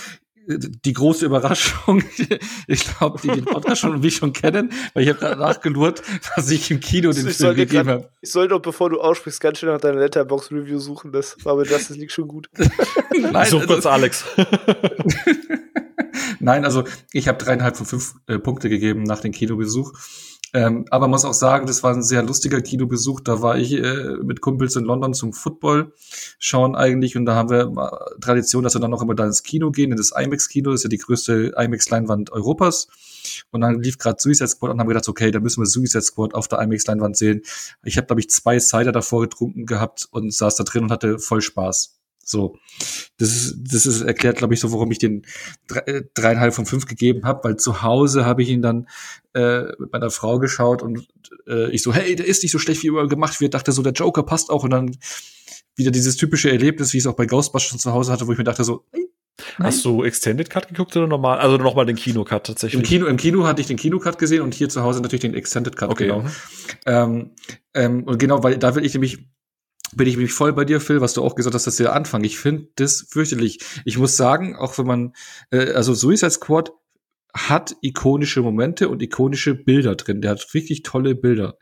[0.46, 2.02] die große Überraschung,
[2.66, 6.02] ich glaube, die den Podcast schon mich schon kennen, weil ich habe gerade nachgelurrt,
[6.36, 8.08] was ich im Kino den ich Film gegeben habe.
[8.20, 11.12] Ich sollte doch, bevor du aussprichst, ganz schnell nach deiner Letterbox-Review suchen.
[11.12, 12.48] Das war mir das, das liegt schon gut.
[13.32, 14.24] Nein, Such kurz Alex.
[16.40, 19.93] Nein, also ich habe dreieinhalb von fünf äh, Punkte gegeben nach dem Kinobesuch.
[20.55, 23.20] Ähm, aber muss auch sagen, das war ein sehr lustiger Kinobesuch.
[23.20, 25.95] Da war ich äh, mit Kumpels in London zum Football
[26.38, 27.72] schauen eigentlich und da haben wir
[28.20, 30.70] Tradition, dass wir dann noch immer da ins Kino gehen, in das IMAX-Kino.
[30.70, 32.88] Das ist ja die größte IMAX-Leinwand Europas.
[33.51, 36.34] Und dann lief gerade Suicide Squad und haben gedacht, okay, dann müssen wir Suicide Squad
[36.34, 37.43] auf der IMAX-Leinwand sehen.
[37.82, 41.18] Ich habe, glaube ich, zwei Cider davor getrunken gehabt und saß da drin und hatte
[41.18, 42.01] voll Spaß.
[42.24, 42.56] So,
[43.18, 45.22] das ist, das ist erklärt, glaube ich, so, warum ich den
[45.86, 48.88] äh, dreieinhalb von fünf gegeben habe, weil zu Hause habe ich ihn dann
[49.34, 51.06] äh, mit meiner Frau geschaut und
[51.48, 53.54] äh, ich so, hey, der ist nicht so schlecht, wie immer gemacht wird.
[53.54, 54.96] Dachte so, der Joker passt auch und dann
[55.74, 58.38] wieder dieses typische Erlebnis, wie ich es auch bei Ghostbusters zu Hause hatte, wo ich
[58.38, 59.08] mir dachte so, hey,
[59.58, 59.68] Nein.
[59.68, 61.38] Hast du Extended Cut geguckt oder normal?
[61.38, 62.80] Also nochmal den Kino-Cut tatsächlich?
[62.80, 65.34] Im Kino, Im Kino hatte ich den Kino-Cut gesehen und hier zu Hause natürlich den
[65.34, 65.90] Extended Cut.
[65.90, 66.06] Okay.
[66.06, 66.24] Genau.
[66.86, 67.30] Ähm,
[67.74, 69.26] ähm, und genau, weil da will ich nämlich
[69.97, 72.24] bin ich mich voll bei dir, Phil, was du auch gesagt hast, dass der Anfang.
[72.24, 73.61] Ich finde das fürchterlich.
[73.84, 75.12] Ich muss sagen, auch wenn man,
[75.51, 76.72] äh, also Suicide Squad
[77.34, 80.20] hat ikonische Momente und ikonische Bilder drin.
[80.20, 81.57] Der hat wirklich tolle Bilder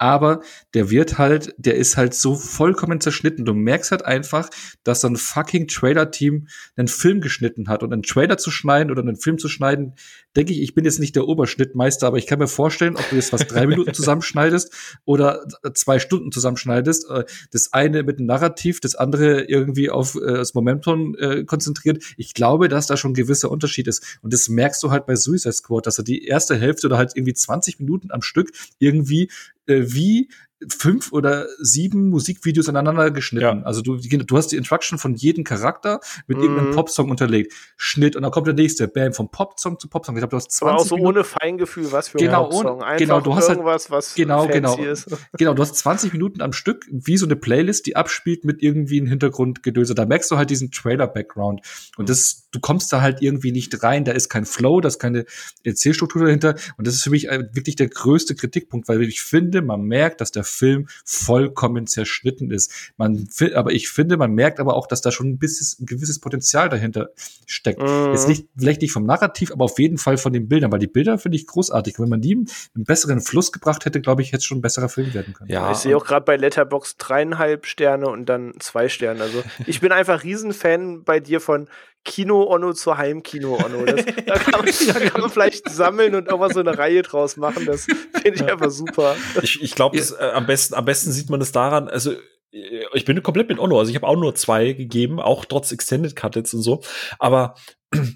[0.00, 0.40] aber
[0.72, 3.44] der wird halt, der ist halt so vollkommen zerschnitten.
[3.44, 4.48] Du merkst halt einfach,
[4.82, 7.82] dass ein fucking Trailer-Team einen Film geschnitten hat.
[7.82, 9.94] Und einen Trailer zu schneiden oder einen Film zu schneiden,
[10.34, 13.16] denke ich, ich bin jetzt nicht der Oberschnittmeister, aber ich kann mir vorstellen, ob du
[13.16, 14.72] jetzt was drei Minuten zusammenschneidest
[15.04, 17.10] oder zwei Stunden zusammenschneidest.
[17.10, 22.02] Äh, das eine mit einem Narrativ, das andere irgendwie auf äh, das Momentum äh, konzentriert.
[22.16, 24.18] Ich glaube, dass da schon ein gewisser Unterschied ist.
[24.22, 27.12] Und das merkst du halt bei Suicide Squad, dass er die erste Hälfte oder halt
[27.16, 29.28] irgendwie 20 Minuten am Stück irgendwie
[29.70, 30.28] wie
[30.68, 33.60] fünf oder sieben Musikvideos aneinander geschnitten.
[33.60, 33.62] Ja.
[33.64, 36.42] Also du, du hast die Instruction von jedem Charakter mit mm.
[36.42, 37.54] irgendeinem Popsong unterlegt.
[37.76, 40.16] Schnitt und dann kommt der nächste, Bam, vom Popsong zu Popsong.
[40.16, 41.16] Ich glaube, du hast 20 Aber auch so Minuten.
[41.16, 42.82] ohne Feingefühl, was für genau, ein Popsong.
[42.82, 45.08] Einfach genau, du hast halt irgendwas, was genau, genau, ist.
[45.38, 48.98] Genau, du hast 20 Minuten am Stück, wie so eine Playlist, die abspielt mit irgendwie
[48.98, 49.94] einem Hintergrundgedöse.
[49.94, 51.62] Da merkst du halt diesen Trailer-Background.
[51.96, 54.04] Und das, du kommst da halt irgendwie nicht rein.
[54.04, 55.24] Da ist kein Flow, da ist keine
[55.64, 56.56] Erzählstruktur dahinter.
[56.76, 60.32] Und das ist für mich wirklich der größte Kritikpunkt, weil ich finde, man merkt, dass
[60.32, 62.92] der Film vollkommen zerschnitten ist.
[62.96, 66.18] Man, aber ich finde, man merkt aber auch, dass da schon ein, bisschen, ein gewisses
[66.18, 67.10] Potenzial dahinter
[67.46, 67.80] steckt.
[67.80, 68.12] Mhm.
[68.12, 70.86] Jetzt nicht, vielleicht nicht vom Narrativ, aber auf jeden Fall von den Bildern, weil die
[70.86, 71.98] Bilder finde ich großartig.
[71.98, 74.88] Wenn man die einen besseren Fluss gebracht hätte, glaube ich, hätte es schon ein besserer
[74.88, 75.50] Film werden können.
[75.50, 79.22] Ja, ich sehe auch gerade bei Letterbox dreieinhalb Sterne und dann zwei Sterne.
[79.22, 81.68] Also ich bin einfach Riesenfan bei dir von
[82.04, 83.84] Kino-Onno zu Heimkino-Onno.
[84.26, 87.66] Da, kann man, da kann man vielleicht sammeln und irgendwas so eine Reihe draus machen.
[87.66, 89.16] Das finde ich einfach super.
[89.42, 92.12] Ich, ich glaube, äh, am, besten, am besten sieht man es daran, also
[92.52, 95.72] äh, ich bin komplett mit Onno, also ich habe auch nur zwei gegeben, auch trotz
[95.72, 96.82] Extended Cut jetzt und so.
[97.18, 97.54] Aber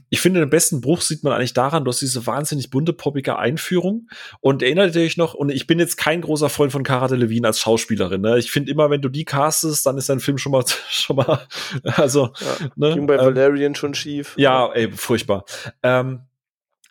[0.09, 3.39] ich finde, den besten Bruch sieht man eigentlich daran, du hast diese wahnsinnig bunte, poppige
[3.39, 4.09] Einführung.
[4.41, 7.49] Und erinnert ihr euch noch, und ich bin jetzt kein großer Freund von Cara Delevingne
[7.49, 8.21] als Schauspielerin.
[8.21, 8.39] Ne?
[8.39, 11.41] Ich finde immer, wenn du die castest, dann ist dein Film schon mal, schon mal,
[11.83, 12.31] also.
[12.39, 12.95] Ja, ne?
[12.95, 14.35] Ging bei ähm, Valerian schon schief.
[14.37, 15.45] Ja, ey, furchtbar.
[15.83, 16.21] Ähm,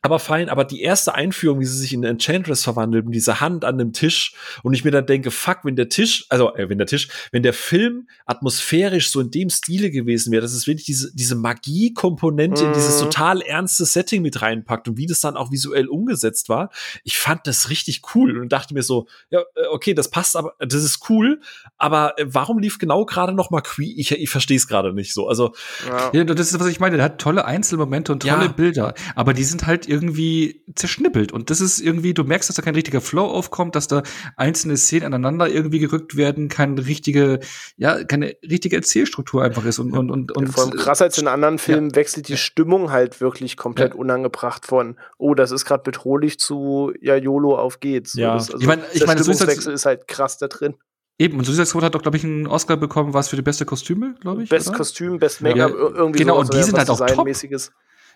[0.05, 3.63] aber fein, aber die erste Einführung, wie sie sich in Enchantress verwandelt, mit dieser Hand
[3.63, 6.77] an dem Tisch und ich mir dann denke, fuck, wenn der Tisch, also äh, wenn
[6.77, 10.85] der Tisch, wenn der Film atmosphärisch so in dem Stile gewesen wäre, dass es wirklich
[10.85, 12.67] diese, diese Magie-Komponente mhm.
[12.67, 13.05] in dieses mhm.
[13.05, 16.69] total ernste Setting mit reinpackt und wie das dann auch visuell umgesetzt war,
[17.05, 20.53] ich fand das richtig cool und dachte mir so, ja, äh, okay, das passt, aber
[20.59, 21.39] das ist cool,
[21.77, 23.97] aber äh, warum lief genau gerade noch mal Queen?
[23.97, 25.29] Ich, ich verstehe es gerade nicht so.
[25.29, 25.53] Also
[25.87, 26.11] ja.
[26.11, 26.23] ja.
[26.25, 26.97] das ist was ich meine.
[26.97, 28.51] Der hat tolle Einzelmomente und tolle ja.
[28.51, 31.31] Bilder, aber die sind halt irgendwie zerschnippelt.
[31.31, 34.03] Und das ist irgendwie, du merkst, dass da kein richtiger Flow aufkommt, dass da
[34.35, 37.39] einzelne Szenen aneinander irgendwie gerückt werden, keine richtige,
[37.77, 39.79] ja, keine richtige Erzählstruktur einfach ist.
[39.79, 41.95] Und, und, und, und Vor allem krass als in anderen Filmen ja.
[41.95, 43.99] wechselt die Stimmung halt wirklich komplett ja.
[43.99, 48.15] unangebracht von, oh, das ist gerade bedrohlich zu, ja, YOLO auf geht's.
[48.15, 50.75] Ja, das, also, ich meine, ich meine, der Stimmungswechsel ist halt krass da drin.
[51.19, 53.65] Eben, und Suicide Squad hat doch, glaube ich, einen Oscar bekommen, was für die beste
[53.65, 54.49] Kostüme, glaube ich.
[54.49, 57.27] Best Kostüm, Best Make-up, ja, irgendwie Genau, und die sind halt auch top.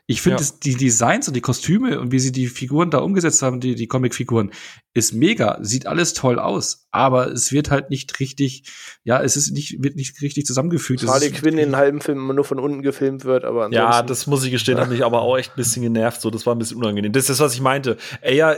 [0.09, 0.49] Ich finde, ja.
[0.63, 3.87] die Designs und die Kostüme und wie sie die Figuren da umgesetzt haben, die, die
[3.87, 4.51] Comic-Figuren,
[4.97, 5.59] ist mega.
[5.61, 6.87] Sieht alles toll aus.
[6.89, 8.63] Aber es wird halt nicht richtig,
[9.03, 11.07] ja, es ist nicht, wird nicht richtig zusammengefügt.
[11.07, 14.25] Harley Quinn in einem halben Film immer nur von unten gefilmt wird, aber Ja, das
[14.25, 16.21] muss ich gestehen, hat mich aber auch echt ein bisschen genervt.
[16.21, 17.11] So, das war ein bisschen unangenehm.
[17.11, 17.97] Das ist das, was ich meinte.
[18.21, 18.55] Ey, ja,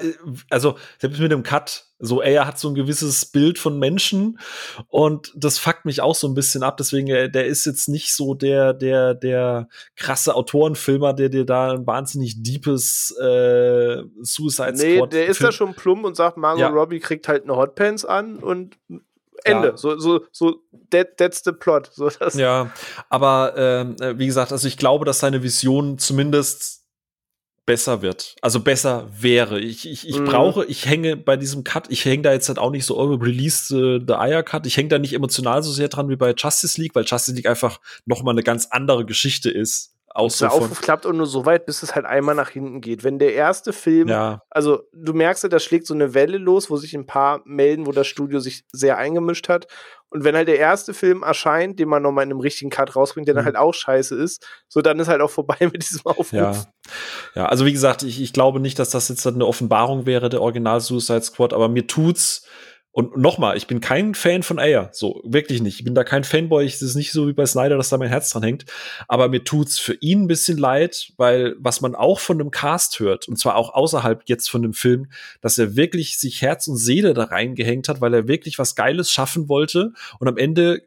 [0.49, 4.39] also, selbst mit dem Cut, so, er hat so ein gewisses Bild von Menschen
[4.87, 6.77] und das fuckt mich auch so ein bisschen ab.
[6.77, 9.67] Deswegen, äh, der ist jetzt nicht so der, der, der
[9.97, 14.77] krasse Autorenfilmer, der dir da ein wahnsinnig deepes äh, Suicide Squad.
[14.77, 16.69] Nee, der ist da schon plump und sagt, Margot ja.
[16.69, 18.77] Robbie kriegt halt eine Hotpants an und
[19.43, 19.69] Ende.
[19.69, 19.77] Ja.
[19.77, 20.61] So, so, so,
[20.91, 21.89] that, that's the plot.
[21.93, 22.71] So, das ja,
[23.09, 26.79] aber ähm, äh, wie gesagt, also ich glaube, dass seine Vision zumindest
[27.65, 28.35] besser wird.
[28.41, 29.59] Also besser wäre.
[29.59, 30.25] Ich, ich, ich mm.
[30.25, 33.13] brauche, ich hänge bei diesem Cut, ich hänge da jetzt halt auch nicht so, oh,
[33.13, 34.65] release uh, the Aya Cut.
[34.65, 37.45] Ich hänge da nicht emotional so sehr dran wie bei Justice League, weil Justice League
[37.45, 41.25] einfach noch mal eine ganz andere Geschichte ist auch so der Aufruf klappt und nur
[41.25, 43.03] so weit, bis es halt einmal nach hinten geht.
[43.03, 44.43] Wenn der erste Film, ja.
[44.49, 47.85] also du merkst ja, da schlägt so eine Welle los, wo sich ein paar melden,
[47.87, 49.67] wo das Studio sich sehr eingemischt hat.
[50.11, 53.27] Und wenn halt der erste Film erscheint, den man nochmal in einem richtigen Cut rausbringt,
[53.27, 53.37] der mhm.
[53.37, 56.31] dann halt auch scheiße ist, so dann ist halt auch vorbei mit diesem Aufruf.
[56.31, 56.53] Ja,
[57.35, 60.41] ja also wie gesagt, ich, ich glaube nicht, dass das jetzt eine Offenbarung wäre, der
[60.41, 62.45] Original Suicide Squad, aber mir tut's
[62.91, 65.77] und nochmal, ich bin kein Fan von Ayer, so wirklich nicht.
[65.77, 66.65] Ich bin da kein Fanboy.
[66.65, 68.65] Es ist nicht so wie bei Snyder, dass da mein Herz dran hängt.
[69.07, 72.99] Aber mir tut's für ihn ein bisschen leid, weil was man auch von dem Cast
[72.99, 76.77] hört, und zwar auch außerhalb jetzt von dem Film, dass er wirklich sich Herz und
[76.77, 79.93] Seele da reingehängt hat, weil er wirklich was Geiles schaffen wollte.
[80.19, 80.81] Und am Ende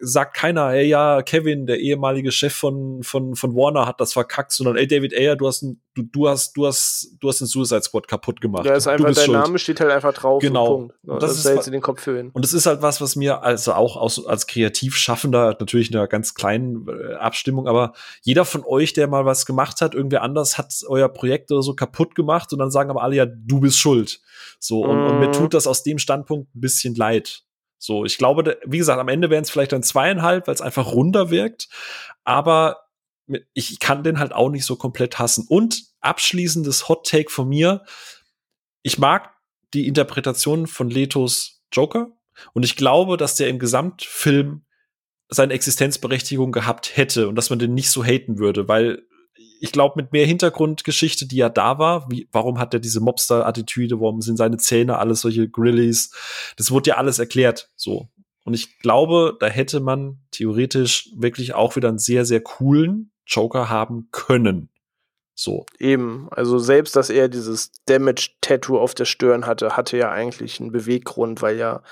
[0.00, 4.50] sagt keiner, ey ja, Kevin, der ehemalige Chef von von von Warner, hat das verkackt,
[4.50, 7.46] sondern ey David Ayer, du hast ein, du du hast du hast du hast den
[7.46, 8.66] Suicide Squad kaputt gemacht.
[8.66, 9.38] Ja, ist einfach dein schuld.
[9.38, 10.40] Name steht halt einfach drauf.
[10.40, 10.74] Genau.
[10.74, 12.30] Und das, das ist jetzt in den Kopf ihn.
[12.30, 16.08] Und es ist halt was, was mir also auch aus, als Kreativschaffender natürlich in einer
[16.08, 17.92] ganz kleinen äh, Abstimmung, aber
[18.22, 21.74] jeder von euch, der mal was gemacht hat, irgendwer anders hat euer Projekt oder so
[21.74, 24.20] kaputt gemacht und dann sagen aber alle ja, du bist schuld.
[24.58, 25.06] So und, mm.
[25.06, 25.32] und mir mhm.
[25.32, 27.42] tut das aus dem Standpunkt ein bisschen leid.
[27.78, 30.92] So, ich glaube, wie gesagt, am Ende wären es vielleicht dann zweieinhalb, weil es einfach
[30.92, 31.68] runter wirkt.
[32.24, 32.83] Aber
[33.52, 35.46] ich kann den halt auch nicht so komplett hassen.
[35.48, 37.84] Und abschließendes Hot Take von mir.
[38.82, 39.34] Ich mag
[39.72, 42.12] die Interpretation von Letos Joker.
[42.52, 44.64] Und ich glaube, dass der im Gesamtfilm
[45.28, 49.06] seine Existenzberechtigung gehabt hätte und dass man den nicht so haten würde, weil
[49.60, 53.98] ich glaube, mit mehr Hintergrundgeschichte, die ja da war, wie, warum hat er diese Mobster-Attitüde,
[53.98, 56.12] warum sind seine Zähne alles solche Grillies,
[56.56, 58.08] das wurde ja alles erklärt, so.
[58.44, 63.68] Und ich glaube, da hätte man theoretisch wirklich auch wieder einen sehr, sehr coolen Joker
[63.68, 64.70] haben können.
[65.34, 65.66] So.
[65.78, 70.70] Eben, also selbst, dass er dieses Damage-Tattoo auf der Stirn hatte, hatte ja eigentlich einen
[70.70, 71.82] Beweggrund, weil ja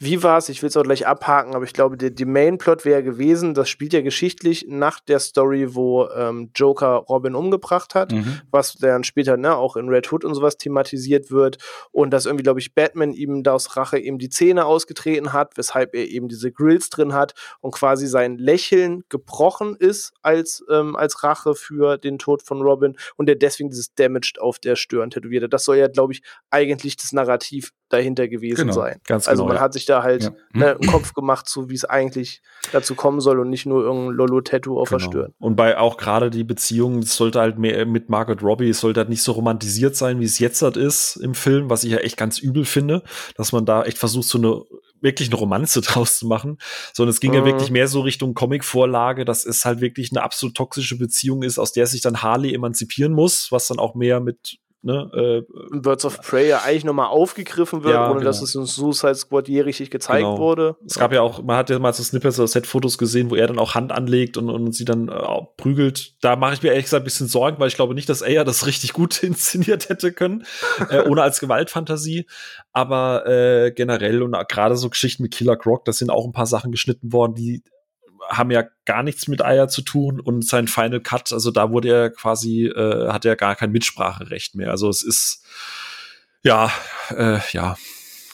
[0.00, 0.48] wie war es?
[0.48, 3.68] Ich will es auch gleich abhaken, aber ich glaube, der, die Main-Plot wäre gewesen, das
[3.68, 8.40] spielt ja geschichtlich nach der Story, wo ähm, Joker Robin umgebracht hat, mhm.
[8.52, 11.58] was dann später ne, auch in Red Hood und sowas thematisiert wird
[11.90, 15.56] und dass irgendwie, glaube ich, Batman ihm da aus Rache eben die Zähne ausgetreten hat,
[15.56, 20.94] weshalb er eben diese Grills drin hat und quasi sein Lächeln gebrochen ist als, ähm,
[20.94, 22.77] als Rache für den Tod von Robin
[23.16, 25.52] und der deswegen dieses Damaged auf der Stirn tätowiert hat.
[25.52, 29.00] Das soll ja, glaube ich, eigentlich das Narrativ dahinter gewesen genau, sein.
[29.06, 29.62] Ganz also genau, man ja.
[29.62, 30.30] hat sich da halt ja.
[30.52, 34.14] ne, einen Kopf gemacht, so wie es eigentlich dazu kommen soll und nicht nur irgendein
[34.14, 34.98] Lolo-Tattoo auf genau.
[34.98, 35.34] der Stirn.
[35.38, 39.00] Und bei auch gerade die Beziehung, es sollte halt mehr mit Margaret Robbie, es sollte
[39.00, 41.98] halt nicht so romantisiert sein, wie es jetzt halt ist im Film, was ich ja
[41.98, 43.02] echt ganz übel finde,
[43.36, 44.62] dass man da echt versucht, so eine
[45.00, 46.58] wirklich eine Romanze draus zu machen,
[46.92, 47.38] sondern es ging mhm.
[47.38, 51.58] ja wirklich mehr so Richtung Comic-Vorlage, dass es halt wirklich eine absolut toxische Beziehung ist,
[51.58, 56.04] aus der sich dann Harley emanzipieren muss, was dann auch mehr mit ne, äh, Birds
[56.04, 58.26] of Prey ja eigentlich nochmal aufgegriffen wird, ja, ohne genau.
[58.26, 60.38] dass es in Suicide Squad je richtig gezeigt genau.
[60.38, 60.76] wurde.
[60.86, 63.46] Es gab ja auch, man hat ja mal so Snippets oder Set-Fotos gesehen, wo er
[63.46, 66.14] dann auch Hand anlegt und, und sie dann äh, prügelt.
[66.20, 68.44] Da mache ich mir ehrlich gesagt ein bisschen Sorgen, weil ich glaube nicht, dass er
[68.44, 70.44] das richtig gut inszeniert hätte können,
[70.90, 72.26] äh, ohne als Gewaltfantasie.
[72.72, 76.46] Aber äh, generell und gerade so Geschichten mit Killer Croc, das sind auch ein paar
[76.46, 77.62] Sachen geschnitten worden, die
[78.28, 81.88] haben ja gar nichts mit Eier zu tun und sein Final Cut, also da wurde
[81.88, 84.70] er quasi, äh, hat er gar kein Mitspracherecht mehr.
[84.70, 85.44] Also es ist,
[86.42, 86.70] ja,
[87.10, 87.76] äh, ja.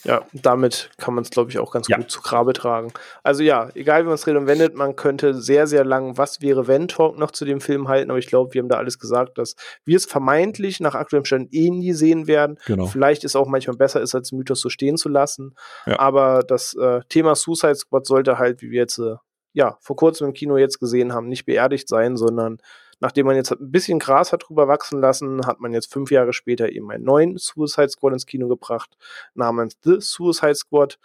[0.05, 1.97] Ja, damit kann man es, glaube ich, auch ganz ja.
[1.97, 2.93] gut zu Grabe tragen.
[3.23, 6.43] Also ja, egal wie man es redet und wendet, man könnte sehr, sehr lang Was
[6.43, 8.99] wäre wenn Talk noch zu dem Film halten, aber ich glaube, wir haben da alles
[8.99, 12.59] gesagt, dass wir es vermeintlich nach aktuellem Stand eh nie sehen werden.
[12.67, 12.87] Genau.
[12.87, 15.55] Vielleicht ist auch manchmal besser ist, als Mythos so stehen zu lassen.
[15.87, 15.99] Ja.
[15.99, 19.15] Aber das äh, Thema Suicide Squad sollte halt, wie wir jetzt äh,
[19.55, 22.59] ja, vor kurzem im Kino jetzt gesehen haben, nicht beerdigt sein, sondern
[23.01, 26.33] nachdem man jetzt ein bisschen Gras hat drüber wachsen lassen, hat man jetzt fünf Jahre
[26.33, 28.97] später eben einen neuen Suicide Squad ins Kino gebracht,
[29.35, 30.99] namens The Suicide Squad.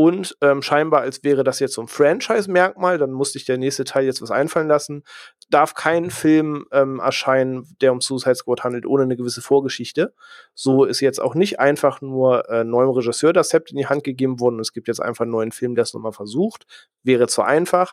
[0.00, 3.84] Und ähm, scheinbar, als wäre das jetzt so ein Franchise-Merkmal, dann musste ich der nächste
[3.84, 5.04] Teil jetzt was einfallen lassen,
[5.50, 10.14] darf kein Film ähm, erscheinen, der um Suicide Squad handelt, ohne eine gewisse Vorgeschichte.
[10.54, 14.02] So ist jetzt auch nicht einfach nur äh, neuem Regisseur das Sept in die Hand
[14.02, 14.58] gegeben worden.
[14.58, 16.64] Es gibt jetzt einfach einen neuen Film, der es nochmal versucht.
[17.02, 17.92] Wäre zu einfach.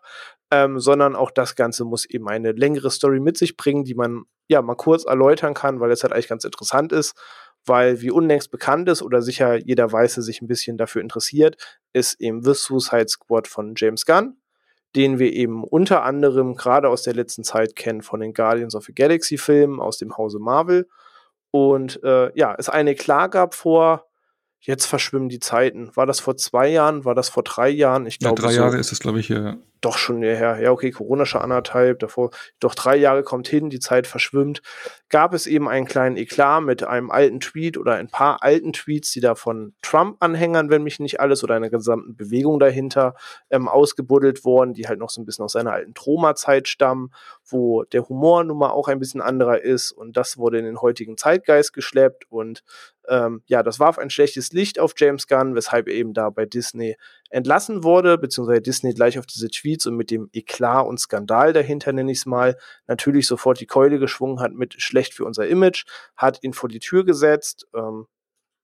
[0.49, 4.23] Ähm, sondern auch das Ganze muss eben eine längere Story mit sich bringen, die man
[4.47, 7.19] ja mal kurz erläutern kann, weil es halt eigentlich ganz interessant ist
[7.67, 11.57] weil wie unlängst bekannt ist oder sicher jeder Weiße sich ein bisschen dafür interessiert,
[11.93, 14.37] ist eben The Suicide Squad von James Gunn,
[14.95, 18.85] den wir eben unter anderem gerade aus der letzten Zeit kennen von den Guardians of
[18.85, 20.87] the Galaxy Filmen aus dem Hause Marvel.
[21.51, 24.07] Und äh, ja, es eine klar gab vor
[24.59, 25.95] jetzt verschwimmen die Zeiten.
[25.95, 27.05] War das vor zwei Jahren?
[27.05, 28.05] War das vor drei Jahren?
[28.05, 28.61] Ich glaube, ja, drei so.
[28.61, 30.59] Jahre ist es, glaube ich, hier doch schon her.
[30.61, 34.61] Ja, okay, Corona schon anderthalb, davor, doch drei Jahre kommt hin, die Zeit verschwimmt.
[35.09, 39.11] Gab es eben einen kleinen Eklat mit einem alten Tweet oder ein paar alten Tweets,
[39.11, 43.15] die da von Trump-Anhängern, wenn mich nicht alles, oder einer gesamten Bewegung dahinter
[43.49, 47.11] ähm, ausgebuddelt worden, die halt noch so ein bisschen aus seiner alten Troma-Zeit stammen,
[47.45, 50.81] wo der Humor nun mal auch ein bisschen anderer ist und das wurde in den
[50.81, 52.63] heutigen Zeitgeist geschleppt und
[53.07, 56.45] ähm, ja, das warf ein schlechtes Licht auf James Gunn, weshalb er eben da bei
[56.45, 56.97] Disney
[57.29, 61.93] entlassen wurde, beziehungsweise Disney gleich auf diese Tweets und mit dem Eklat und Skandal dahinter,
[61.93, 62.57] nenne ich es mal,
[62.87, 66.79] natürlich sofort die Keule geschwungen hat mit schlecht für unser Image, hat ihn vor die
[66.79, 67.67] Tür gesetzt.
[67.75, 68.07] Ähm,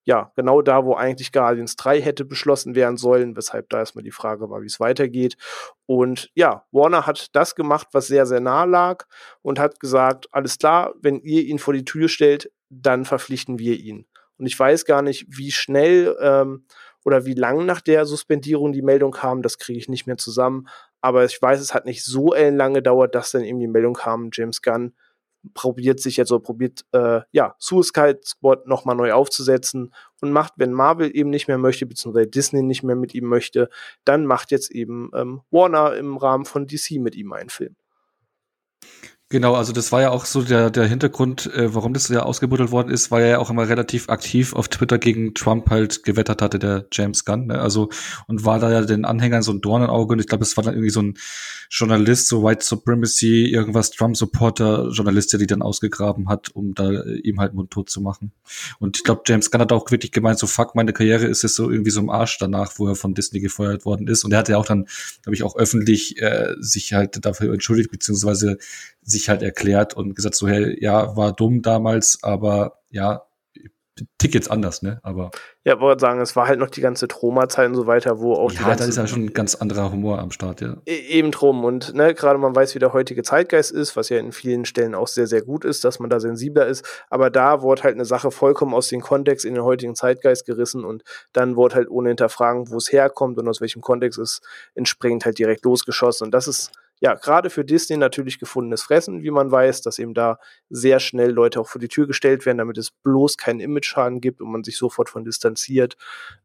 [0.05, 4.11] ja, genau da, wo eigentlich Guardians 3 hätte beschlossen werden sollen, weshalb da erstmal die
[4.11, 5.37] Frage war, wie es weitergeht.
[5.85, 9.05] Und ja, Warner hat das gemacht, was sehr, sehr nah lag
[9.41, 13.79] und hat gesagt, alles klar, wenn ihr ihn vor die Tür stellt, dann verpflichten wir
[13.79, 14.05] ihn.
[14.37, 16.65] Und ich weiß gar nicht, wie schnell ähm,
[17.03, 20.67] oder wie lang nach der Suspendierung die Meldung kam, das kriege ich nicht mehr zusammen.
[21.01, 24.29] Aber ich weiß, es hat nicht so lange gedauert, dass dann eben die Meldung kam,
[24.31, 24.93] James Gunn
[25.53, 30.71] probiert sich jetzt oder probiert, äh, ja, Suicide Squad nochmal neu aufzusetzen und macht, wenn
[30.71, 33.69] Marvel eben nicht mehr möchte, beziehungsweise Disney nicht mehr mit ihm möchte,
[34.05, 37.75] dann macht jetzt eben ähm, Warner im Rahmen von DC mit ihm einen Film.
[39.29, 42.69] Genau, also das war ja auch so der, der Hintergrund, äh, warum das ja ausgebuddelt
[42.69, 46.41] worden ist, weil er ja auch immer relativ aktiv auf Twitter gegen Trump halt gewettert
[46.43, 47.47] hatte, der James Gunn.
[47.47, 47.59] Ne?
[47.59, 47.89] Also
[48.27, 50.75] und war da ja den Anhängern so ein Dornenauge und ich glaube, es war dann
[50.75, 51.17] irgendwie so ein
[51.71, 57.17] Journalist, so White Supremacy, irgendwas Trump-Supporter, Journalist, der die dann ausgegraben hat, um da äh,
[57.21, 58.33] ihm halt mundtot zu machen.
[58.77, 61.55] Und ich glaube, James Gunn hat auch wirklich gemeint, so fuck, meine Karriere ist jetzt
[61.55, 64.23] so irgendwie so im Arsch danach, wo er von Disney gefeuert worden ist.
[64.23, 64.85] Und er hat ja auch dann,
[65.23, 68.59] glaube ich, auch öffentlich äh, sich halt dafür entschuldigt, beziehungsweise
[69.05, 73.23] sich halt erklärt und gesagt so, hey, ja, war dumm damals, aber ja,
[74.17, 74.99] tick jetzt anders, ne?
[75.03, 75.31] Aber.
[75.63, 78.51] Ja, wollte sagen, es war halt noch die ganze Troma-Zeit und so weiter, wo auch
[78.51, 80.77] ja, da ist ja schon ein ganz anderer Humor am Start, ja.
[80.85, 81.63] E eben drum.
[81.63, 84.95] Und ne, gerade man weiß, wie der heutige Zeitgeist ist, was ja in vielen Stellen
[84.95, 86.83] auch sehr, sehr gut ist, dass man da sensibler ist.
[87.09, 90.83] Aber da wurde halt eine Sache vollkommen aus dem Kontext in den heutigen Zeitgeist gerissen
[90.85, 94.41] und dann wurde halt ohne hinterfragen, wo es herkommt und aus welchem Kontext es
[94.73, 96.25] entsprechend halt direkt losgeschossen.
[96.25, 100.13] Und das ist ja, gerade für Disney natürlich gefundenes Fressen, wie man weiß, dass eben
[100.13, 100.39] da
[100.69, 104.39] sehr schnell Leute auch vor die Tür gestellt werden, damit es bloß keinen Image-Schaden gibt
[104.39, 105.97] und man sich sofort von distanziert.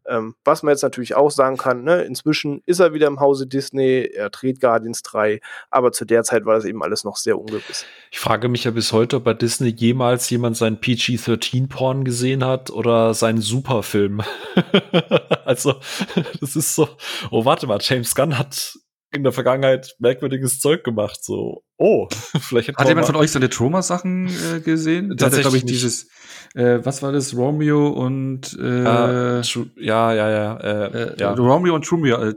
[0.07, 3.46] Ähm, was man jetzt natürlich auch sagen kann, ne, inzwischen ist er wieder im Hause
[3.46, 5.40] Disney, er dreht Guardians 3,
[5.70, 7.86] aber zu der Zeit war das eben alles noch sehr ungewiss.
[8.11, 12.70] Ich frage mich ja bis heute, ob bei Disney jemals jemand seinen PG-13-Porn gesehen hat
[12.70, 14.22] oder seinen Superfilm.
[15.44, 15.74] also,
[16.40, 16.88] das ist so,
[17.30, 18.76] oh, warte mal, James Gunn hat
[19.11, 21.24] in der Vergangenheit merkwürdiges Zeug gemacht.
[21.24, 22.09] So, oh,
[22.40, 25.14] vielleicht hat jemand von euch seine Trauma-Sachen äh, gesehen?
[25.16, 26.09] Da hat glaube ich, dieses,
[26.54, 29.42] äh, was war das, Romeo und äh, uh,
[29.76, 31.32] ja, ja, ja, äh, äh, ja.
[31.32, 32.34] Romeo und Trumio, äh,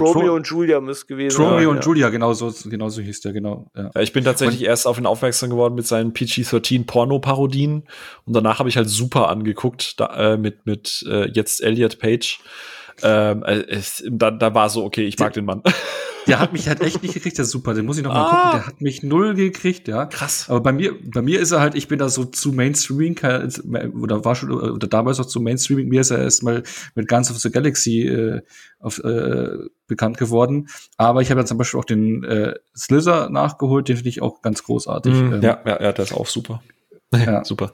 [0.00, 1.46] Romeo und Julia müsste gewesen sein.
[1.46, 1.82] Romeo und ja.
[1.82, 3.70] Julia, genau so, genau so hieß der, genau.
[3.76, 3.90] Ja.
[3.94, 7.84] ja ich bin tatsächlich und, erst auf ihn aufmerksam geworden mit seinen PG-13 Porno-Parodien
[8.24, 12.40] und danach habe ich halt super angeguckt da, äh, mit mit äh, jetzt Elliot Page.
[13.02, 15.62] Ähm, äh, es, da, da war so, okay, ich mag den Mann.
[16.26, 17.72] Der hat mich halt echt nicht gekriegt, der ist super.
[17.72, 18.30] Den muss ich noch mal ah.
[18.30, 18.50] gucken.
[18.58, 20.06] Der hat mich null gekriegt, ja.
[20.06, 20.46] Krass.
[20.48, 23.16] Aber bei mir, bei mir ist er halt, ich bin da so zu Mainstreaming,
[24.00, 25.88] oder war schon, oder damals auch zu Mainstreaming.
[25.88, 26.64] Mir ist er erstmal
[26.96, 28.42] mit Guns of the Galaxy äh,
[28.80, 29.50] auf, äh,
[29.86, 30.68] bekannt geworden.
[30.96, 34.42] Aber ich habe dann zum Beispiel auch den äh, Slither nachgeholt, den finde ich auch
[34.42, 35.12] ganz großartig.
[35.12, 36.60] Mm, ähm, ja, ja, ja, der ist auch super.
[37.14, 37.72] Ja, super.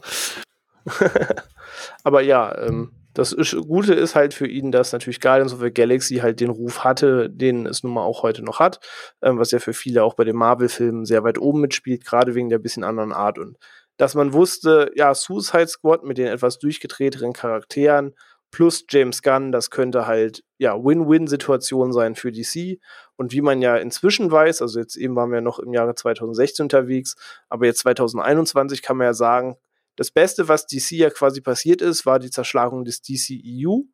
[2.04, 3.36] Aber ja, ähm, das
[3.66, 7.28] Gute ist halt für ihn, dass natürlich Guardians of the Galaxy halt den Ruf hatte,
[7.28, 8.80] den es nun mal auch heute noch hat,
[9.22, 12.48] ähm, was ja für viele auch bei den Marvel-Filmen sehr weit oben mitspielt, gerade wegen
[12.48, 13.38] der bisschen anderen Art.
[13.38, 13.58] Und
[13.98, 18.14] dass man wusste, ja, Suicide Squad mit den etwas durchgedrehteren Charakteren
[18.50, 22.78] plus James Gunn, das könnte halt ja Win-Win-Situation sein für DC.
[23.16, 26.64] Und wie man ja inzwischen weiß, also jetzt eben waren wir noch im Jahre 2016
[26.64, 27.16] unterwegs,
[27.48, 29.56] aber jetzt 2021 kann man ja sagen,
[29.96, 33.84] das Beste, was DC ja quasi passiert ist, war die Zerschlagung des DCEU,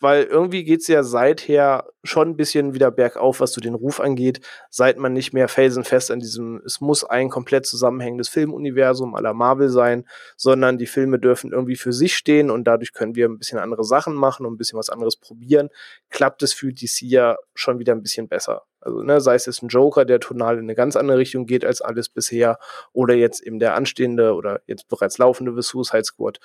[0.00, 4.00] weil irgendwie geht es ja seither schon ein bisschen wieder bergauf, was so den Ruf
[4.00, 9.32] angeht, seit man nicht mehr felsenfest an diesem, es muss ein komplett zusammenhängendes Filmuniversum aller
[9.32, 10.06] Marvel sein,
[10.36, 13.84] sondern die Filme dürfen irgendwie für sich stehen und dadurch können wir ein bisschen andere
[13.84, 15.70] Sachen machen und ein bisschen was anderes probieren,
[16.10, 18.62] klappt es für DC ja schon wieder ein bisschen besser.
[18.84, 21.64] Also, ne, sei es jetzt ein Joker, der tonal in eine ganz andere Richtung geht
[21.64, 22.58] als alles bisher,
[22.92, 26.38] oder jetzt eben der anstehende oder jetzt bereits laufende The Suicide Squad,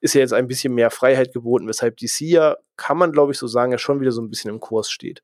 [0.00, 3.38] ist ja jetzt ein bisschen mehr Freiheit geboten, weshalb DC ja, kann man glaube ich
[3.38, 5.22] so sagen, ja schon wieder so ein bisschen im Kurs steht.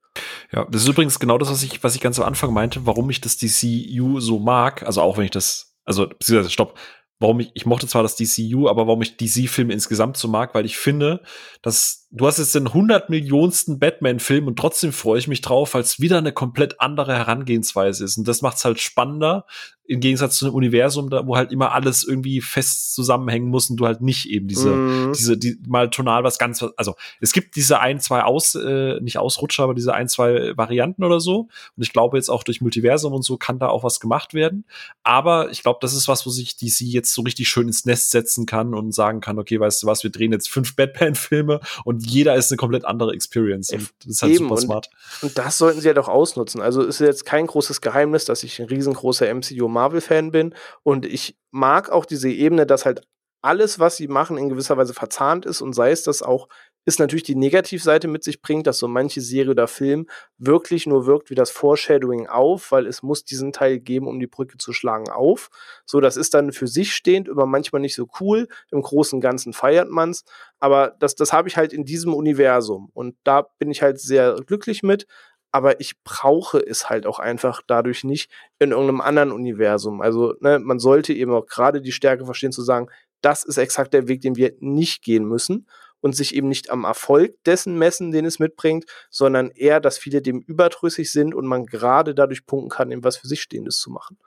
[0.52, 3.10] Ja, das ist übrigens genau das, was ich, was ich ganz am Anfang meinte, warum
[3.10, 4.82] ich das DCU so mag.
[4.84, 6.78] Also auch wenn ich das, also, beziehungsweise, stopp,
[7.20, 10.64] warum ich, ich mochte zwar das DCU, aber warum ich DC-Filme insgesamt so mag, weil
[10.64, 11.22] ich finde,
[11.62, 15.82] dass du hast jetzt den 100 Millionsten Batman-Film und trotzdem freue ich mich drauf, weil
[15.82, 18.16] es wieder eine komplett andere Herangehensweise ist.
[18.16, 19.44] Und das macht es halt spannender,
[19.88, 23.78] im Gegensatz zu einem Universum, da, wo halt immer alles irgendwie fest zusammenhängen muss und
[23.78, 25.12] du halt nicht eben diese, mm.
[25.14, 29.16] diese, die, mal tonal was ganz, also es gibt diese ein, zwei Aus, äh, nicht
[29.16, 31.48] Ausrutscher, aber diese ein, zwei Varianten oder so.
[31.74, 34.66] Und ich glaube jetzt auch durch Multiversum und so kann da auch was gemacht werden.
[35.04, 38.10] Aber ich glaube, das ist was, wo sich DC jetzt so richtig schön ins Nest
[38.10, 42.06] setzen kann und sagen kann, okay, weißt du was, wir drehen jetzt fünf Batman-Filme und
[42.06, 43.70] jeder ist eine komplett andere Experience.
[43.70, 44.48] Und das ist halt Eben.
[44.48, 44.90] super smart.
[45.22, 46.60] Und, und das sollten sie ja doch ausnutzen.
[46.60, 50.54] Also ist jetzt kein großes Geheimnis, dass ich ein riesengroßer MCU Marvel-Fan bin.
[50.82, 53.02] Und ich mag auch diese Ebene, dass halt
[53.40, 56.48] alles, was sie machen, in gewisser Weise verzahnt ist und sei es das auch
[56.88, 60.06] ist natürlich die Negativseite mit sich bringt, dass so manche Serie oder Film
[60.38, 64.26] wirklich nur wirkt wie das Foreshadowing auf, weil es muss diesen Teil geben, um die
[64.26, 65.50] Brücke zu schlagen auf.
[65.84, 68.48] So, das ist dann für sich stehend immer manchmal nicht so cool.
[68.70, 70.24] Im Großen und Ganzen feiert man's.
[70.60, 72.90] Aber das, das habe ich halt in diesem Universum.
[72.94, 75.06] Und da bin ich halt sehr glücklich mit
[75.50, 80.00] aber ich brauche es halt auch einfach dadurch nicht in irgendeinem anderen Universum.
[80.00, 82.88] Also ne, man sollte eben auch gerade die Stärke verstehen zu sagen,
[83.20, 85.66] das ist exakt der Weg, den wir nicht gehen müssen
[86.00, 90.22] und sich eben nicht am Erfolg dessen messen, den es mitbringt, sondern eher, dass viele
[90.22, 93.90] dem überdrüssig sind und man gerade dadurch punkten kann, eben was für sich Stehendes zu
[93.90, 94.18] machen.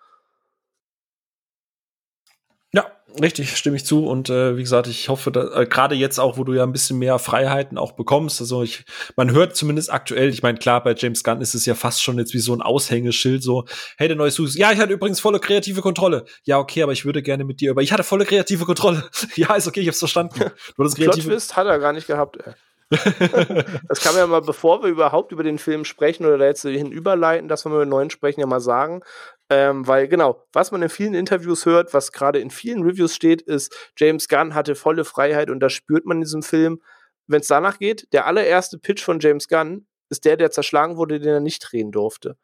[2.74, 4.06] Ja, richtig, stimme ich zu.
[4.06, 7.00] Und äh, wie gesagt, ich hoffe, äh, gerade jetzt auch, wo du ja ein bisschen
[7.00, 8.40] mehr Freiheiten auch bekommst.
[8.42, 8.86] Also ich,
[9.16, 12.18] man hört zumindest aktuell, ich meine, klar, bei James Gunn ist es ja fast schon
[12.18, 13.66] jetzt wie so ein Aushängeschild, so,
[13.98, 16.26] hey, der neue Sus, ja, ich hatte übrigens volle kreative Kontrolle.
[16.44, 17.82] Ja, okay, aber ich würde gerne mit dir über.
[17.82, 19.10] Ich hatte volle kreative Kontrolle.
[19.36, 20.40] ja, ist okay, ich hab's verstanden.
[20.40, 22.54] Du hattest kreative Twist hat er gar nicht gehabt, ey.
[22.92, 26.64] Das kann man ja mal, bevor wir überhaupt über den Film sprechen oder da jetzt
[26.64, 29.02] hin überleiten, dass wir mit neuen sprechen, ja mal sagen.
[29.50, 33.42] Ähm, weil genau, was man in vielen Interviews hört, was gerade in vielen Reviews steht,
[33.42, 36.82] ist, James Gunn hatte volle Freiheit und das spürt man in diesem Film.
[37.28, 41.20] Wenn es danach geht, der allererste Pitch von James Gunn ist der, der zerschlagen wurde,
[41.20, 42.36] den er nicht drehen durfte.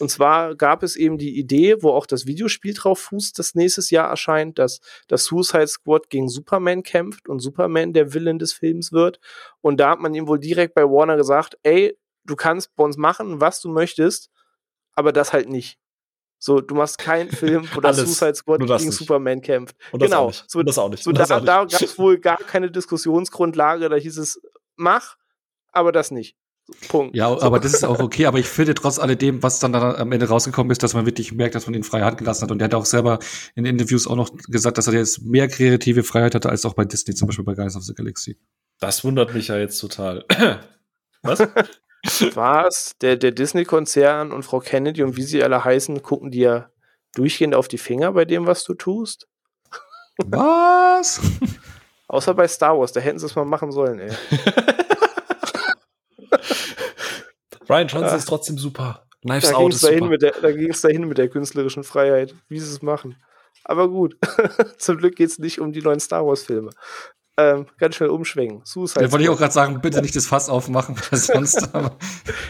[0.00, 3.90] Und zwar gab es eben die Idee, wo auch das Videospiel drauf fußt, das nächstes
[3.90, 8.92] Jahr erscheint, dass das Suicide Squad gegen Superman kämpft und Superman der Villain des Films
[8.92, 9.20] wird.
[9.60, 12.96] Und da hat man ihm wohl direkt bei Warner gesagt, ey, du kannst bei uns
[12.96, 14.30] machen, was du möchtest,
[14.94, 15.78] aber das halt nicht.
[16.38, 18.92] So, du machst keinen Film, wo das Suicide Squad gegen nicht.
[18.92, 19.76] Superman kämpft.
[19.92, 20.28] Und genau.
[20.28, 21.02] Das so, das auch nicht.
[21.02, 23.90] So, da, da gab es wohl gar keine Diskussionsgrundlage.
[23.90, 24.40] Da hieß es,
[24.76, 25.16] mach,
[25.72, 26.36] aber das nicht.
[26.88, 27.14] Punkt.
[27.14, 27.40] Ja, so.
[27.42, 28.26] aber das ist auch okay.
[28.26, 31.32] Aber ich finde trotz alledem, was dann, dann am Ende rausgekommen ist, dass man wirklich
[31.32, 32.50] merkt, dass man ihn freie Hand gelassen hat.
[32.50, 33.18] Und er hat auch selber
[33.54, 36.84] in Interviews auch noch gesagt, dass er jetzt mehr kreative Freiheit hatte als auch bei
[36.84, 38.38] Disney, zum Beispiel bei Guardians of the Galaxy.
[38.80, 40.24] Das wundert mich ja jetzt total.
[41.22, 41.40] Was?
[42.34, 42.96] Was?
[43.02, 46.70] Der, der Disney-Konzern und Frau Kennedy und wie sie alle heißen, gucken dir
[47.14, 49.28] durchgehend auf die Finger bei dem, was du tust?
[50.16, 51.20] Was?
[52.08, 54.10] Außer bei Star Wars, da hätten sie es mal machen sollen, ey.
[57.68, 59.06] Ryan Johnson ist trotzdem super.
[59.22, 60.16] Knives da Out ist super.
[60.16, 63.16] Der, da ging es dahin mit der künstlerischen Freiheit, wie sie es machen.
[63.64, 64.16] Aber gut,
[64.78, 66.70] zum Glück geht es nicht um die neuen Star Wars-Filme
[67.40, 68.62] ähm, ganz schnell umschwenken.
[68.64, 71.68] Suicide da wollte ich auch gerade sagen, bitte nicht das Fass aufmachen, sonst.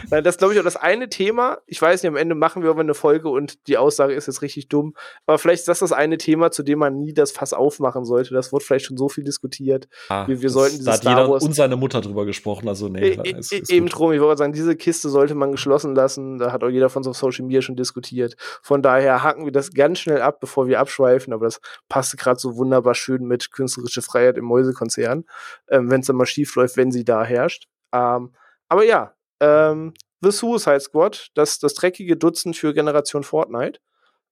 [0.09, 1.59] Nein, das glaube ich auch das eine Thema.
[1.65, 4.41] Ich weiß nicht, am Ende machen wir aber eine Folge und die Aussage ist jetzt
[4.41, 4.95] richtig dumm.
[5.25, 8.33] Aber vielleicht ist das das eine Thema, zu dem man nie das Fass aufmachen sollte.
[8.33, 9.87] Das wird vielleicht schon so viel diskutiert.
[10.09, 12.67] Ah, wir, wir sollten da hat Star jeder Wars und seine Mutter drüber gesprochen.
[12.67, 14.11] Also nee, e ist, ist eben drum.
[14.11, 16.37] Ich wollte sagen, diese Kiste sollte man geschlossen lassen.
[16.37, 18.35] Da hat auch jeder von so Social Media schon diskutiert.
[18.61, 21.33] Von daher haken wir das ganz schnell ab, bevor wir abschweifen.
[21.33, 25.25] Aber das passte gerade so wunderbar schön mit künstlerische Freiheit im Mäuse Konzern,
[25.69, 27.67] ähm, wenn es dann mal schief läuft, wenn sie da herrscht.
[27.93, 28.33] Ähm,
[28.67, 33.79] aber ja, ähm, The Suicide Squad, das, das dreckige Dutzend für Generation Fortnite,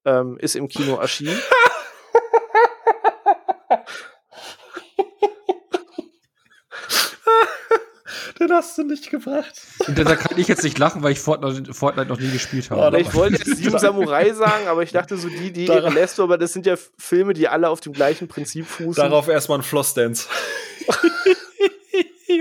[0.06, 1.40] ähm, ist im Kino erschienen.
[8.40, 9.62] Den hast du nicht gebracht.
[9.88, 13.00] Und da kann ich jetzt nicht lachen, weil ich Fortnite, Fortnite noch nie gespielt habe.
[13.00, 16.38] ich wollte jetzt Sieben Samurai sagen, aber ich dachte so, die, die ihre Lesto, aber
[16.38, 18.96] das sind ja Filme, die alle auf dem gleichen Prinzip fußen.
[18.96, 20.28] Darauf erstmal ein Flossdance.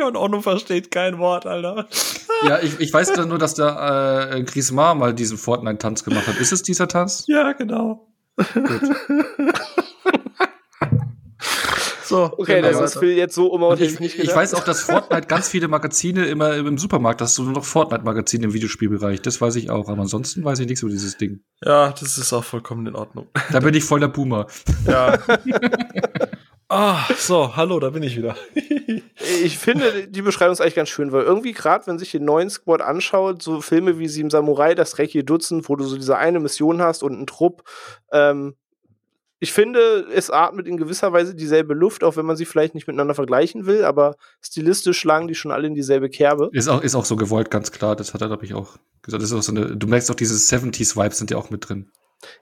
[0.07, 1.89] Und Ono versteht kein Wort, Alter.
[2.47, 6.37] Ja, ich, ich weiß nur, dass der äh, Chris Ma mal diesen Fortnite-Tanz gemacht hat.
[6.37, 7.25] Ist es dieser Tanz?
[7.27, 8.09] Ja, genau.
[8.37, 8.83] Gut.
[12.09, 12.81] So, okay, genau.
[12.81, 15.69] das ist Phil jetzt so um ich, nicht ich weiß auch, dass Fortnite ganz viele
[15.69, 19.21] Magazine immer im Supermarkt, hast du nur noch Fortnite-Magazine im Videospielbereich.
[19.21, 19.89] Das weiß ich auch.
[19.89, 21.41] Aber ansonsten weiß ich nichts über dieses Ding.
[21.63, 23.29] Ja, das ist auch vollkommen in Ordnung.
[23.53, 24.47] Da bin ich voll der Boomer.
[24.87, 25.19] Ja.
[26.71, 28.37] Ah, so, hallo, da bin ich wieder.
[29.43, 32.51] ich finde die Beschreibung ist eigentlich ganz schön, weil irgendwie gerade, wenn sich den neuen
[32.51, 36.41] Squad anschaut, so Filme wie Sieben Samurai, das dreckige Dutzend, wo du so diese eine
[36.41, 37.63] Mission hast und einen Trupp,
[38.13, 38.55] ähm,
[39.41, 42.87] ich finde, es atmet in gewisser Weise dieselbe Luft, auch wenn man sie vielleicht nicht
[42.87, 46.51] miteinander vergleichen will, aber stilistisch schlagen die schon alle in dieselbe Kerbe.
[46.53, 47.95] Ist auch, ist auch so gewollt, ganz klar.
[47.95, 49.23] Das hat er, glaube ich, auch gesagt.
[49.23, 51.91] Das ist auch so eine, du merkst auch, diese 70s-Vibes sind ja auch mit drin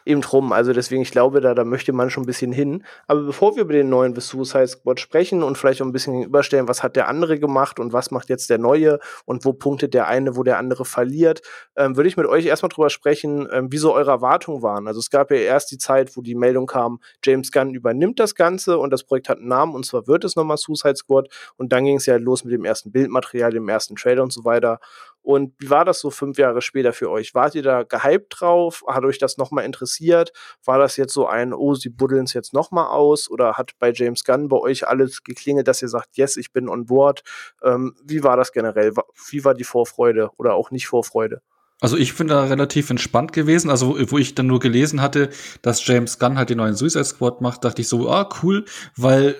[0.05, 0.53] eben drum.
[0.53, 2.85] Also deswegen, ich glaube, da, da möchte man schon ein bisschen hin.
[3.07, 6.15] Aber bevor wir über den neuen The Suicide Squad sprechen und vielleicht auch ein bisschen
[6.15, 9.95] gegenüberstellen, was hat der andere gemacht und was macht jetzt der neue und wo punktet
[9.95, 11.43] der eine, wo der andere verliert,
[11.77, 14.87] ähm, würde ich mit euch erstmal drüber sprechen, ähm, wie so eure Erwartungen waren.
[14.89, 18.35] Also es gab ja erst die Zeit, wo die Meldung kam, James Gunn übernimmt das
[18.35, 21.73] Ganze und das Projekt hat einen Namen und zwar wird es nochmal Suicide Squad und
[21.73, 24.81] dann ging es ja los mit dem ersten Bildmaterial, dem ersten Trailer und so weiter.
[25.27, 27.35] Und wie war das so fünf Jahre später für euch?
[27.35, 28.85] Wart ihr da gehypt drauf?
[28.87, 30.31] Hat euch das nochmal interessiert?
[30.65, 33.29] War das jetzt so ein, oh, sie buddeln es jetzt nochmal aus?
[33.29, 36.69] Oder hat bei James Gunn bei euch alles geklingelt, dass ihr sagt, yes, ich bin
[36.69, 37.25] on board?
[37.65, 38.93] Ähm, wie war das generell?
[39.29, 41.43] Wie war die Vorfreude oder auch nicht Vorfreude?
[41.81, 43.71] Also ich bin da relativ entspannt gewesen.
[43.71, 45.31] Also wo ich dann nur gelesen hatte,
[45.63, 48.65] dass James Gunn halt den neuen Suicide Squad macht, dachte ich so, ah cool,
[48.97, 49.37] weil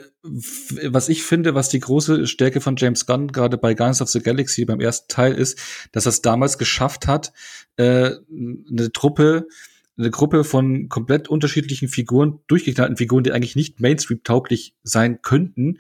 [0.83, 4.21] was ich finde, was die große Stärke von James Gunn gerade bei Guardians of the
[4.21, 5.59] Galaxy beim ersten Teil ist,
[5.93, 7.33] dass er es damals geschafft hat,
[7.77, 9.47] äh, eine Truppe,
[9.97, 15.79] eine Gruppe von komplett unterschiedlichen Figuren, durchgeknallten Figuren, die eigentlich nicht Mainstream-tauglich sein könnten,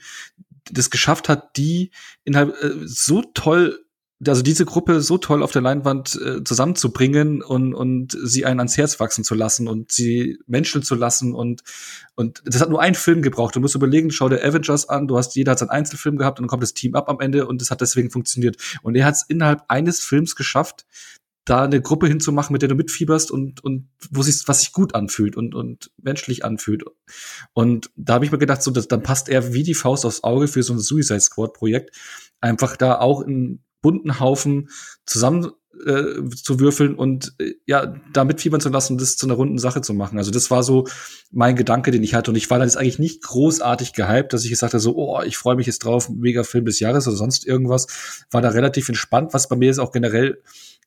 [0.71, 1.91] das geschafft hat, die
[2.25, 3.86] innerhalb äh, so toll
[4.25, 8.77] also diese Gruppe so toll auf der Leinwand äh, zusammenzubringen und, und sie einen ans
[8.79, 11.63] Herz wachsen zu lassen und sie menscheln zu lassen und,
[12.15, 13.57] und das hat nur einen Film gebraucht.
[13.57, 16.45] Du musst überlegen, schau dir Avengers an, du hast, jeder hat seinen Einzelfilm gehabt und
[16.45, 18.57] dann kommt das Team ab am Ende und es hat deswegen funktioniert.
[18.83, 20.87] Und er hat es innerhalb eines Films geschafft,
[21.45, 24.95] da eine Gruppe hinzumachen, mit der du mitfieberst und, und wo sich, was sich gut
[24.95, 26.85] anfühlt und, und menschlich anfühlt.
[27.53, 30.25] Und da habe ich mir gedacht, so, dass, dann passt er wie die Faust aufs
[30.25, 31.97] Auge für so ein Suicide Squad Projekt.
[32.41, 34.69] Einfach da auch in bunten Haufen
[35.05, 35.53] zusammen
[35.85, 39.81] äh, zu würfeln und äh, ja, da mitfiebern zu lassen, das zu einer runden Sache
[39.81, 40.19] zu machen.
[40.19, 40.89] Also das war so
[41.31, 42.33] mein Gedanke, den ich hatte.
[42.33, 45.23] Und ich war dann jetzt eigentlich nicht großartig gehypt, dass ich gesagt habe, so, oh,
[45.23, 48.27] ich freue mich jetzt drauf, mega Film des Jahres oder sonst irgendwas.
[48.31, 50.43] War da relativ entspannt, was bei mir ist auch generell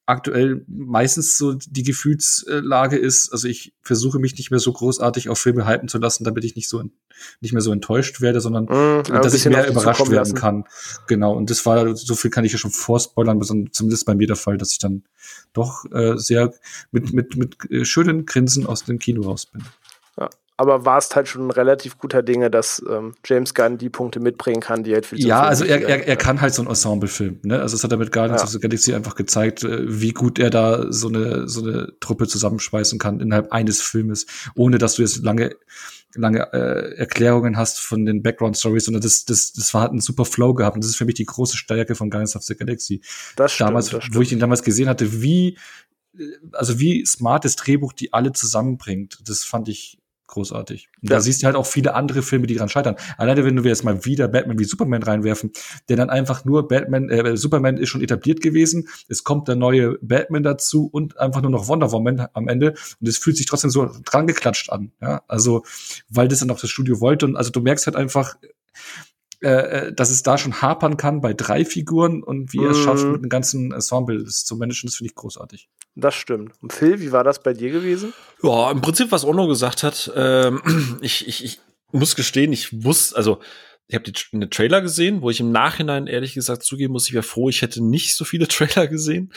[0.10, 3.32] aktuell meistens so die Gefühlslage ist.
[3.32, 6.56] Also ich versuche mich nicht mehr so großartig auf Filme hypen zu lassen, damit ich
[6.56, 6.84] nicht so
[7.42, 10.36] nicht mehr so enttäuscht werde, sondern mm, dass ich mehr überrascht werden lassen.
[10.36, 10.64] kann.
[11.08, 11.34] Genau.
[11.34, 13.42] Und das war so viel kann ich ja schon vorspoilern,
[13.72, 15.04] zumindest bei mir der Fall, dass ich dann
[15.54, 16.54] doch äh, sehr
[16.92, 19.64] mit mit mit äh, schönen Grinsen aus dem Kino raus bin
[20.60, 24.60] aber warst halt schon ein relativ guter Dinge, dass ähm, James Gunn die Punkte mitbringen
[24.60, 27.40] kann, die halt viel Ja, also er, er, er kann halt so ein Ensemble-Film.
[27.44, 27.62] Ne?
[27.62, 28.46] Also es hat er mit Guardians ja.
[28.46, 32.28] of the Galaxy einfach gezeigt, äh, wie gut er da so eine so eine Truppe
[32.28, 35.56] zusammenschweißen kann innerhalb eines Filmes, ohne dass du jetzt lange
[36.14, 40.02] lange äh, Erklärungen hast von den Background Stories, sondern das, das, das war halt ein
[40.02, 42.56] super Flow gehabt und das ist für mich die große Stärke von Guardians of the
[42.58, 43.02] Galaxy.
[43.38, 44.18] Das stimmt, damals, das stimmt.
[44.18, 45.58] wo ich ihn damals gesehen hatte, wie
[46.52, 49.20] also wie smartes Drehbuch die alle zusammenbringt.
[49.26, 49.99] Das fand ich
[50.30, 50.90] großartig.
[51.02, 51.18] Und ja.
[51.18, 52.96] da siehst du halt auch viele andere Filme, die dran scheitern.
[53.18, 55.52] Alleine wenn du jetzt mal wieder Batman wie Superman reinwerfen,
[55.90, 59.98] der dann einfach nur Batman, äh, Superman ist schon etabliert gewesen, es kommt der neue
[60.02, 63.70] Batman dazu und einfach nur noch Wonder Woman am Ende und es fühlt sich trotzdem
[63.72, 64.92] so dran geklatscht an.
[65.02, 65.64] Ja, also
[66.10, 68.36] weil das dann auch das Studio wollte und also du merkst halt einfach,
[69.42, 69.48] äh,
[69.88, 73.06] äh, dass es da schon hapern kann bei drei Figuren und wie er es schafft
[73.06, 73.12] mhm.
[73.12, 75.70] mit einem ganzen Ensemble das zu managen, das finde ich großartig.
[76.00, 76.54] Das stimmt.
[76.62, 78.14] Und Phil, wie war das bei dir gewesen?
[78.42, 81.60] Ja, im Prinzip, was Ono gesagt hat, ähm, ich, ich, ich
[81.92, 83.40] muss gestehen, ich wusste, also
[83.88, 87.24] ich habe den Trailer gesehen, wo ich im Nachhinein ehrlich gesagt zugeben muss, ich wäre
[87.24, 89.34] froh, ich hätte nicht so viele Trailer gesehen.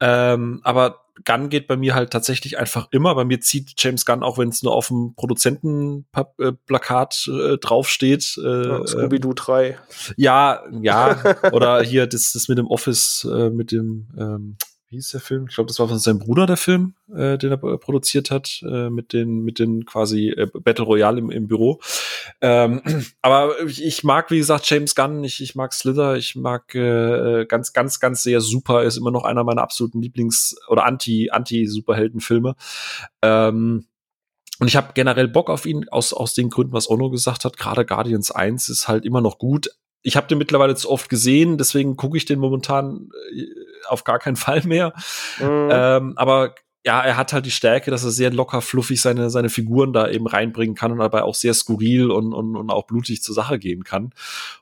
[0.00, 3.14] Ähm, aber Gunn geht bei mir halt tatsächlich einfach immer.
[3.14, 8.36] Bei mir zieht James Gunn, auch wenn es nur auf dem Produzentenplakat äh, draufsteht.
[8.36, 9.78] Äh, ja, Scooby-Doo 3.
[10.16, 11.18] Ja, ja.
[11.52, 14.56] oder hier das, das mit dem Office, äh, mit dem ähm,
[14.88, 15.46] wie hieß der Film?
[15.48, 18.88] Ich glaube, das war von seinem Bruder der Film, äh, den er produziert hat, äh,
[18.88, 21.80] mit den, mit den quasi äh, Battle Royale im, im Büro.
[22.40, 22.82] Ähm,
[23.22, 27.46] aber ich, ich mag, wie gesagt, James Gunn, ich, ich mag Slither, ich mag äh,
[27.46, 32.54] ganz, ganz, ganz sehr super, ist immer noch einer meiner absoluten Lieblings- oder Anti, Anti-Superhelden-Filme.
[33.22, 33.86] Ähm,
[34.58, 37.56] und ich habe generell Bock auf ihn, aus, aus den Gründen, was Ono gesagt hat.
[37.56, 39.68] Gerade Guardians 1 ist halt immer noch gut,
[40.02, 43.46] ich habe den mittlerweile zu oft gesehen, deswegen gucke ich den momentan äh,
[43.88, 44.92] auf gar keinen Fall mehr.
[45.38, 45.68] Mhm.
[45.70, 46.54] Ähm, aber
[46.86, 50.08] ja, er hat halt die Stärke, dass er sehr locker, fluffig seine, seine Figuren da
[50.08, 53.58] eben reinbringen kann und dabei auch sehr skurril und, und, und auch blutig zur Sache
[53.58, 54.12] gehen kann.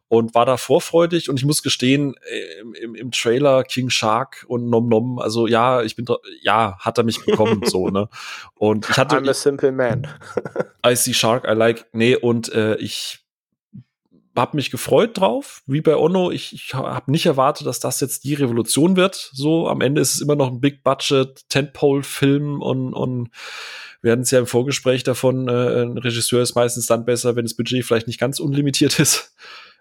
[0.09, 4.47] Und war da vorfreudig und ich muss gestehen, äh, im, im, im Trailer King Shark
[4.49, 6.07] und Nom Nom, also ja, ich bin,
[6.41, 8.09] ja, hat er mich bekommen, so, ne?
[8.55, 9.17] Und ich hatte.
[9.17, 10.07] I'm a simple man.
[10.87, 13.24] I see Shark, I like, nee, und äh, ich
[14.37, 16.31] habe mich gefreut drauf, wie bei Ono.
[16.31, 19.31] Ich, ich habe nicht erwartet, dass das jetzt die Revolution wird.
[19.33, 23.31] So am Ende ist es immer noch ein Big Budget Tentpole Film und und
[24.03, 25.49] wir hatten es ja im Vorgespräch davon.
[25.49, 29.35] Äh, ein Regisseur ist meistens dann besser, wenn das Budget vielleicht nicht ganz unlimitiert ist.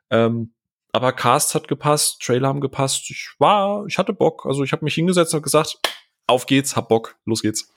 [0.10, 0.54] Ähm,
[0.94, 3.10] aber Cast hat gepasst, Trailer haben gepasst.
[3.10, 4.46] Ich war, ich hatte Bock.
[4.46, 5.80] Also ich habe mich hingesetzt und gesagt,
[6.28, 7.74] auf geht's, hab Bock, los geht's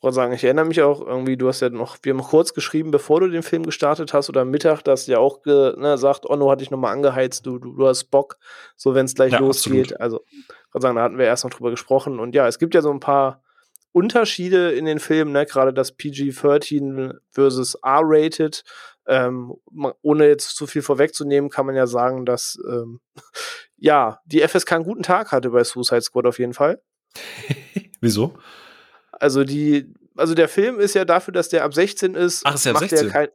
[0.00, 2.90] wollte sagen, ich erinnere mich auch irgendwie, du hast ja noch, wir haben kurz geschrieben,
[2.90, 6.28] bevor du den Film gestartet hast oder am Mittag, dass du ja auch ne, sagt,
[6.28, 8.38] Onno hat dich nochmal angeheizt, du, du, du hast Bock,
[8.76, 9.94] so wenn es gleich ja, losgeht.
[9.94, 10.00] Absolut.
[10.00, 10.24] Also,
[10.72, 12.20] wollte sagen, da hatten wir erst noch drüber gesprochen.
[12.20, 13.42] Und ja, es gibt ja so ein paar
[13.92, 15.46] Unterschiede in den Filmen, ne?
[15.46, 18.62] gerade das PG-13 versus R-rated.
[19.06, 19.54] Ähm,
[20.02, 23.00] ohne jetzt zu viel vorwegzunehmen, kann man ja sagen, dass ähm,
[23.76, 26.82] ja, die FSK einen guten Tag hatte bei Suicide Squad auf jeden Fall.
[28.00, 28.34] Wieso?
[29.20, 32.42] Also die, also der Film ist ja dafür, dass der ab 16 ist.
[32.44, 33.10] Ach, ist der ab 16?
[33.10, 33.28] Kein,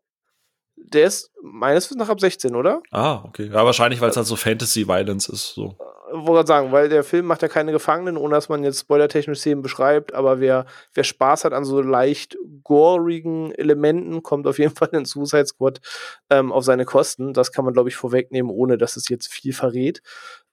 [0.76, 2.82] der ist meines Wissens nach ab 16, oder?
[2.92, 3.48] Ah, okay.
[3.48, 5.54] Ja, wahrscheinlich, weil es halt so Fantasy-Violence ist.
[5.54, 5.78] So.
[6.12, 9.40] Äh, wollte sagen, weil der Film macht ja keine Gefangenen, ohne dass man jetzt spoilertechnisch
[9.40, 14.76] Szenen beschreibt, aber wer, wer Spaß hat an so leicht gorigen Elementen, kommt auf jeden
[14.76, 15.82] Fall in Suicide Squad
[16.30, 17.34] ähm, auf seine Kosten.
[17.34, 20.02] Das kann man, glaube ich, vorwegnehmen, ohne dass es jetzt viel verrät.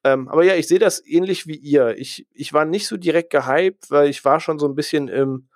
[0.04, 1.96] Ähm, aber ja, ich sehe das ähnlich wie ihr.
[1.98, 5.48] Ich, ich war nicht so direkt gehypt, weil ich war schon so ein bisschen im,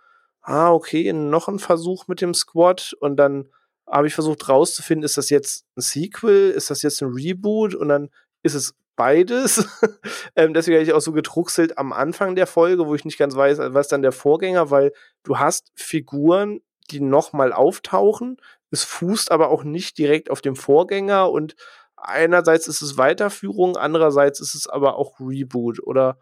[0.43, 3.49] ah, okay, noch ein Versuch mit dem Squad und dann
[3.87, 7.89] habe ich versucht rauszufinden, ist das jetzt ein Sequel, ist das jetzt ein Reboot und
[7.89, 8.11] dann
[8.43, 9.67] ist es beides.
[10.37, 13.35] ähm, deswegen habe ich auch so gedruckselt am Anfang der Folge, wo ich nicht ganz
[13.35, 14.93] weiß, was dann der Vorgänger, weil
[15.23, 18.37] du hast Figuren, die nochmal auftauchen.
[18.71, 21.57] Es fußt aber auch nicht direkt auf dem Vorgänger und
[22.09, 26.19] einerseits ist es Weiterführung, andererseits ist es aber auch Reboot oder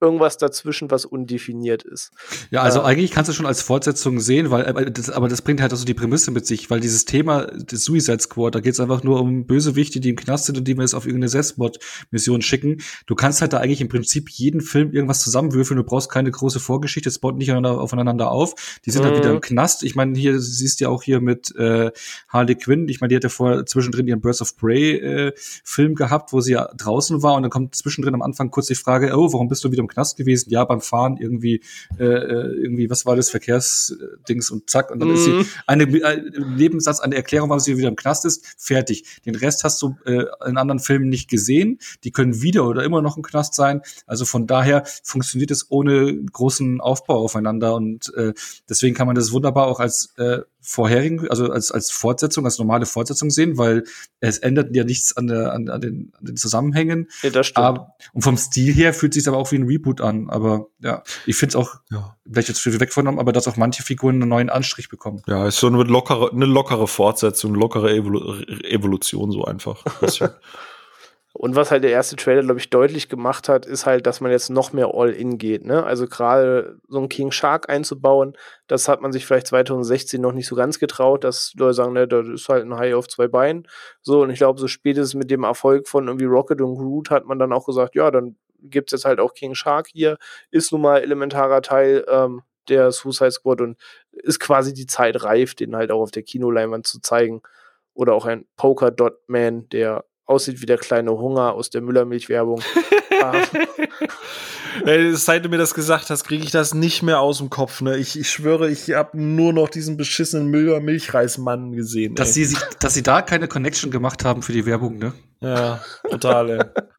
[0.00, 2.10] irgendwas dazwischen, was undefiniert ist.
[2.50, 5.40] Ja, also äh, eigentlich kannst du schon als Fortsetzung sehen, weil aber das, aber das
[5.40, 8.74] bringt halt also die Prämisse mit sich, weil dieses Thema des Suicide Squad, da geht
[8.74, 11.30] es einfach nur um Bösewichte, die im Knast sind und die wir jetzt auf irgendeine
[11.30, 12.82] Selbstmord-Mission schicken.
[13.06, 16.60] Du kannst halt da eigentlich im Prinzip jeden Film irgendwas zusammenwürfeln, du brauchst keine große
[16.60, 18.54] Vorgeschichte, es baut nicht aufeinander auf.
[18.84, 19.06] Die sind mhm.
[19.06, 19.40] halt wieder im mhm.
[19.40, 19.82] Knast.
[19.82, 21.90] Ich meine, hier siehst du ja auch hier mit äh,
[22.28, 26.34] Harley Quinn, ich meine, die hatte vorher zwischendrin ihren Birds of Prey äh, Film gehabt,
[26.34, 29.32] wo sie ja draußen war und dann kommt zwischendrin am Anfang kurz die Frage, oh,
[29.32, 31.62] warum bist du wieder im Knast gewesen, ja, beim Fahren irgendwie,
[31.98, 35.14] äh, äh, irgendwie, was war das, Verkehrsdings und zack, und dann mhm.
[35.14, 35.46] ist sie mhm.
[35.66, 39.20] eine, ein Nebensatz, eine Erklärung, warum sie wieder im Knast ist, fertig.
[39.24, 41.78] Den Rest hast du äh, in anderen Filmen nicht gesehen.
[42.04, 43.80] Die können wieder oder immer noch im Knast sein.
[44.06, 48.34] Also von daher funktioniert es ohne großen Aufbau aufeinander und äh,
[48.68, 52.86] deswegen kann man das wunderbar auch als äh, vorherigen, also als, als Fortsetzung, als normale
[52.86, 53.84] Fortsetzung sehen, weil
[54.18, 57.08] es ändert ja nichts an, der, an, an, den, an den Zusammenhängen.
[57.22, 57.64] Ja, das stimmt.
[57.64, 60.28] Aber, und vom Stil her fühlt sich aber auch wie ein Reboot an.
[60.28, 62.16] Aber ja, ich finde es auch, ja.
[62.28, 65.22] vielleicht jetzt viel weggenommen, aber dass auch manche Figuren einen neuen Anstrich bekommen.
[65.28, 69.84] Ja, ist so eine lockere, eine lockere Fortsetzung, lockere Evolu Evolution so einfach.
[71.38, 74.30] Und was halt der erste Trailer, glaube ich, deutlich gemacht hat, ist halt, dass man
[74.30, 75.66] jetzt noch mehr All-In geht.
[75.66, 75.84] Ne?
[75.84, 78.36] Also gerade so einen King Shark einzubauen,
[78.68, 82.08] das hat man sich vielleicht 2016 noch nicht so ganz getraut, dass Leute sagen, ne,
[82.08, 83.68] das ist halt ein Hai auf zwei Beinen.
[84.00, 87.26] So, und ich glaube, so spätestens mit dem Erfolg von irgendwie Rocket und Groot hat
[87.26, 90.16] man dann auch gesagt, ja, dann gibt es jetzt halt auch King Shark hier,
[90.50, 93.76] ist nun mal elementarer Teil ähm, der Suicide Squad und
[94.12, 97.42] ist quasi die Zeit reif, den halt auch auf der Kinoleinwand zu zeigen.
[97.92, 102.60] Oder auch ein Poker Dot Man, der aussieht wie der kleine Hunger aus der Müllermilch-Werbung.
[105.12, 107.80] Seit du mir das gesagt hast, kriege ich das nicht mehr aus dem Kopf.
[107.80, 107.96] Ne?
[107.96, 112.14] Ich, ich schwöre, ich habe nur noch diesen beschissenen Müller-Milchreismann gesehen.
[112.14, 115.12] Dass sie, sich, dass sie da keine Connection gemacht haben für die Werbung, ne?
[115.40, 116.64] Ja, total, ey.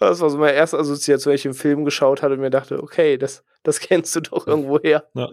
[0.00, 2.82] Das war so meine erste Assoziation, wenn ich den Film geschaut hatte und mir dachte,
[2.82, 5.06] okay, das, das kennst du doch irgendwo her.
[5.14, 5.28] Ja.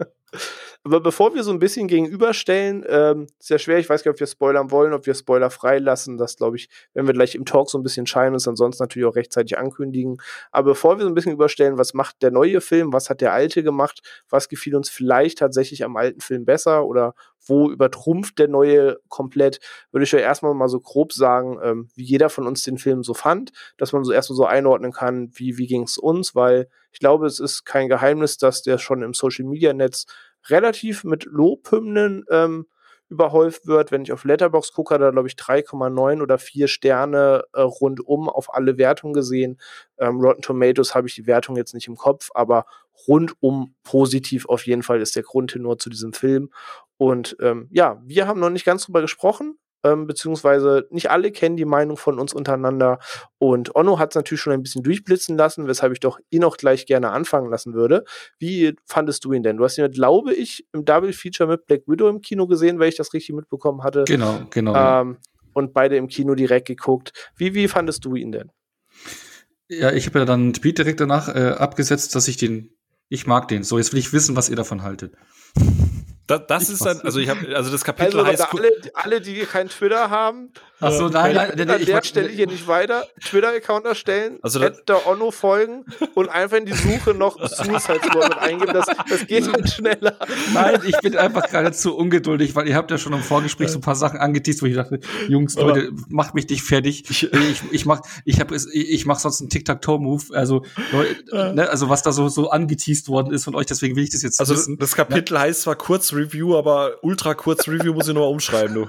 [0.82, 4.20] Aber bevor wir so ein bisschen gegenüberstellen, ähm, sehr schwer, ich weiß gar nicht, ob
[4.20, 6.16] wir spoilern wollen, ob wir Spoiler freilassen.
[6.16, 9.06] Das glaube ich, wenn wir gleich im Talk so ein bisschen scheinen, uns ansonsten natürlich
[9.06, 10.18] auch rechtzeitig ankündigen.
[10.52, 13.32] Aber bevor wir so ein bisschen überstellen, was macht der neue Film, was hat der
[13.32, 14.00] alte gemacht,
[14.30, 17.14] was gefiel uns vielleicht tatsächlich am alten Film besser oder
[17.46, 19.60] wo übertrumpft der neue komplett,
[19.90, 23.02] würde ich ja erstmal mal so grob sagen, ähm, wie jeder von uns den Film
[23.02, 26.68] so fand, dass man so erstmal so einordnen kann, wie, wie ging es uns, weil
[26.92, 30.06] ich glaube, es ist kein Geheimnis, dass der schon im Social Media Netz
[30.48, 32.66] relativ mit Lobhymnen ähm,
[33.10, 33.90] überhäuft wird.
[33.90, 38.54] Wenn ich auf Letterbox gucke, da glaube ich 3,9 oder 4 Sterne äh, rundum auf
[38.54, 39.58] alle Wertungen gesehen.
[39.98, 42.64] Ähm, Rotten Tomatoes habe ich die Wertung jetzt nicht im Kopf, aber
[43.08, 46.50] rundum positiv auf jeden Fall ist der Grundtenor zu diesem Film.
[47.00, 51.56] Und ähm, ja, wir haben noch nicht ganz drüber gesprochen ähm, beziehungsweise nicht alle kennen
[51.56, 52.98] die Meinung von uns untereinander.
[53.38, 56.56] Und Onno hat es natürlich schon ein bisschen durchblitzen lassen, weshalb ich doch ihn auch
[56.56, 58.04] gleich gerne anfangen lassen würde.
[58.38, 59.56] Wie fandest du ihn denn?
[59.56, 62.88] Du hast ihn, glaube ich, im Double Feature mit Black Widow im Kino gesehen, weil
[62.88, 64.04] ich das richtig mitbekommen hatte.
[64.06, 64.74] Genau, genau.
[64.74, 65.18] Ähm,
[65.52, 67.12] und beide im Kino direkt geguckt.
[67.36, 68.50] Wie, wie fandest du ihn denn?
[69.68, 72.74] Ja, ich habe ja dann einen Tweet direkt danach äh, abgesetzt, dass ich den,
[73.08, 73.62] ich mag den.
[73.62, 75.14] So, jetzt will ich wissen, was ihr davon haltet.
[76.30, 78.54] Das, das ist dann, also ich habe, also das Kapitel Also heißt.
[78.54, 82.28] alle, alle, die keinen Twitter haben, Ach so, nein, nein, nein, an ich der Stelle
[82.28, 85.84] hier nicht weiter Twitter-Account erstellen, Also also der Onno folgen
[86.14, 88.72] und einfach in die Suche noch Suicide Squad mit eingeben.
[88.72, 90.16] Das, das geht dann schneller.
[90.54, 93.78] Nein, ich bin einfach gerade zu ungeduldig, weil ihr habt ja schon im Vorgespräch so
[93.78, 97.04] ein paar Sachen angeteased, wo ich dachte, Jungs, Leute, macht mich nicht fertig.
[97.10, 97.30] Ich,
[97.70, 100.24] ich mach, ich hab, ich mach sonst einen Tic-Tac-Toe-Move.
[100.34, 104.04] Also, Leute, ne, also was da so, so angeteased worden ist von euch, deswegen will
[104.04, 104.78] ich das jetzt Also wissen.
[104.78, 108.88] das Kapitel heißt zwar kurz Review, aber ultra kurz Review muss ich nochmal umschreiben, du.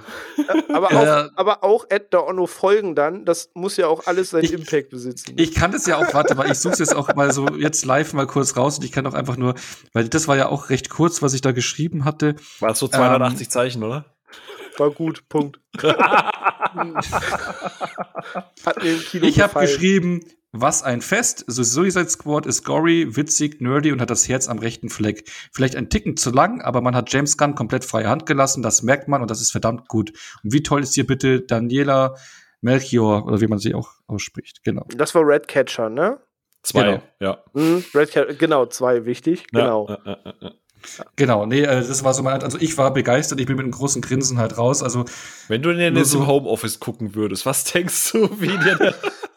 [0.74, 1.26] Aber Ja.
[1.26, 4.54] auch, aber auch Ed der Onno folgen dann, das muss ja auch alles seinen Ich-
[4.54, 5.34] Impact besitzen.
[5.38, 8.14] Ich kann das ja auch, warte mal, ich suche jetzt auch mal so jetzt live
[8.14, 9.56] mal kurz raus und ich kann auch einfach nur,
[9.94, 12.36] weil das war ja auch recht kurz, was ich da geschrieben hatte.
[12.60, 14.06] War so 280 Zeichen, oder?
[14.78, 15.60] War gut, Punkt.
[18.66, 20.22] Hat mir im Kino Ich habe geschrieben,
[20.52, 21.46] was ein Fest.
[21.48, 25.30] So Suicide Squad ist gory, witzig, nerdy und hat das Herz am rechten Fleck.
[25.52, 28.62] Vielleicht ein Ticken zu lang, aber man hat James Gunn komplett freie Hand gelassen.
[28.62, 30.12] Das merkt man und das ist verdammt gut.
[30.44, 32.16] Und wie toll ist hier bitte Daniela
[32.62, 34.64] Melchior oder wie man sie auch ausspricht.
[34.64, 34.86] Genau.
[34.96, 36.20] Das war Redcatcher, ne?
[36.64, 37.02] Zwei, Genau.
[37.20, 37.44] ja.
[37.54, 39.48] Mhm, Redcatcher, genau, zwei, wichtig.
[39.52, 39.88] Genau.
[39.90, 40.52] Ja, ja, ja, ja.
[41.16, 43.72] Genau, nee, äh, das war so mein, also ich war begeistert, ich bin mit einem
[43.72, 44.82] großen Grinsen halt raus.
[44.84, 45.06] Also
[45.48, 48.94] Wenn du den Nur jetzt so- im Homeoffice gucken würdest, was denkst du, wie dir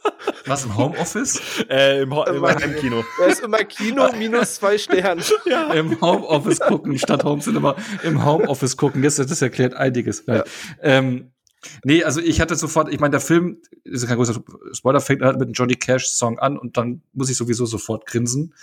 [0.47, 1.41] was im Homeoffice?
[1.71, 3.05] äh, im, Ho- im Heimkino?
[3.21, 5.23] Er ist immer Kino minus zwei Sterne.
[5.75, 9.03] Im Homeoffice gucken, statt Homecinema im Homeoffice gucken.
[9.03, 10.27] Das, das erklärt einiges.
[10.27, 10.43] Nein.
[10.83, 11.31] Ähm,
[11.85, 14.43] nee, also ich hatte sofort, ich meine, der Film, ist ja kein großer
[14.73, 18.07] Spoiler, fängt halt mit einem Johnny Cash Song an und dann muss ich sowieso sofort
[18.07, 18.55] grinsen.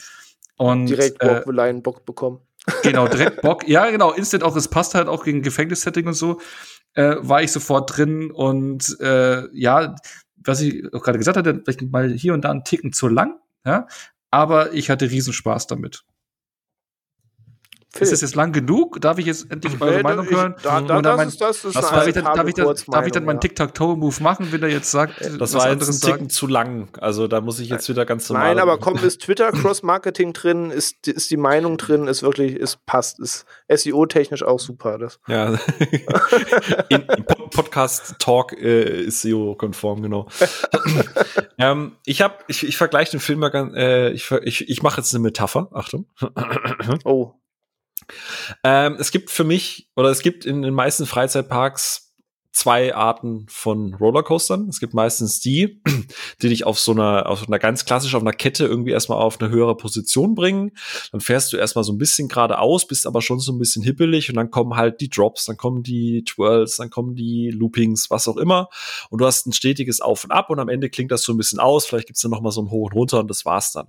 [0.57, 2.39] Und Direkt äh, Bock, einen Bock bekommen.
[2.83, 3.67] Genau, direkt Bock.
[3.67, 6.39] Ja, genau, Instant auch, es passt halt auch gegen Gefängnissetting und so.
[6.93, 9.95] Äh, war ich sofort drin und äh, ja,
[10.43, 13.39] was ich auch gerade gesagt hatte, vielleicht mal hier und da einen Ticken zu lang,
[13.65, 13.87] ja,
[14.29, 16.03] aber ich hatte Riesenspaß damit.
[17.93, 18.03] Phil.
[18.03, 19.01] Ist das jetzt lang genug?
[19.01, 20.55] Darf ich jetzt endlich eure Nee, Meinung ich- hören?
[20.63, 23.05] Da, da, das mein- ist, das ist war- darf, ich dann, darf, ich dann, darf
[23.05, 23.39] ich dann meinen ja.
[23.41, 26.31] Tic-Tac-Toe-Move machen, wenn er jetzt sagt, Das was war jetzt ein anderes Ticken sagt?
[26.31, 26.87] zu lang.
[27.01, 28.47] Also da muss ich jetzt wieder ganz normal.
[28.55, 32.85] Nein, aber komm, ist Twitter Cross-Marketing drin, ist, ist die Meinung drin, ist wirklich, ist
[32.85, 34.97] passt, ist SEO-technisch auch super.
[34.97, 35.19] Das.
[35.27, 35.53] Ja.
[36.89, 40.27] In, im Po- Podcast Talk äh, ist SEO-konform, genau.
[41.57, 45.01] ähm, ich habe, ich, ich vergleiche den Film mal ganz, äh, ich, ich, ich mache
[45.01, 45.67] jetzt eine Metapher.
[45.73, 46.05] Achtung.
[47.03, 47.33] Oh,
[48.63, 52.11] Ähm, es gibt für mich, oder es gibt in den meisten Freizeitparks
[52.53, 54.67] zwei Arten von Rollercoastern.
[54.67, 55.81] Es gibt meistens die,
[56.41, 59.39] die dich auf so einer, auf einer ganz klassisch auf einer Kette irgendwie erstmal auf
[59.39, 60.71] eine höhere Position bringen.
[61.11, 64.29] Dann fährst du erstmal so ein bisschen geradeaus, bist aber schon so ein bisschen hippelig
[64.29, 68.27] und dann kommen halt die Drops, dann kommen die Twirls, dann kommen die Loopings, was
[68.27, 68.67] auch immer.
[69.09, 71.37] Und du hast ein stetiges Auf und Ab und am Ende klingt das so ein
[71.37, 71.85] bisschen aus.
[71.85, 73.87] Vielleicht gibt's dann noch mal so ein Hoch und Runter und das war's dann.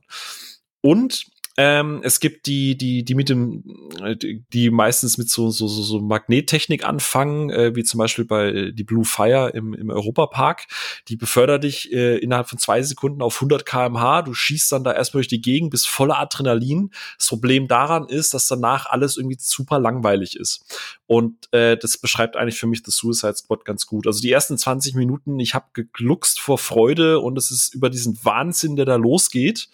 [0.81, 1.27] Und
[1.59, 3.63] ähm, es gibt die, die, die mit dem,
[4.03, 4.17] äh,
[4.53, 8.73] die meistens mit so, so, so, so Magnettechnik anfangen, äh, wie zum Beispiel bei äh,
[8.73, 10.67] die Blue Fire im, im Europapark.
[11.09, 14.23] Die befördert dich äh, innerhalb von zwei Sekunden auf 100 kmh.
[14.23, 16.91] Du schießt dann da erstmal durch die Gegend, bist voller Adrenalin.
[17.19, 20.65] Das Problem daran ist, dass danach alles irgendwie super langweilig ist.
[21.07, 24.07] Und äh, das beschreibt eigentlich für mich das Suicide Squad ganz gut.
[24.07, 28.19] Also die ersten 20 Minuten, ich habe gegluckst vor Freude und es ist über diesen
[28.25, 29.69] Wahnsinn, der da losgeht.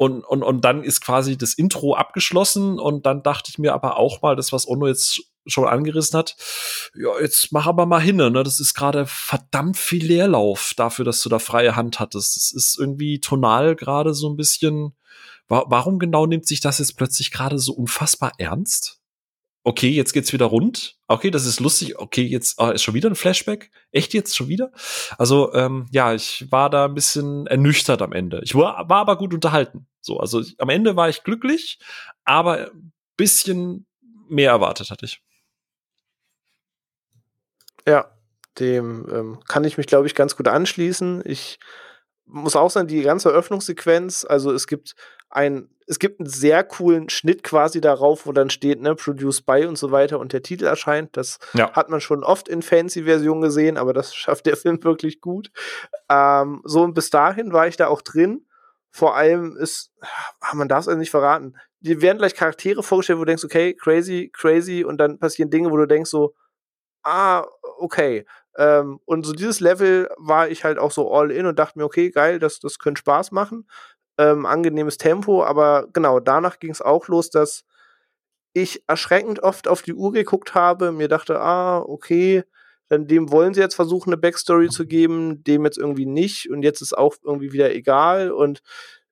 [0.00, 3.98] Und, und, und dann ist quasi das Intro abgeschlossen und dann dachte ich mir aber
[3.98, 6.36] auch mal, das, was Ono jetzt schon angerissen hat,
[6.94, 8.42] ja, jetzt mach aber mal hin, ne?
[8.42, 12.36] Das ist gerade verdammt viel Leerlauf dafür, dass du da freie Hand hattest.
[12.36, 14.96] Das ist irgendwie tonal gerade so ein bisschen.
[15.48, 19.00] Wa warum genau nimmt sich das jetzt plötzlich gerade so unfassbar ernst?
[19.64, 20.96] Okay, jetzt geht's wieder rund.
[21.08, 21.98] Okay, das ist lustig.
[21.98, 23.70] Okay, jetzt ah, ist schon wieder ein Flashback.
[23.92, 24.72] Echt jetzt schon wieder?
[25.18, 28.40] Also ähm, ja, ich war da ein bisschen ernüchtert am Ende.
[28.44, 29.86] Ich war, war aber gut unterhalten.
[30.00, 31.78] So, also ich, am Ende war ich glücklich,
[32.24, 33.86] aber ein bisschen
[34.28, 35.22] mehr erwartet hatte ich.
[37.86, 38.10] ja,
[38.58, 41.22] dem ähm, kann ich mich, glaube ich, ganz gut anschließen.
[41.24, 41.58] Ich
[42.26, 44.94] muss auch sagen, die ganze Eröffnungssequenz, also es gibt
[45.30, 49.64] ein, es gibt einen sehr coolen Schnitt quasi darauf, wo dann steht, ne, Produced by
[49.66, 51.16] und so weiter und der Titel erscheint.
[51.16, 51.72] Das Ja.
[51.72, 55.50] hat man schon oft in Fancy-Versionen gesehen, aber das schafft der Film wirklich gut.
[56.08, 58.46] Ähm, so und bis dahin war ich da auch drin.
[58.90, 59.92] Vor allem ist,
[60.40, 61.56] ah, man darf es also nicht verraten.
[61.80, 65.70] Dir werden gleich Charaktere vorgestellt, wo du denkst, okay, crazy, crazy, und dann passieren Dinge,
[65.70, 66.34] wo du denkst so,
[67.04, 67.46] ah,
[67.78, 68.26] okay.
[68.56, 71.84] Ähm, und so dieses Level war ich halt auch so all in und dachte mir,
[71.84, 73.68] okay, geil, das, das könnte Spaß machen.
[74.18, 77.64] Ähm, angenehmes Tempo, aber genau, danach ging es auch los, dass
[78.52, 82.44] ich erschreckend oft auf die Uhr geguckt habe, mir dachte, ah, okay,
[82.90, 86.80] dem wollen sie jetzt versuchen, eine Backstory zu geben, dem jetzt irgendwie nicht und jetzt
[86.80, 88.62] ist auch irgendwie wieder egal und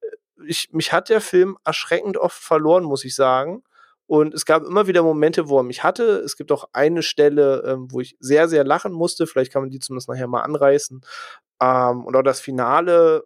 [0.01, 0.07] äh,
[0.47, 3.63] ich, mich hat der Film erschreckend oft verloren, muss ich sagen.
[4.07, 6.21] Und es gab immer wieder Momente, wo er mich hatte.
[6.21, 9.27] Es gibt auch eine Stelle, ähm, wo ich sehr, sehr lachen musste.
[9.27, 11.03] Vielleicht kann man die zumindest nachher mal anreißen.
[11.61, 13.25] Ähm, und auch das Finale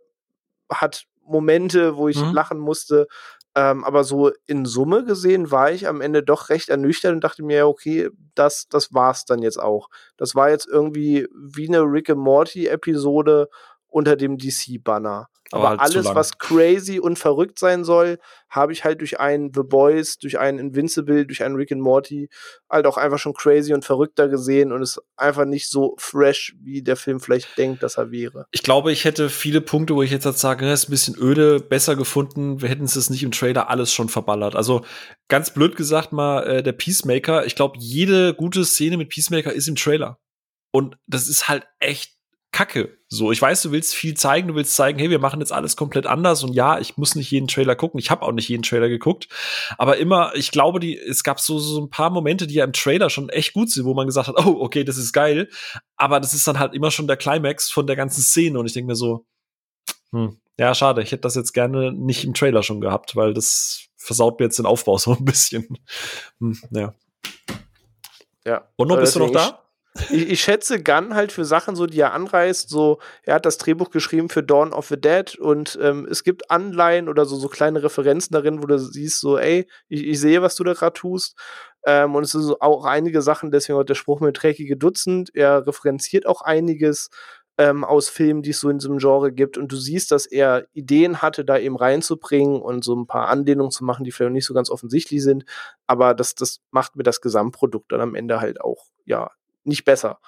[0.69, 2.33] hat Momente, wo ich mhm.
[2.33, 3.07] lachen musste.
[3.55, 7.43] Ähm, aber so in Summe gesehen war ich am Ende doch recht ernüchtert und dachte
[7.43, 9.89] mir, okay, das, das war's dann jetzt auch.
[10.17, 13.49] Das war jetzt irgendwie wie eine Rick and Morty Episode
[13.93, 15.29] unter dem DC-Banner.
[15.53, 19.63] Aber, halt alles, was crazy und verrückt sein soll, habe ich halt durch einen The
[19.63, 22.31] Boys, durch einen Invincible, durch einen Rick and Morty
[22.71, 26.83] halt auch einfach schon crazy und verrückter gesehen und ist einfach nicht so fresh, wie
[26.83, 28.47] der Film vielleicht denkt, dass er wäre.
[28.51, 31.61] Ich glaube, ich hätte viele Punkte, wo ich jetzt sage, das ist ein bisschen öde,
[31.61, 32.63] besser gefunden.
[32.63, 34.57] Wir hätten es nicht im Trailer alles schon verballert.
[34.57, 34.85] Also
[35.29, 39.69] ganz blöd gesagt mal, äh, der Peacemaker, ich glaube, jede gute Szene mit Peacemaker ist
[39.69, 40.19] im Trailer.
[40.71, 42.22] Und das ist halt echt
[42.53, 42.99] Kacke.
[43.09, 45.75] So, ich weiß, du willst viel zeigen, du willst zeigen, hey, wir machen jetzt alles
[45.75, 47.99] komplett anders und ja, ich muss nicht jeden Trailer gucken.
[47.99, 49.29] Ich habe auch nicht jeden Trailer geguckt,
[49.79, 52.75] aber immer, ich glaube, die es gab so so ein paar Momente, die ja im
[52.75, 55.49] Trailer schon echt gut sind, wo man gesagt hat, oh, okay, das ist geil,
[55.97, 58.75] aber das ist dann halt immer schon der Climax von der ganzen Szene und ich
[58.75, 59.25] denke mir so,
[60.13, 63.87] hm, ja, schade, ich hätte das jetzt gerne nicht im Trailer schon gehabt, weil das
[63.97, 65.79] versaut mir jetzt den Aufbau so ein bisschen.
[66.39, 66.95] Hm, ja.
[68.45, 68.69] Ja.
[68.77, 69.62] Und noch bist du noch da?
[70.11, 73.59] Ich, ich, schätze Gunn halt für Sachen so, die er anreißt, so, er hat das
[73.59, 77.49] Drehbuch geschrieben für Dawn of the Dead und ähm, es gibt Anleihen oder so, so
[77.49, 80.95] kleine Referenzen darin, wo du siehst, so, ey, ich, ich sehe, was du da gerade
[80.95, 81.37] tust.
[81.85, 85.67] Ähm, und es sind auch einige Sachen, deswegen auch der Spruch mit dreckige Dutzend, er
[85.67, 87.11] referenziert auch einiges
[87.59, 89.59] ähm, aus Filmen, die es so in diesem Genre gibt.
[89.59, 93.71] Und du siehst, dass er Ideen hatte, da eben reinzubringen und so ein paar Anlehnungen
[93.71, 95.45] zu machen, die vielleicht nicht so ganz offensichtlich sind.
[95.87, 99.31] Aber das, das macht mir das Gesamtprodukt dann am Ende halt auch, ja,
[99.65, 100.19] nicht besser.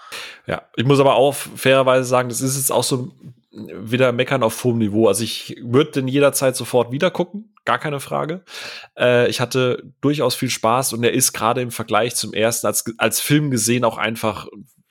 [0.47, 3.13] Ja, ich muss aber auch fairerweise sagen, das ist jetzt auch so
[3.55, 5.09] wieder meckern auf hohem Niveau.
[5.09, 8.43] Also ich würde den jederzeit sofort wieder gucken, gar keine Frage.
[8.99, 12.85] Äh, ich hatte durchaus viel Spaß und er ist gerade im Vergleich zum ersten als,
[12.99, 14.49] als Film gesehen auch einfach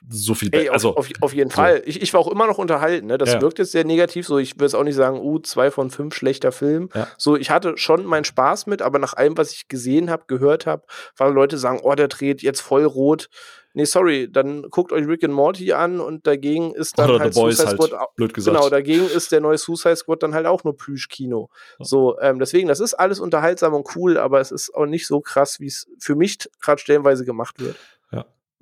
[0.10, 0.72] so viel besser.
[0.74, 1.56] Also, auf, auf, jeden so.
[1.56, 1.82] Fall.
[1.86, 3.08] Ich, ich war auch immer noch unterhalten.
[3.08, 3.18] Ne?
[3.18, 3.42] Das ja.
[3.42, 4.28] wirkt jetzt sehr negativ.
[4.28, 6.90] So, ich würde es auch nicht sagen, uh, zwei von fünf schlechter Film.
[6.94, 7.08] Ja.
[7.18, 10.66] So, ich hatte schon meinen Spaß mit, aber nach allem, was ich gesehen habe, gehört
[10.66, 10.84] habe,
[11.18, 13.30] weil Leute sagen, oh, der dreht jetzt voll rot
[13.74, 17.34] nee, sorry, dann guckt euch Rick and Morty an und dagegen ist dann Oder halt
[17.34, 18.16] Suicide halt, Squad.
[18.16, 18.56] Blöd gesagt.
[18.56, 21.50] Genau, dagegen ist der neue Suicide Squad dann halt auch nur Plüschkino.
[21.80, 21.86] Ja.
[21.86, 25.20] So, ähm, deswegen, das ist alles unterhaltsam und cool, aber es ist auch nicht so
[25.20, 27.76] krass, wie es für mich gerade stellenweise gemacht wird.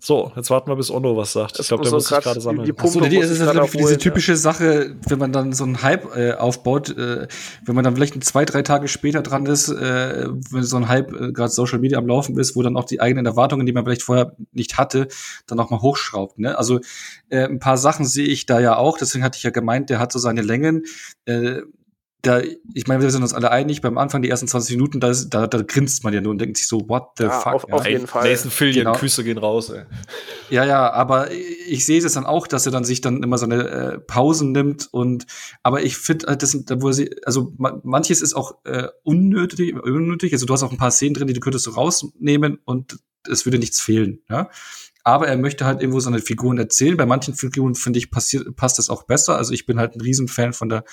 [0.04, 1.60] So, jetzt warten wir, bis Ono was sagt.
[1.60, 2.66] ich glaube, der so muss sich gerade sammeln.
[2.66, 5.64] Die, die Achso, die, ist, ist glaube ich, diese typische Sache, wenn man dann so
[5.64, 7.28] einen Hype äh, aufbaut, äh,
[7.64, 11.14] wenn man dann vielleicht zwei, drei Tage später dran ist, äh, wenn so ein Hype
[11.14, 13.86] äh, gerade Social Media am Laufen ist, wo dann auch die eigenen Erwartungen, die man
[13.86, 15.08] vielleicht vorher nicht hatte,
[15.46, 16.40] dann auch mal hochschraubt.
[16.40, 16.58] Ne?
[16.58, 16.80] Also
[17.30, 20.00] äh, ein paar Sachen sehe ich da ja auch, deswegen hatte ich ja gemeint, der
[20.00, 20.86] hat so seine Längen.
[21.26, 21.62] Äh,
[22.22, 22.42] da,
[22.74, 25.30] ich meine, wir sind uns alle einig, beim Anfang, die ersten 20 Minuten, da, ist,
[25.30, 27.54] da, da grinst man ja nur und denkt sich so, what the ja, fuck?
[27.54, 28.30] Auf, auf jeden Fall.
[28.30, 28.98] Nathan Fillion, genau.
[28.98, 29.86] Küsse gehen raus, ey.
[30.50, 33.68] Ja, ja, aber ich sehe es dann auch, dass er dann sich dann immer seine
[33.68, 35.26] äh, Pausen nimmt und,
[35.64, 39.76] aber ich finde, äh, das sind, wo er sie, also manches ist auch äh, unnötig,
[39.82, 43.00] unnötig, also du hast auch ein paar Szenen drin, die du könntest du rausnehmen und
[43.30, 44.50] es würde nichts fehlen, ja.
[45.04, 46.96] Aber er möchte halt irgendwo seine Figuren erzählen.
[46.96, 49.36] Bei manchen Figuren, finde ich, passiert, passt das auch besser.
[49.36, 50.84] Also ich bin halt ein Riesenfan von der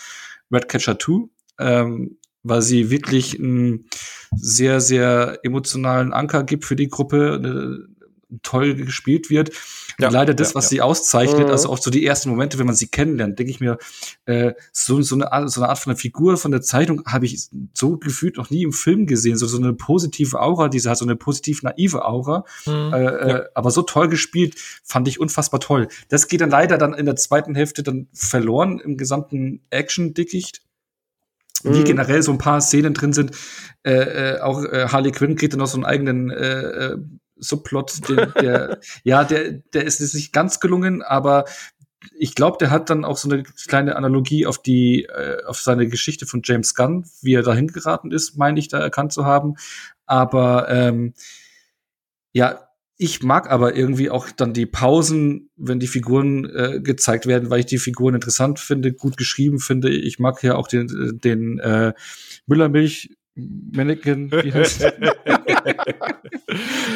[0.52, 3.88] Redcatcher 2, ähm, weil sie wirklich einen
[4.34, 7.86] sehr, sehr emotionalen Anker gibt für die Gruppe,
[8.30, 9.50] äh, toll gespielt wird.
[10.00, 10.68] Ja, leider das, ja, was ja.
[10.68, 11.50] sie auszeichnet, mhm.
[11.50, 13.78] also auch so die ersten Momente, wenn man sie kennenlernt, denke ich mir,
[14.26, 17.26] äh, so, so, eine Art, so eine Art von der Figur von der Zeitung habe
[17.26, 19.36] ich so gefühlt noch nie im Film gesehen.
[19.36, 22.92] So, so eine positive Aura, diese hat so eine positiv naive Aura, mhm.
[22.92, 24.54] äh, äh, aber so toll gespielt,
[24.84, 25.88] fand ich unfassbar toll.
[26.08, 30.62] Das geht dann leider dann in der zweiten Hälfte dann verloren im gesamten Action-Dickicht
[31.64, 31.84] wie mhm.
[31.84, 33.32] generell so ein paar Szenen drin sind.
[33.82, 33.92] Äh,
[34.36, 36.98] äh, auch äh, Harley Quinn kriegt dann noch so einen eigenen äh, äh,
[37.38, 41.44] Subplot, den, der, ja, der, der ist jetzt nicht ganz gelungen, aber
[42.16, 45.88] ich glaube, der hat dann auch so eine kleine Analogie auf die, äh, auf seine
[45.88, 49.54] Geschichte von James Gunn, wie er dahin geraten ist, meine ich da erkannt zu haben.
[50.06, 51.14] Aber ähm,
[52.32, 52.68] ja,
[53.00, 57.60] ich mag aber irgendwie auch dann die Pausen, wenn die Figuren äh, gezeigt werden, weil
[57.60, 59.90] ich die Figuren interessant finde, gut geschrieben finde.
[59.90, 61.94] Ich mag ja auch den, den äh,
[62.46, 64.80] Müllermilch Mannequin, wie heißt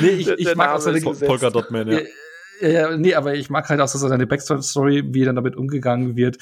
[0.01, 2.01] Nee, ich, ich mag auch seine Polka Dot Man, ja.
[2.61, 6.39] Ja, nee, aber ich mag halt auch so seine Backstory, wie dann damit umgegangen wird.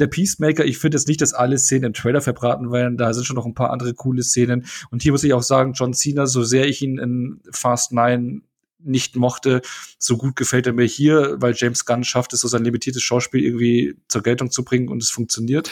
[0.00, 2.96] Der Peacemaker, ich finde jetzt nicht, dass alle Szenen im Trailer verbraten werden.
[2.96, 4.66] Da sind schon noch ein paar andere coole Szenen.
[4.90, 8.42] Und hier muss ich auch sagen, John Cena, so sehr ich ihn in Fast 9
[8.82, 9.60] nicht mochte,
[9.98, 13.44] so gut gefällt er mir hier, weil James Gunn schafft es, so sein limitiertes Schauspiel
[13.44, 15.70] irgendwie zur Geltung zu bringen und es funktioniert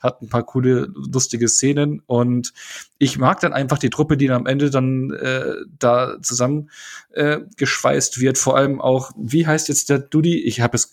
[0.00, 2.52] hat ein paar coole, lustige Szenen und
[2.98, 6.70] ich mag dann einfach die Truppe, die dann am Ende dann äh, da zusammen
[7.12, 8.38] äh, geschweißt wird.
[8.38, 10.42] Vor allem auch, wie heißt jetzt der Dudi?
[10.42, 10.90] Ich habe es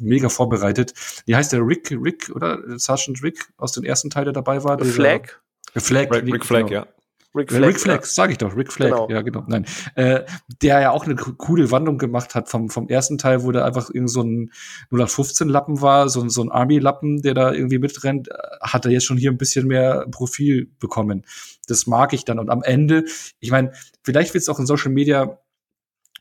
[0.00, 0.94] mega vorbereitet.
[1.26, 4.78] Wie heißt der Rick, Rick oder Sergeant Rick aus dem ersten Teil, der dabei war?
[4.84, 5.40] Flag?
[5.74, 6.72] Flag, Rick, Rick Flag, genau.
[6.82, 6.86] ja.
[7.34, 8.06] Rick Flag, Rick Flag ja.
[8.06, 9.08] sage ich doch, Rick Flag, genau.
[9.08, 9.44] ja genau.
[9.46, 9.64] Nein,
[9.94, 10.20] äh,
[10.60, 13.90] der ja auch eine coole Wandlung gemacht hat vom vom ersten Teil, wo der einfach
[13.90, 14.50] irgend so ein
[14.90, 18.84] 0815 Lappen war, so ein so ein Army Lappen, der da irgendwie mitrennt, äh, hat
[18.84, 21.24] er jetzt schon hier ein bisschen mehr Profil bekommen.
[21.68, 23.04] Das mag ich dann und am Ende,
[23.40, 23.72] ich meine,
[24.02, 25.38] vielleicht wird es auch in Social Media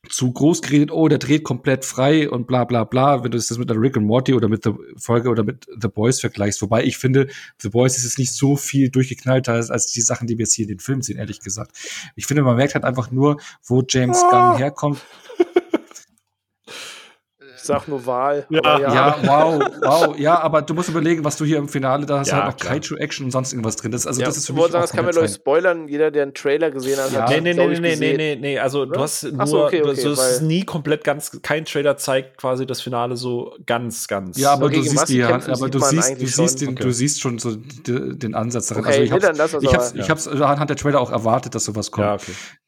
[0.09, 3.55] zu groß geredet, oh, der dreht komplett frei und bla bla bla, wenn du das
[3.57, 6.61] mit der Rick and Morty oder mit der Folge oder mit The Boys vergleichst.
[6.61, 7.27] Wobei ich finde,
[7.59, 10.53] The Boys ist es nicht so viel durchgeknallter als, als die Sachen, die wir jetzt
[10.53, 11.77] hier in den Film sehen, ehrlich gesagt.
[12.15, 14.57] Ich finde, man merkt halt einfach nur, wo James Gunn ah.
[14.57, 15.01] herkommt
[17.61, 18.45] ich sag nur Wahl.
[18.49, 18.79] Ja.
[18.79, 18.93] ja.
[18.93, 19.17] ja.
[19.23, 20.17] wow, wow.
[20.17, 22.69] Ja, aber du musst überlegen, was du hier im Finale, da hast ja, halt noch
[22.69, 23.91] Kaiju-Action und sonst irgendwas drin.
[23.91, 25.87] Das, also, ja, das ist für mich sagen, Das kann man euch spoilern.
[25.87, 27.21] Jeder, der einen Trailer gesehen hat, ja.
[27.21, 28.59] hat Nee, nee, nee, nee, nee, nee, nee.
[28.59, 28.93] Also, Oder?
[28.93, 32.65] du hast nur, so, okay, okay, du, hast nie komplett ganz, kein Trailer zeigt quasi
[32.65, 34.37] das Finale so ganz, ganz.
[34.37, 36.83] Ja, aber du siehst die, aber du siehst, du siehst, den, okay.
[36.83, 38.85] du siehst schon so den Ansatz darin.
[38.85, 41.65] Okay, also, ich hab's, das, ich hab's, ich hab's anhand der Trailer auch erwartet, dass
[41.65, 42.21] sowas kommt.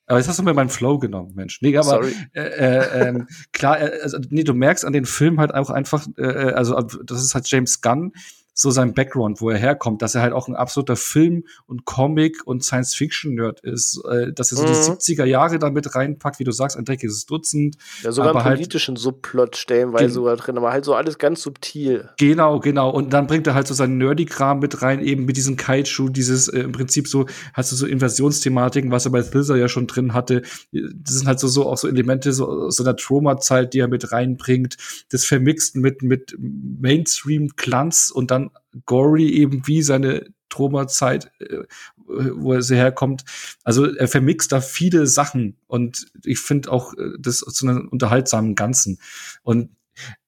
[0.05, 1.61] Aber jetzt hast du mir meinen Flow genommen, Mensch.
[1.61, 2.13] Nee, aber Sorry.
[2.33, 6.05] äh, äh, ähm, klar, äh, also, nee, du merkst an den Film halt auch einfach,
[6.17, 8.11] äh, äh also das ist halt James Gunn,
[8.53, 12.45] so sein Background, wo er herkommt, dass er halt auch ein absoluter Film- und Comic-
[12.45, 14.67] und Science-Fiction-Nerd ist, äh, dass er so mhm.
[14.67, 17.77] die 70er Jahre damit reinpackt, wie du sagst, ein dreckiges Dutzend.
[18.03, 22.09] Ja, sogar einen halt politischen Subplot stellenweise sogar drin, aber halt so alles ganz subtil.
[22.19, 22.89] Genau, genau.
[22.91, 26.47] Und dann bringt er halt so seinen Nerdy-Kram mit rein, eben mit diesem Kaiju, dieses
[26.47, 30.13] äh, im Prinzip so, hast du so Invasionsthematiken, was er bei Thriller ja schon drin
[30.13, 30.43] hatte.
[30.71, 34.11] Das sind halt so, so auch so Elemente so, so einer Trauma-Zeit, die er mit
[34.11, 34.77] reinbringt.
[35.11, 38.42] Das vermixt mit, mit Mainstream-Glanz und dann
[38.85, 41.63] gory eben wie seine Troma-Zeit, äh,
[42.05, 43.23] wo er sie herkommt.
[43.63, 48.55] Also er vermixt da viele Sachen und ich finde auch äh, das zu einem unterhaltsamen
[48.55, 48.99] Ganzen.
[49.41, 49.69] Und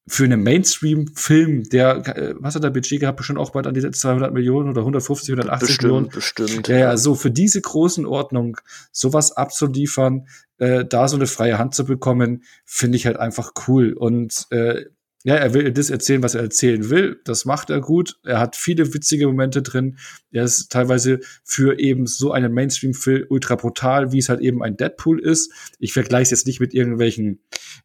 [0.07, 3.17] für einen Mainstream-Film, der, äh, was hat der Budget gehabt?
[3.17, 6.09] Bestimmt auch bald an die 200 Millionen oder 150, 180 bestimmt, Millionen.
[6.09, 6.67] Bestimmt.
[6.67, 8.57] Ja, ja, so für diese großen Ordnung
[8.91, 10.27] sowas abzuliefern,
[10.59, 13.93] äh, da so eine freie Hand zu bekommen, finde ich halt einfach cool.
[13.93, 14.85] Und äh,
[15.25, 17.19] ja, er will das erzählen, was er erzählen will.
[17.25, 18.19] Das macht er gut.
[18.23, 19.97] Er hat viele witzige Momente drin.
[20.31, 24.77] Er ist teilweise für eben so einen Mainstream-Film ultra brutal, wie es halt eben ein
[24.77, 25.51] Deadpool ist.
[25.79, 27.39] Ich vergleiche es jetzt nicht mit irgendwelchen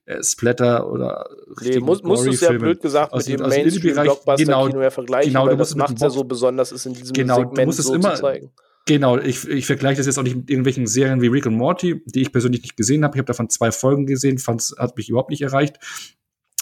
[0.04, 1.30] äh, Splatter oder
[1.62, 5.46] nee, muss, musst du es ja blöd gesagt mit dem Mainstream-Blockbuster-Kino genau, ja vergleichen, genau,
[5.46, 7.94] weil das macht ja so besonders ist in diesem genau, Segment du musst es so
[7.94, 8.50] immer, zu zeigen.
[8.86, 12.02] Genau, ich, ich vergleiche das jetzt auch nicht mit irgendwelchen Serien wie Rick and Morty,
[12.04, 13.14] die ich persönlich nicht gesehen habe.
[13.14, 15.78] Ich habe davon zwei Folgen gesehen, fand's, hat mich überhaupt nicht erreicht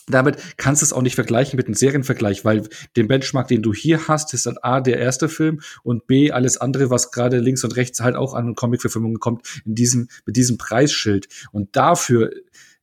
[0.08, 3.72] damit kannst du es auch nicht vergleichen mit einem Serienvergleich, weil den Benchmark, den du
[3.72, 7.64] hier hast, ist dann A, der erste Film und B, alles andere, was gerade links
[7.64, 11.28] und rechts halt auch an Comic-Verfilmungen kommt, in diesem, mit diesem Preisschild.
[11.52, 12.30] Und dafür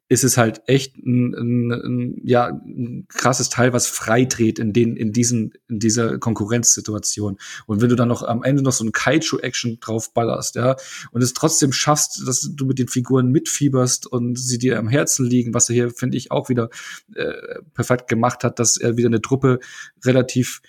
[0.07, 4.71] ist es halt echt ein, ein, ein, ja, ein krasses Teil, was frei dreht in,
[4.71, 7.37] den, in, diesen, in dieser Konkurrenzsituation.
[7.65, 10.75] Und wenn du dann noch am Ende noch so ein Kaiju-Action drauf ballerst, ja,
[11.11, 15.25] und es trotzdem schaffst, dass du mit den Figuren mitfieberst und sie dir am Herzen
[15.25, 16.69] liegen, was er hier, finde ich, auch wieder
[17.15, 17.33] äh,
[17.73, 19.59] perfekt gemacht hat, dass er wieder eine Truppe
[20.03, 20.61] relativ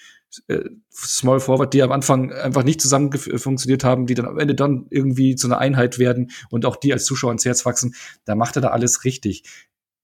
[0.93, 4.87] Small Forward, die am Anfang einfach nicht zusammen funktioniert haben, die dann am Ende dann
[4.91, 7.95] irgendwie zu einer Einheit werden und auch die als Zuschauer ins Herz wachsen,
[8.25, 9.45] da macht er da alles richtig.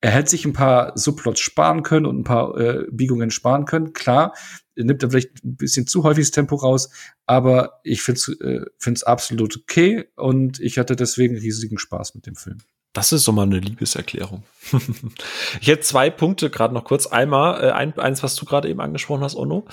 [0.01, 3.93] Er hätte sich ein paar Subplots sparen können und ein paar äh, Biegungen sparen können.
[3.93, 4.35] Klar,
[4.75, 6.91] nimmt er vielleicht ein bisschen zu häufig das Tempo raus,
[7.27, 12.35] aber ich finde es äh, absolut okay und ich hatte deswegen riesigen Spaß mit dem
[12.35, 12.59] Film.
[12.95, 14.43] Das ist doch mal eine Liebeserklärung.
[15.61, 17.07] ich hätte zwei Punkte gerade noch kurz.
[17.07, 19.65] Einmal, äh, ein, eins, was du gerade eben angesprochen hast, Ono.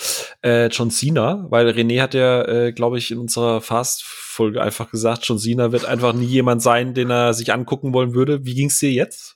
[0.41, 5.25] Äh, John Cena, weil René hat ja, äh, glaube ich, in unserer Fast-Folge einfach gesagt,
[5.25, 8.45] John Cena wird einfach nie jemand sein, den er sich angucken wollen würde.
[8.45, 9.35] Wie ging's dir jetzt?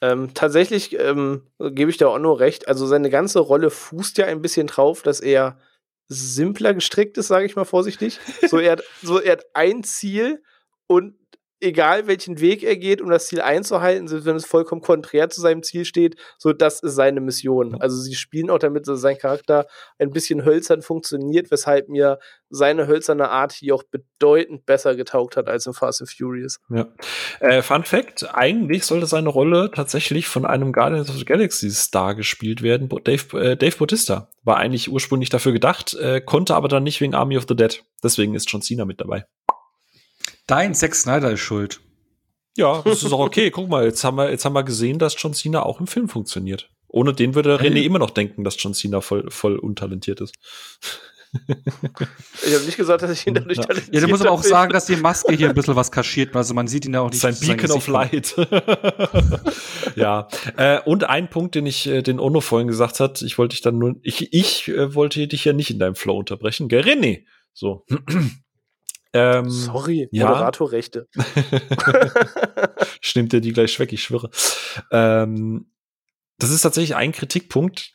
[0.00, 2.68] Ähm, tatsächlich ähm, gebe ich da Onno recht.
[2.68, 5.58] Also seine ganze Rolle fußt ja ein bisschen drauf, dass er
[6.06, 8.20] simpler gestrickt ist, sage ich mal vorsichtig.
[8.46, 10.42] So er, hat, so er hat ein Ziel
[10.86, 11.14] und
[11.60, 15.40] egal welchen Weg er geht, um das Ziel einzuhalten, selbst wenn es vollkommen konträr zu
[15.40, 17.80] seinem Ziel steht, so das ist seine Mission.
[17.80, 19.66] Also sie spielen auch damit, dass sein Charakter
[19.98, 22.18] ein bisschen hölzern funktioniert, weshalb mir
[22.50, 26.58] seine hölzerne Art hier auch bedeutend besser getaugt hat als in Fast and Furious.
[26.68, 26.88] Ja.
[27.40, 32.14] Äh, Fun Fact: Eigentlich sollte seine Rolle tatsächlich von einem Guardians of the Galaxy Star
[32.14, 32.88] gespielt werden.
[32.88, 37.14] Dave, äh, Dave Bautista war eigentlich ursprünglich dafür gedacht, äh, konnte aber dann nicht wegen
[37.14, 37.82] Army of the Dead.
[38.02, 39.24] Deswegen ist John Cena mit dabei.
[40.46, 41.80] Dein Zack Snyder ist schuld.
[42.56, 43.50] Ja, das ist auch okay.
[43.50, 46.08] Guck mal, jetzt haben wir, jetzt haben wir gesehen, dass John Cena auch im Film
[46.08, 46.70] funktioniert.
[46.88, 50.34] Ohne den würde René immer noch denken, dass John Cena voll, voll untalentiert ist.
[52.46, 54.42] Ich habe nicht gesagt, dass ich ihn dadurch Ja, talentiert ja du musst aber auch
[54.42, 57.10] sagen, dass die Maske hier ein bisschen was kaschiert, also man sieht ihn ja auch
[57.10, 57.20] nicht.
[57.20, 57.86] Sein sein Beacon of.
[57.88, 58.34] Light.
[59.96, 60.28] ja.
[60.56, 63.62] Äh, und ein Punkt, den ich, äh, den Ono vorhin gesagt hat, ich wollte dich
[63.62, 67.24] dann nur, ich, ich äh, wollte dich ja nicht in deinem Flow unterbrechen, gell, René?
[67.52, 67.84] So.
[69.16, 70.28] Ähm, Sorry, Ja.
[70.28, 71.08] Moderatorrechte.
[73.00, 74.30] Stimmt dir die gleich weg, ich schwöre.
[74.90, 75.70] Ähm,
[76.38, 77.92] das ist tatsächlich ein Kritikpunkt,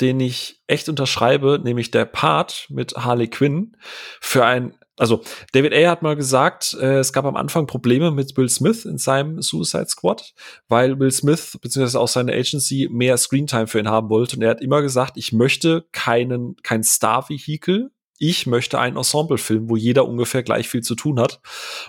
[0.00, 3.76] den ich echt unterschreibe, nämlich der Part mit Harley Quinn
[4.20, 5.22] für ein, also
[5.52, 5.90] David A.
[5.90, 9.86] hat mal gesagt, äh, es gab am Anfang Probleme mit Will Smith in seinem Suicide
[9.88, 10.34] Squad,
[10.68, 14.50] weil Will Smith beziehungsweise auch seine Agency mehr Screentime für ihn haben wollte und er
[14.50, 20.42] hat immer gesagt, ich möchte keinen kein Star-Vehikel, ich möchte einen Ensemble-Film, wo jeder ungefähr
[20.42, 21.40] gleich viel zu tun hat.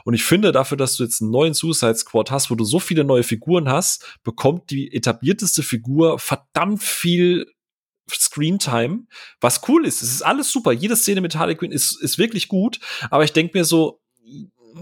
[0.05, 2.79] Und ich finde, dafür, dass du jetzt einen neuen Suicide Squad hast, wo du so
[2.79, 7.47] viele neue Figuren hast, bekommt die etablierteste Figur verdammt viel
[8.11, 9.05] Screentime,
[9.39, 10.01] was cool ist.
[10.01, 10.71] Es ist alles super.
[10.71, 12.79] Jede Szene mit Harley Quinn ist, ist wirklich gut.
[13.09, 14.01] Aber ich denke mir so,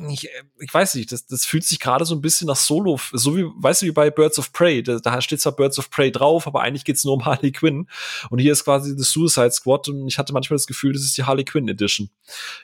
[0.09, 3.37] ich, ich weiß nicht, das, das fühlt sich gerade so ein bisschen nach Solo, so
[3.37, 4.83] wie, weißt du, wie bei Birds of Prey.
[4.83, 7.87] Da, da steht zwar Birds of Prey drauf, aber eigentlich geht's nur um Harley Quinn.
[8.29, 11.17] Und hier ist quasi das Suicide Squad und ich hatte manchmal das Gefühl, das ist
[11.17, 12.09] die Harley Quinn Edition.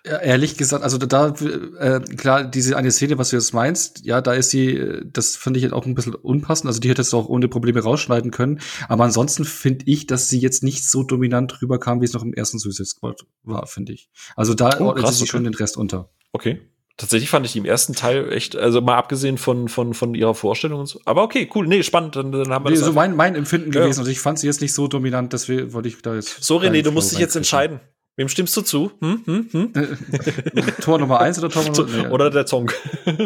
[0.05, 4.21] Ja, ehrlich gesagt, also da, äh, klar, diese eine Szene, was du jetzt meinst, ja,
[4.21, 6.67] da ist sie, äh, das finde ich jetzt auch ein bisschen unpassend.
[6.67, 8.59] Also die hättest du auch ohne Probleme rausschneiden können.
[8.89, 12.33] Aber ansonsten finde ich, dass sie jetzt nicht so dominant rüberkam, wie es noch im
[12.33, 14.09] ersten Suicide Squad war, finde ich.
[14.35, 15.31] Also da Oh, ordnet krass, sie okay.
[15.31, 16.09] schon den Rest unter.
[16.31, 16.61] Okay.
[16.97, 20.35] Tatsächlich fand ich die im ersten Teil echt, also mal abgesehen von, von, von ihrer
[20.35, 20.99] Vorstellung und so.
[21.05, 21.65] Aber okay, cool.
[21.67, 22.15] Nee, spannend.
[22.15, 23.81] Dann, dann haben wir Nee, das so mein, mein Empfinden Ja.
[23.81, 23.99] gewesen.
[24.01, 26.43] Also ich fand sie jetzt nicht so dominant, deswegen wollte ich da jetzt.
[26.43, 27.79] So, René, du musst dich jetzt entscheiden.
[28.15, 28.91] Wem stimmst du zu?
[29.01, 29.21] Hm?
[29.25, 29.49] Hm?
[29.51, 29.73] Hm?
[30.81, 32.07] Tor Nummer eins oder Tor Nummer nee.
[32.09, 32.69] Oder der Song?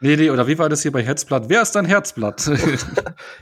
[0.00, 1.48] Nee, nee, oder wie war das hier bei Herzblatt?
[1.48, 2.48] Wer ist dein Herzblatt?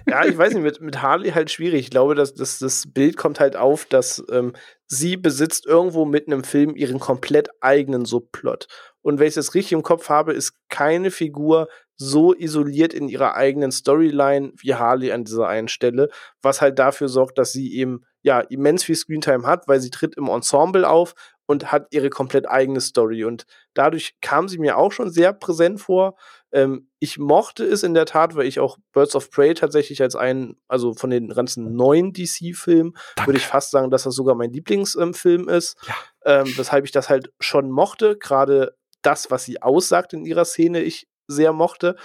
[0.09, 1.81] Ja, ich weiß nicht, mit, mit Harley halt schwierig.
[1.81, 4.55] Ich glaube, dass, dass das Bild kommt halt auf, dass ähm,
[4.91, 8.67] sie besitzt irgendwo mitten im Film ihren komplett eigenen Subplot.
[9.03, 13.37] Und wenn ich das richtig im Kopf habe, ist keine Figur so isoliert in ihrer
[13.37, 16.09] eigenen Storyline wie Harley an dieser einen Stelle,
[16.43, 20.17] was halt dafür sorgt, dass sie eben ja immens viel Screentime hat, weil sie tritt
[20.17, 21.15] im Ensemble auf
[21.47, 23.25] und hat ihre komplett eigene Story.
[23.25, 26.17] Und dadurch kam sie mir auch schon sehr präsent vor.
[26.53, 30.17] Ähm, ich mochte es in der Tat, weil ich auch Birds of Prey tatsächlich als
[30.17, 32.95] einen, also von den ganzen neuen DC-Filmen,
[33.25, 35.77] würde ich fast sagen, dass das sogar mein Lieblingsfilm ist.
[35.87, 35.95] Ja.
[36.25, 38.19] Ähm, weshalb ich das halt schon mochte.
[38.19, 41.97] Gerade das, was sie aussagt in ihrer Szene, ich sehr mochte.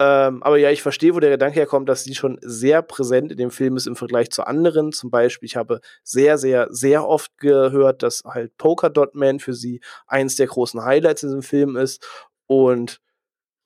[0.00, 3.38] Ähm, aber ja, ich verstehe, wo der Gedanke herkommt, dass sie schon sehr präsent in
[3.38, 4.92] dem Film ist im Vergleich zu anderen.
[4.92, 9.54] Zum Beispiel, ich habe sehr, sehr, sehr oft gehört, dass halt Polka Dot Man für
[9.54, 12.04] sie eins der großen Highlights in diesem Film ist.
[12.46, 13.00] Und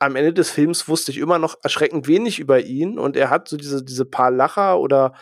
[0.01, 3.49] am Ende des Films wusste ich immer noch erschreckend wenig über ihn und er hat
[3.49, 5.13] so diese, diese paar Lacher oder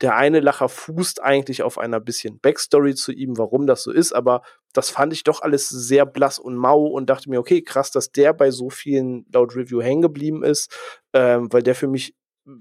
[0.00, 4.12] der eine Lacher fußt eigentlich auf einer bisschen Backstory zu ihm, warum das so ist,
[4.12, 7.90] aber das fand ich doch alles sehr blass und mau und dachte mir, okay, krass,
[7.90, 10.74] dass der bei so vielen laut Review hängen geblieben ist,
[11.12, 12.14] ähm, weil der für mich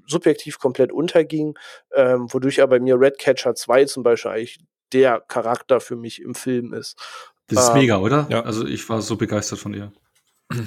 [0.07, 1.57] subjektiv komplett unterging,
[1.93, 4.59] ähm, wodurch aber bei mir Redcatcher 2 zum Beispiel eigentlich
[4.93, 6.97] der Charakter für mich im Film ist.
[7.47, 8.27] Das ist Ähm, mega, oder?
[8.29, 8.41] ja.
[8.43, 9.91] Also ich war so begeistert von ihr.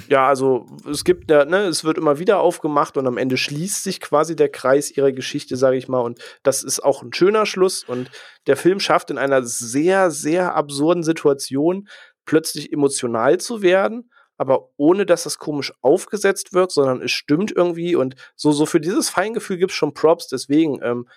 [0.09, 3.83] Ja, also es gibt ja, ne, es wird immer wieder aufgemacht und am Ende schließt
[3.83, 6.01] sich quasi der Kreis ihrer Geschichte, sage ich mal.
[6.01, 7.83] Und das ist auch ein schöner Schluss.
[7.85, 8.11] Und
[8.47, 11.87] der Film schafft in einer sehr, sehr absurden Situation
[12.25, 17.95] plötzlich emotional zu werden, aber ohne dass das komisch aufgesetzt wird, sondern es stimmt irgendwie.
[17.95, 20.27] Und so, so für dieses Feingefühl gibt es schon Props.
[20.27, 21.07] Deswegen, ähm,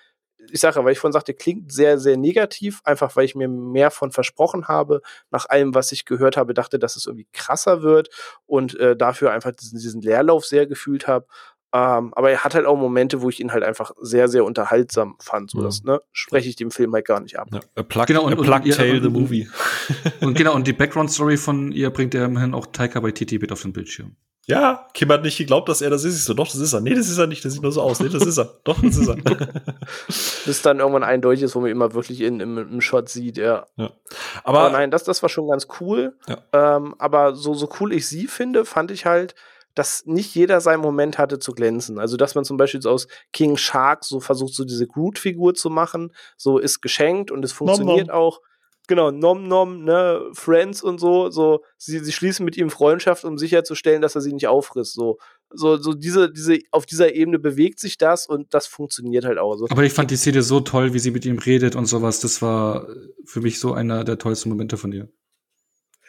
[0.51, 3.91] ich sage weil ich vorhin sagte, klingt sehr, sehr negativ, einfach weil ich mir mehr
[3.91, 5.01] von versprochen habe.
[5.31, 8.09] Nach allem, was ich gehört habe, dachte, dass es irgendwie krasser wird
[8.47, 11.27] und äh, dafür einfach diesen, diesen Leerlauf sehr gefühlt habe.
[11.75, 15.17] Ähm, aber er hat halt auch Momente, wo ich ihn halt einfach sehr, sehr unterhaltsam
[15.21, 15.51] fand.
[15.53, 15.65] So Ja.
[15.65, 17.49] das, ne, spreche ich dem Film halt gar nicht ab.
[17.51, 19.49] Ja, a plug, Genau, und- a plug und- ja, Tale, the movie.
[20.21, 23.63] Und genau, und die Background-Story von ihr bringt ja immerhin auch Taika Waititi mit auf
[23.63, 24.17] den Bildschirm.
[24.47, 26.17] Ja, Kim hat nicht geglaubt, dass er das ist.
[26.17, 26.81] Ich so, doch, das ist er.
[26.81, 27.45] Nee, das ist er nicht.
[27.45, 28.01] Das sieht nur so aus.
[28.01, 28.59] Nee, das ist er.
[28.65, 29.17] Doch, das ist er.
[30.47, 33.67] Bis dann irgendwann eindeutig ist, wo man immer wirklich in, im, im Shot sieht, ja.
[33.77, 33.93] Aber,
[34.45, 36.17] Aber nein, das, das war schon ganz cool.
[36.27, 36.77] Ja.
[36.77, 39.37] Ähm, aber so, so cool ich sie finde, fand ich halt,
[39.77, 42.01] dass nicht jeder seinen Moment hatte zu glänzen.
[42.01, 45.71] Also, dass man zum Beispiel so aus King Shark so versucht, so diese Groot-Figur zu
[45.71, 48.17] machen, so ist geschenkt und es funktioniert nom.
[48.17, 48.41] auch.
[48.89, 53.39] Genau, Nom Nom, ne, Friends und so, so, sie, sie schließen mit ihm Freundschaft, um
[53.39, 54.95] sicherzustellen, dass er sie nicht auffrisst.
[54.95, 55.19] So,
[55.51, 59.55] so, so diese, diese, auf dieser Ebene bewegt sich das und das funktioniert halt auch
[59.57, 59.67] so.
[59.71, 62.21] Aber ich fand die Szene so toll, wie sie mit ihm redet und sowas.
[62.21, 62.89] Das war
[63.25, 65.09] für mich so einer der tollsten Momente von ihr.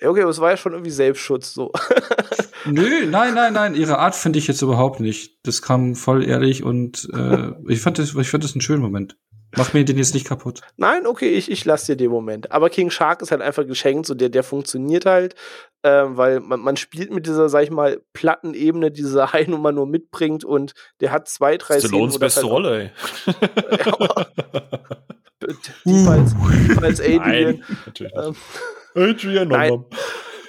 [0.01, 1.71] Ja, okay, aber es war ja schon irgendwie Selbstschutz so.
[2.65, 5.39] Nö, nein, nein, nein, ihre Art finde ich jetzt überhaupt nicht.
[5.43, 9.17] Das kam voll ehrlich und äh, ich fand das, ich fand das einen schönen Moment.
[9.55, 10.61] Mach mir den jetzt nicht kaputt.
[10.77, 12.51] Nein, okay, ich, ich lasse dir den Moment.
[12.51, 15.35] Aber King Shark ist halt einfach geschenkt, so der, der funktioniert halt,
[15.83, 19.71] ähm, weil man, man spielt mit dieser, sag ich mal, platten Ebene, die diese High-Nummer
[19.71, 22.91] nur mitbringt und der hat zwei, drei Stallones beste halt Rolle, ey.
[25.85, 26.33] die als,
[26.81, 27.19] als Adrian.
[27.19, 28.25] Nein, natürlich nicht.
[28.25, 28.35] Ähm,
[28.95, 29.85] Adrian, Nom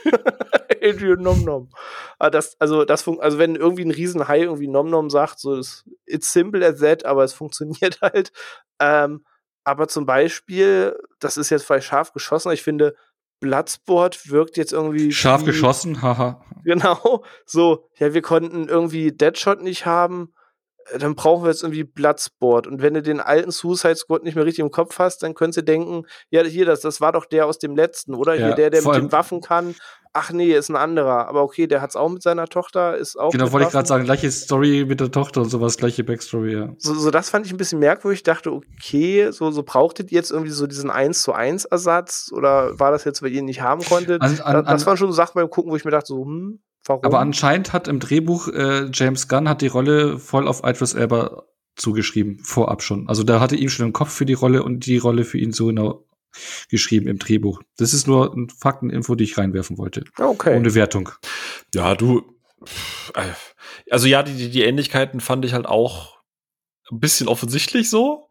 [0.83, 1.71] Adrian Nom Nom.
[2.19, 5.85] Aber das, also, das also wenn irgendwie ein Riesenhai irgendwie Nom Nom sagt, so ist
[6.07, 8.33] it's simple as that, aber es funktioniert halt.
[8.81, 9.25] Ähm,
[9.65, 12.95] aber zum Beispiel, das ist jetzt vielleicht scharf geschossen, ich finde,
[13.41, 15.13] Bloodsport wirkt jetzt irgendwie.
[15.13, 16.43] Scharf geschossen, haha.
[16.65, 17.23] Genau.
[17.45, 20.33] So, ja, wir konnten irgendwie Deadshot nicht haben.
[20.93, 22.67] Äh, dann brauchen wir jetzt irgendwie Bloodsport.
[22.67, 25.59] Und wenn du den alten Suicide Squad nicht mehr richtig im Kopf hast, dann könntest
[25.59, 28.35] du denken, ja, hier, das, das war doch der aus dem letzten, oder?
[28.35, 29.75] Ja, hier der, der mit den Waffen kann.
[30.17, 31.29] Ach nee, ist ein anderer.
[31.29, 33.33] Aber okay, der hat's auch mit seiner Tochter, ist auch.
[33.33, 36.73] Genau, wollte ich gerade sagen, gleiche Story mit der Tochter und sowas, gleiche Backstory, ja.
[36.79, 38.21] So, so das fand ich ein bisschen merkwürdig.
[38.21, 42.31] Ich dachte, okay, so, so brauchtet ihr jetzt irgendwie so diesen 1 zu 1 Ersatz?
[42.33, 44.23] Oder war das jetzt, weil ihr ihn nicht haben konntet?
[44.23, 46.25] An, an, das, das waren schon so Sachen beim Gucken, wo ich mir dachte, so,
[46.25, 47.05] hm, Warum?
[47.05, 51.45] Aber anscheinend hat im Drehbuch äh, James Gunn hat die Rolle voll auf Idris Elba
[51.77, 53.09] zugeschrieben, vorab schon.
[53.09, 55.53] Also da hatte ihm schon einen Kopf für die Rolle und die Rolle für ihn
[55.53, 56.05] so genau
[56.69, 57.63] geschrieben im Drehbuch.
[57.77, 60.05] Das ist nur ein Fakteninfo, die ich reinwerfen wollte.
[60.19, 60.57] Okay.
[60.57, 61.11] Ohne Wertung.
[61.75, 62.23] Ja, du.
[63.91, 66.19] Also ja, die, die Ähnlichkeiten fand ich halt auch
[66.91, 68.29] ein bisschen offensichtlich so.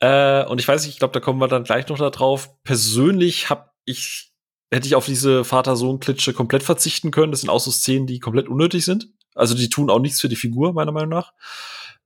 [0.00, 2.62] Äh, und ich weiß nicht, ich glaube, da kommen wir dann gleich noch da drauf.
[2.62, 4.32] Persönlich habe ich
[4.70, 7.30] hätte ich auf diese Vater-Sohn-Klitsche komplett verzichten können.
[7.30, 9.08] Das sind auch so Szenen, die komplett unnötig sind.
[9.34, 11.32] Also die tun auch nichts für die Figur, meiner Meinung nach.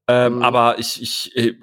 [0.09, 0.43] Ähm, mhm.
[0.43, 1.55] Aber ich, ich, äh,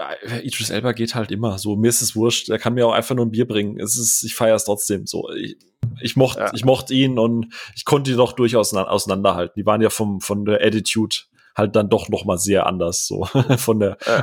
[0.43, 1.75] Idris Elba geht halt immer so.
[1.75, 2.49] Mir ist es wurscht.
[2.49, 3.79] Er kann mir auch einfach nur ein Bier bringen.
[3.79, 5.05] Es ist, ich feiere es trotzdem.
[5.05, 5.57] So, ich,
[6.01, 6.51] ich mochte, ja.
[6.53, 9.53] ich mochte ihn und ich konnte ihn doch durchaus auseinanderhalten.
[9.57, 11.17] Die waren ja vom, von der Attitude
[11.57, 13.25] halt dann doch noch mal sehr anders so
[13.57, 14.21] von der äh.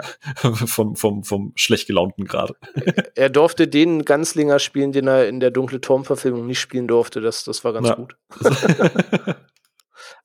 [0.67, 2.55] vom, vom, vom schlecht gelaunten gerade.
[3.17, 7.21] Er durfte den Ganzlinger spielen, den er in der Dunkle Turm-Verfilmung nicht spielen durfte.
[7.21, 7.95] Das, das war ganz ja.
[7.95, 8.17] gut.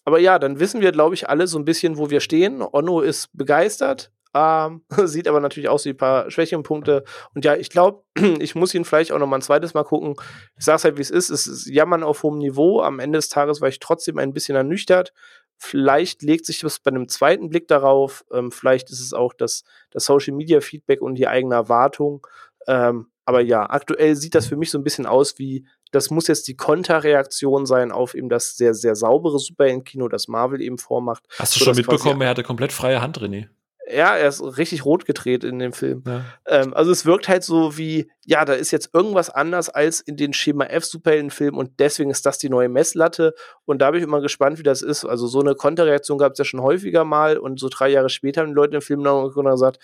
[0.10, 2.64] Aber ja, dann wissen wir, glaube ich, alle so ein bisschen, wo wir stehen.
[2.64, 7.04] Onno ist begeistert, ähm, sieht aber natürlich auch so ein paar Schwächenpunkte.
[7.36, 8.02] Und ja, ich glaube,
[8.40, 10.16] ich muss ihn vielleicht auch noch mal ein zweites Mal gucken.
[10.58, 11.30] Ich sage es halt, wie es ist.
[11.30, 12.82] Es ist Jammern auf hohem Niveau.
[12.82, 15.14] Am Ende des Tages war ich trotzdem ein bisschen ernüchtert.
[15.60, 18.26] Vielleicht legt sich das bei einem zweiten Blick darauf.
[18.34, 22.26] Ähm, vielleicht ist es auch das, das Social Media Feedback und die eigene Erwartung.
[22.66, 26.28] Ähm, aber ja, aktuell sieht das für mich so ein bisschen aus wie, das muss
[26.28, 31.24] jetzt die Konterreaktion sein auf eben das sehr, sehr saubere Superhelden-Kino, das Marvel eben vormacht.
[31.38, 33.48] Hast du schon mitbekommen, er hatte komplett freie Hand, René?
[33.92, 36.04] Ja, er ist richtig rot gedreht in dem Film.
[36.06, 36.24] Ja.
[36.46, 40.16] Ähm, also es wirkt halt so wie, ja, da ist jetzt irgendwas anders als in
[40.16, 43.34] den Schema F Superheldenfilmen und deswegen ist das die neue Messlatte.
[43.66, 45.06] Und da bin ich immer gespannt, wie das ist.
[45.06, 48.42] Also so eine Konterreaktion gab es ja schon häufiger mal und so drei Jahre später
[48.42, 49.80] haben die Leute im Film noch gesagt,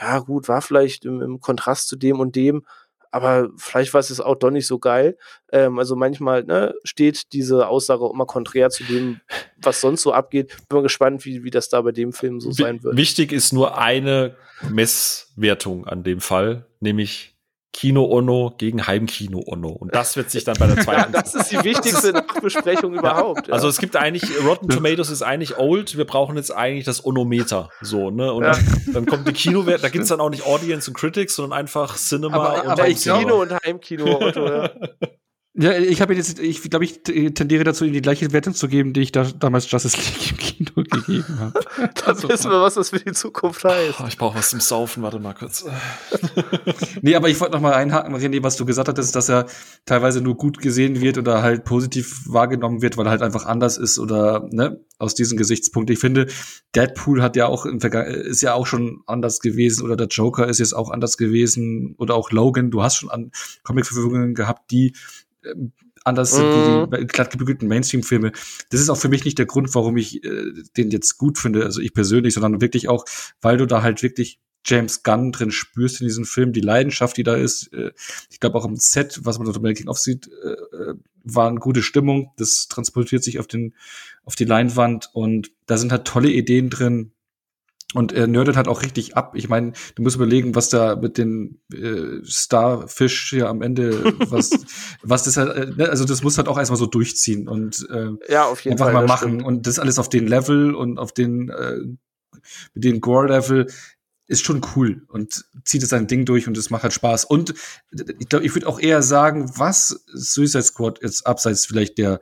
[0.00, 2.64] ja gut, war vielleicht im, im Kontrast zu dem und dem
[3.12, 5.16] aber vielleicht war es auch doch nicht so geil.
[5.52, 9.20] Ähm, also manchmal ne, steht diese Aussage immer konträr zu dem,
[9.58, 10.48] was sonst so abgeht.
[10.68, 12.96] Bin mal gespannt, wie, wie das da bei dem Film so sein wird.
[12.96, 14.34] Wichtig ist nur eine
[14.70, 17.31] Messwertung an dem Fall, nämlich
[17.72, 19.70] Kino Onno gegen Heimkino Onno.
[19.70, 21.12] Und das wird sich dann bei der zweiten.
[21.12, 23.48] das ist die wichtigste Nachbesprechung überhaupt.
[23.48, 23.54] Ja.
[23.54, 27.70] Also es gibt eigentlich, Rotten Tomatoes ist eigentlich old, wir brauchen jetzt eigentlich das Onometer.
[27.80, 28.32] So, ne?
[28.32, 28.52] Und ja.
[28.52, 31.96] dann, dann, kommt die Kinowert, da gibt's dann auch nicht Audience und Critics, sondern einfach
[31.96, 34.70] Cinema aber, und aber Kino und Heimkino Otto, ja.
[35.54, 38.94] Ja, ich habe jetzt, ich glaube, ich tendiere dazu, ihm die gleiche Wertung zu geben,
[38.94, 41.60] die ich da damals Justice League im Kino gegeben habe.
[41.94, 44.00] da also, wissen wir, was das für die Zukunft heißt.
[44.00, 45.66] Oh, ich brauche was zum Saufen, warte mal kurz.
[47.02, 49.44] nee, aber ich wollte noch mal einhaken, René, was du gesagt hattest, dass er
[49.84, 53.76] teilweise nur gut gesehen wird oder halt positiv wahrgenommen wird, weil er halt einfach anders
[53.76, 55.90] ist oder, ne, aus diesem Gesichtspunkt.
[55.90, 56.28] Ich finde,
[56.74, 60.74] Deadpool hat ja auch, ist ja auch schon anders gewesen oder der Joker ist jetzt
[60.74, 62.70] auch anders gewesen oder auch Logan.
[62.70, 63.32] Du hast schon an
[63.64, 64.94] Comic-Verfügungen gehabt, die
[66.04, 66.52] anders sind mm.
[66.52, 67.06] wie die mhm.
[67.06, 68.32] glatt gebügelten Mainstream-Filme.
[68.70, 71.64] Das ist auch für mich nicht der Grund, warum ich äh, den jetzt gut finde,
[71.64, 73.04] also ich persönlich, sondern wirklich auch,
[73.40, 77.24] weil du da halt wirklich James Gunn drin spürst in diesem Film, die Leidenschaft, die
[77.24, 77.72] da ist.
[77.72, 77.92] Äh,
[78.30, 80.94] ich glaube auch im Set, was man dort im Making of sieht, äh, äh,
[81.24, 82.32] war eine gute Stimmung.
[82.36, 83.74] Das transportiert sich auf den
[84.24, 87.12] auf die Leinwand und da sind halt tolle Ideen drin.
[87.94, 89.34] Und er nerdet halt auch richtig ab.
[89.36, 94.50] Ich meine, du musst überlegen, was da mit den äh, Starfish hier am Ende, was,
[95.02, 98.10] was das halt, äh, ne, also das muss halt auch erstmal so durchziehen und äh,
[98.32, 99.28] ja, auf jeden einfach Fall, mal machen.
[99.28, 99.44] Stimmt.
[99.44, 101.78] Und das alles auf den Level und auf den, äh,
[102.74, 103.66] mit den Gore-Level
[104.26, 107.26] ist schon cool und zieht es sein Ding durch und es macht halt Spaß.
[107.26, 107.52] Und
[108.18, 112.20] ich glaube, ich würde auch eher sagen, was Suicide Squad jetzt abseits vielleicht der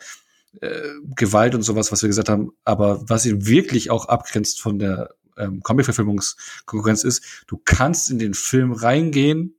[0.61, 0.81] äh,
[1.15, 2.51] Gewalt und sowas, was wir gesagt haben.
[2.65, 8.35] Aber was ihn wirklich auch abgrenzt von der ähm, Comic-Verfilmungskonkurrenz ist, du kannst in den
[8.35, 9.57] Film reingehen,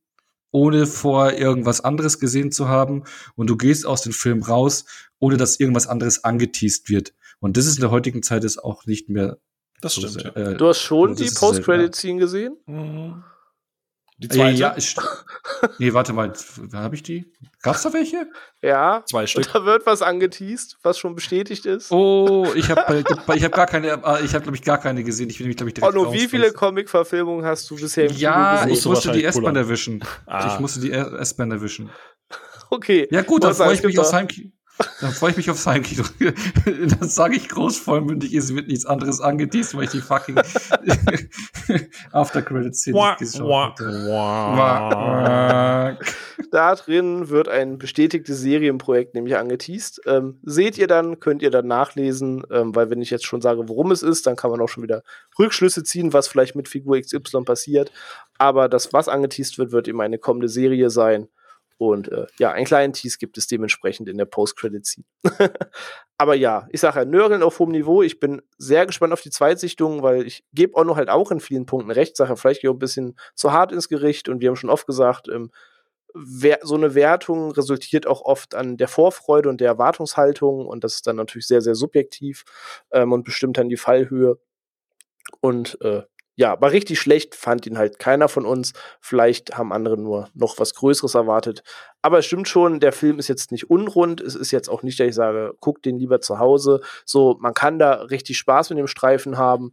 [0.51, 3.03] ohne vor irgendwas anderes gesehen zu haben
[3.35, 4.85] und du gehst aus dem Film raus,
[5.19, 7.13] ohne dass irgendwas anderes angeteased wird.
[7.39, 9.39] Und das ist in der heutigen Zeit ist auch nicht mehr.
[9.81, 10.13] Das stimmt.
[10.13, 12.57] So, äh, du hast schon die Post-Credit-Scene gesehen?
[12.67, 13.23] Mhm.
[14.21, 14.57] Die zweite?
[14.59, 14.95] Ja, ich,
[15.79, 16.31] nee, warte mal,
[16.73, 17.25] habe ich die?
[17.63, 18.27] Gab's da welche?
[18.61, 19.03] Ja.
[19.07, 19.47] Zwei Stück.
[19.47, 21.91] Und da wird was angeteased, was schon bestätigt ist.
[21.91, 23.03] Oh, ich habe
[23.35, 25.29] ich hab gar keine, äh, ich habe glaube ich gar keine gesehen.
[25.31, 28.15] Ich will nämlich glaube ich direkt Oh, no, wie viele Comic-Verfilmungen hast du bisher im
[28.15, 30.03] Ja, ich musste die S-Bahn erwischen.
[30.27, 30.53] Ah.
[30.53, 31.89] Ich musste die S-Bahn erwischen.
[32.69, 33.07] Okay.
[33.09, 34.51] Ja gut, dann freue ich mich aufs Heimkino.
[35.01, 36.03] Dann freue ich mich auf Heimkino.
[36.65, 40.35] Dann sage ich groß vollmündig, es wird nichts anderes angeteased, weil ich die fucking
[42.11, 43.79] After Credit Szene geschaut
[46.51, 50.01] Da drin wird ein bestätigtes Serienprojekt nämlich angeteased.
[50.05, 53.67] Ähm, seht ihr dann, könnt ihr dann nachlesen, ähm, weil wenn ich jetzt schon sage,
[53.69, 55.03] worum es ist, dann kann man auch schon wieder
[55.39, 57.91] Rückschlüsse ziehen, was vielleicht mit Figur XY passiert.
[58.37, 61.27] Aber das, was angeteased wird, wird eben eine kommende Serie sein.
[61.81, 65.03] Und äh, ja, einen kleinen Tease gibt es dementsprechend in der Post-Credit-Scene.
[66.19, 68.03] Aber ja, ich sage ja, Nörgeln auf hohem Niveau.
[68.03, 71.65] Ich bin sehr gespannt auf die Zweitsichtung, weil ich gebe Onno halt auch in vielen
[71.65, 72.15] Punkten recht.
[72.15, 74.29] Sache, vielleicht gehe ich auch ein bisschen zu hart ins Gericht.
[74.29, 75.49] Und wir haben schon oft gesagt, ähm,
[76.61, 80.67] so eine Wertung resultiert auch oft an der Vorfreude und der Erwartungshaltung.
[80.67, 82.43] Und das ist dann natürlich sehr, sehr subjektiv
[82.91, 84.37] ähm, und bestimmt dann die Fallhöhe.
[85.39, 86.03] Und äh,
[86.41, 88.73] ja, aber richtig schlecht fand ihn halt keiner von uns.
[88.99, 91.61] Vielleicht haben andere nur noch was Größeres erwartet.
[92.01, 94.21] Aber es stimmt schon, der Film ist jetzt nicht unrund.
[94.21, 96.81] Es ist jetzt auch nicht, dass ich sage, guck den lieber zu Hause.
[97.05, 99.69] So, man kann da richtig Spaß mit dem Streifen haben.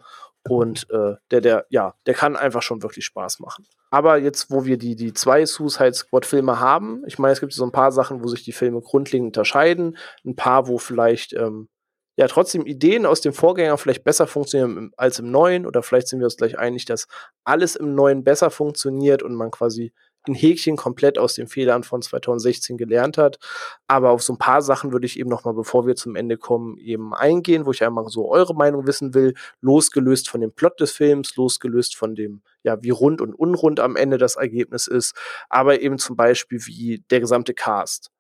[0.47, 3.67] Und äh, der, der, ja, der kann einfach schon wirklich Spaß machen.
[3.91, 7.65] Aber jetzt, wo wir die, die zwei Suicide Squad-Filme haben, ich meine, es gibt so
[7.65, 9.97] ein paar Sachen, wo sich die Filme grundlegend unterscheiden.
[10.23, 11.71] Ein paar, wo vielleicht ähm,
[12.19, 16.19] ja trotzdem Ideen aus dem Vorgänger vielleicht besser funktionieren als im neuen oder vielleicht sind
[16.19, 17.07] wir uns gleich einig, dass
[17.45, 19.93] alles im neuen besser funktioniert und man quasi
[20.27, 23.39] ein Häkchen komplett aus den Fehlern von 2016 gelernt hat.
[23.87, 26.37] Aber auf so ein paar Sachen würde ich eben noch mal, bevor wir zum Ende
[26.37, 30.81] kommen, eben eingehen, wo ich einmal so eure Meinung wissen will, losgelöst von dem Plot
[30.81, 35.15] des Films, losgelöst von dem, ja, wie rund und unrund am Ende das Ergebnis ist,
[35.49, 38.11] aber eben zum Beispiel wie der gesamte Cast.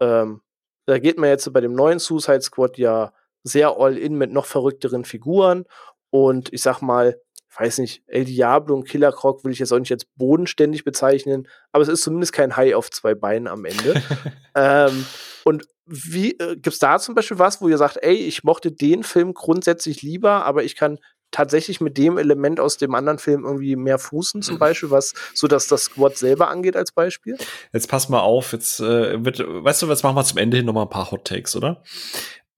[0.00, 0.40] Ähm,
[0.86, 3.12] da geht man jetzt bei dem neuen Suicide Squad ja
[3.44, 5.64] sehr all-in mit noch verrückteren Figuren.
[6.10, 7.16] Und ich sag mal,
[7.58, 11.48] weiß nicht, El Diablo und Killer Croc will ich jetzt auch nicht als bodenständig bezeichnen,
[11.70, 14.02] aber es ist zumindest kein Hai auf zwei Beinen am Ende.
[14.54, 15.04] ähm,
[15.44, 19.02] und wie äh, gibt's da zum Beispiel was, wo ihr sagt, ey, ich mochte den
[19.02, 20.98] Film grundsätzlich lieber, aber ich kann
[21.30, 25.48] tatsächlich mit dem Element aus dem anderen Film irgendwie mehr fußen, zum Beispiel, was so
[25.48, 27.36] dass das Squad selber angeht als Beispiel?
[27.72, 30.66] Jetzt pass mal auf, jetzt äh, wird, weißt du, was machen wir zum Ende hin
[30.66, 31.82] noch mal ein paar Hot Takes, oder?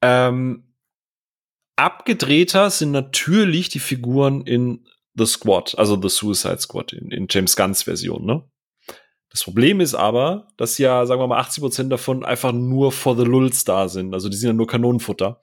[0.03, 0.74] Ähm,
[1.77, 7.57] abgedrehter sind natürlich die Figuren in The Squad, also The Suicide Squad, in, in James
[7.57, 8.45] Gunns Version, ne?
[9.31, 13.17] Das Problem ist aber, dass ja, sagen wir mal, 80 Prozent davon einfach nur for
[13.17, 14.15] the lulz da sind.
[14.15, 15.41] Also die sind ja nur Kanonenfutter.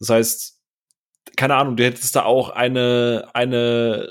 [0.00, 0.60] Das heißt,
[1.36, 4.10] keine Ahnung, du hättest da auch eine, eine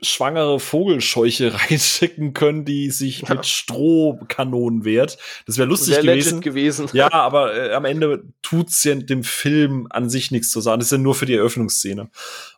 [0.00, 3.34] schwangere Vogelscheuche reinschicken können, die sich ja.
[3.34, 5.18] mit Strohkanonen wehrt.
[5.46, 6.40] Das wäre lustig gewesen.
[6.40, 6.88] gewesen.
[6.92, 10.80] Ja, aber äh, am Ende tut's ja dem Film an sich nichts zu sagen.
[10.80, 12.10] Das ist ja nur für die Eröffnungsszene.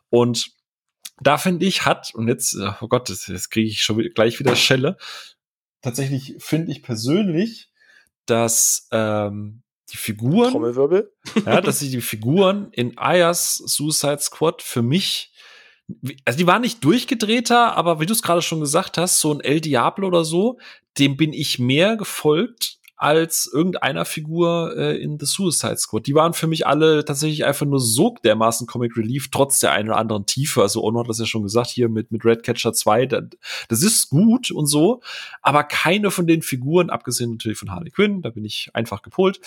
[0.09, 0.51] Und
[1.21, 4.55] da finde ich hat und jetzt äh, oh Gott, jetzt kriege ich schon gleich wieder
[4.55, 4.97] Schelle.
[5.81, 7.71] Tatsächlich finde ich persönlich,
[8.25, 11.11] dass ähm, die Figuren, Trommelwirbel,
[11.45, 15.30] ja, dass sie die Figuren in Ayers Suicide Squad für mich
[16.25, 19.39] also die war nicht durchgedrehter, aber wie du es gerade schon gesagt hast, so ein
[19.39, 20.57] El Diablo oder so,
[20.97, 26.05] dem bin ich mehr gefolgt als irgendeiner Figur äh, in The Suicide Squad.
[26.05, 29.89] Die waren für mich alle tatsächlich einfach nur so dermaßen Comic Relief, trotz der einen
[29.89, 30.61] oder anderen Tiefe.
[30.61, 33.23] Also Ono hat das ja schon gesagt, hier mit, mit Redcatcher 2, das,
[33.69, 35.01] das ist gut und so,
[35.41, 39.41] aber keine von den Figuren, abgesehen natürlich von Harley Quinn, da bin ich einfach gepolt,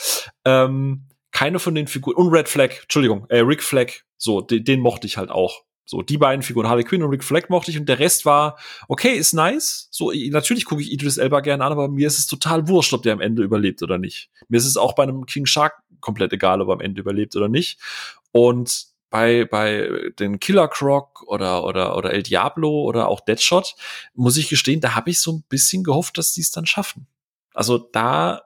[0.45, 4.81] ähm, keine von den Figuren, und Red Flag, Entschuldigung, äh, Rick Flag, so, den, den
[4.81, 5.63] mochte ich halt auch.
[5.85, 8.59] So, die beiden Figuren, Harley Quinn und Rick Flag mochte ich und der Rest war,
[8.89, 9.89] okay, ist nice.
[9.91, 13.03] So, natürlich gucke ich Idris Elba gerne an, aber mir ist es total wurscht, ob
[13.03, 14.31] der am Ende überlebt oder nicht.
[14.49, 17.37] Mir ist es auch bei einem King Shark komplett egal, ob er am Ende überlebt
[17.37, 17.79] oder nicht.
[18.33, 23.77] Und bei, bei den Killer Croc oder, oder, oder El Diablo oder auch Deadshot,
[24.15, 27.07] muss ich gestehen, da habe ich so ein bisschen gehofft, dass die es dann schaffen.
[27.53, 28.43] Also da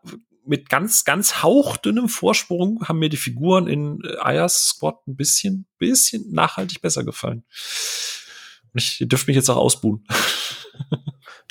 [0.48, 5.66] mit ganz, ganz hauchdünnem Vorsprung haben mir die Figuren in äh, Ayers Squad ein bisschen,
[5.78, 7.44] bisschen nachhaltig besser gefallen.
[8.72, 10.04] Und ich, ihr dürft mich jetzt auch ausbuhen.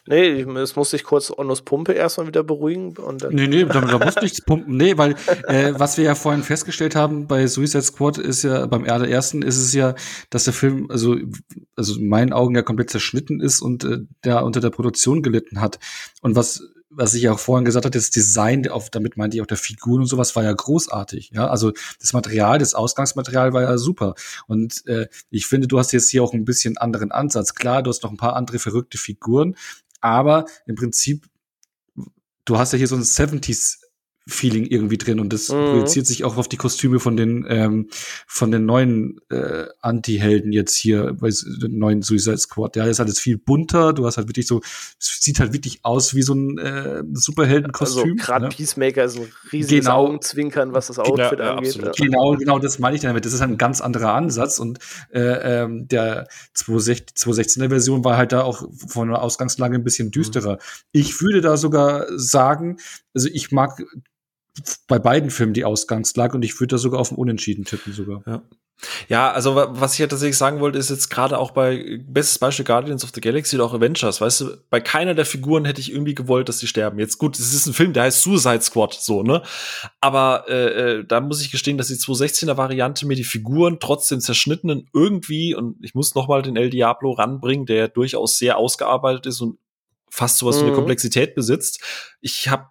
[0.10, 2.96] Nee, es muss sich kurz Onnos Pumpe erstmal wieder beruhigen.
[2.96, 4.78] Und dann nee, nee, da, da muss nichts pumpen.
[4.78, 5.16] Nee, weil
[5.48, 9.58] äh, was wir ja vorhin festgestellt haben bei Suicide Squad ist ja, beim ersten ist
[9.58, 9.96] es ja,
[10.30, 11.18] dass der Film, also,
[11.76, 15.60] also in meinen Augen ja komplett zerschnitten ist und äh, der unter der Produktion gelitten
[15.60, 15.78] hat.
[16.22, 16.64] Und was
[16.98, 20.02] was ich auch vorhin gesagt hatte, das Design, auf, damit meinte ich auch der Figuren
[20.02, 21.30] und sowas, war ja großartig.
[21.32, 21.72] Ja, also
[22.02, 24.16] das Material, das Ausgangsmaterial war ja super.
[24.48, 27.54] Und äh, ich finde, du hast jetzt hier auch ein bisschen anderen Ansatz.
[27.54, 29.56] Klar, du hast noch ein paar andere verrückte Figuren,
[30.02, 31.28] aber im Prinzip,
[32.46, 33.78] du hast ja hier so ein 70s
[34.28, 35.72] Feeling irgendwie drin und das mhm.
[35.72, 37.88] projiziert sich auch auf die Kostüme von den ähm,
[38.28, 42.76] von den neuen äh, Anti-Helden jetzt hier bei den neuen Suicide Squad.
[42.76, 43.94] Ja, ist alles viel bunter.
[43.94, 44.62] Du hast halt wirklich so
[45.00, 48.04] sieht halt wirklich aus wie so ein äh, Superheldenkostüm.
[48.04, 48.50] Also gerade ne?
[48.50, 49.98] Peacemaker ist ein riesiges genau.
[49.98, 51.76] Augenzwinkern, was das Outfit ja, angeht.
[51.76, 51.92] Ja.
[51.92, 53.26] Genau, genau, das meine ich damit.
[53.26, 54.80] Das ist halt ein ganz anderer Ansatz und
[55.12, 55.20] äh,
[55.64, 60.54] ähm, der 216er Version war halt da auch von der Ausgangslage ein bisschen düsterer.
[60.54, 60.60] Mhm.
[60.92, 62.78] Ich würde da sogar sagen,
[63.14, 63.84] also ich mag
[64.88, 68.24] bei beiden Filmen die Ausgangslage und ich würde da sogar auf den Unentschieden tippen sogar.
[68.26, 68.44] Ja.
[69.08, 72.64] Ja, also was ich ja tatsächlich sagen wollte, ist jetzt gerade auch bei bestes Beispiel
[72.64, 75.92] Guardians of the Galaxy oder auch Avengers, weißt du, bei keiner der Figuren hätte ich
[75.92, 77.00] irgendwie gewollt, dass sie sterben.
[77.00, 79.42] Jetzt gut, es ist ein Film, der heißt Suicide Squad, so, ne?
[80.00, 84.10] Aber äh, äh, da muss ich gestehen, dass die 216er Variante mir die Figuren trotz
[84.10, 88.60] den zerschnittenen irgendwie, und ich muss noch mal den El Diablo ranbringen, der durchaus sehr
[88.60, 89.58] ausgearbeitet ist und
[90.08, 90.62] fast sowas mhm.
[90.62, 91.82] wie eine Komplexität besitzt.
[92.22, 92.68] Ich habe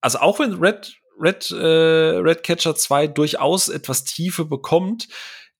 [0.00, 5.08] also auch wenn Red Red, äh, Red Catcher 2 durchaus etwas Tiefe bekommt.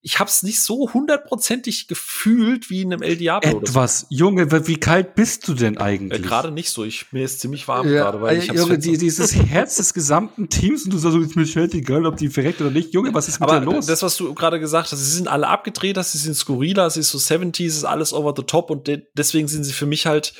[0.02, 3.60] Ich habe es nicht so hundertprozentig gefühlt wie in einem El Diablo.
[3.60, 4.06] Etwas, so.
[4.08, 6.20] Junge, wie kalt bist du denn eigentlich?
[6.20, 6.84] Äh, gerade nicht so.
[6.84, 9.92] Ich, mir ist ziemlich warm ja, gerade, weil ich äh, Junge, die, dieses Herz des
[9.92, 12.94] gesamten Teams und du sagst, ist mir scheiße egal, ob die verreckt oder nicht.
[12.94, 13.84] Junge, was ist mit Aber dir los?
[13.84, 17.10] Das, was du gerade gesagt hast, sie sind alle abgedreht, sie sind skurriler, sie ist
[17.10, 20.32] so 70s, ist alles over the top und de deswegen sind sie für mich halt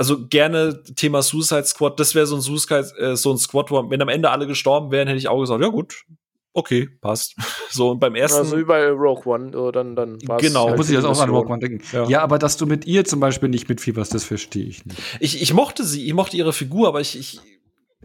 [0.00, 3.90] also gerne Thema Suicide Squad, das wäre so ein Suicide, äh, so ein Squad, wo,
[3.90, 6.06] wenn am Ende alle gestorben wären, hätte ich auch gesagt, ja gut,
[6.54, 7.36] okay, passt.
[7.70, 8.38] so, und beim ersten.
[8.38, 11.20] Also wie bei Rogue One, oh, dann, dann war's Genau, halt muss ich jetzt auch
[11.20, 11.84] an Rogue One denken.
[11.92, 12.08] Ja.
[12.08, 12.22] ja.
[12.22, 14.98] aber dass du mit ihr zum Beispiel nicht mitfieberst, das verstehe ich nicht.
[15.20, 17.42] Ich, ich mochte sie, ich mochte ihre Figur, aber ich, ich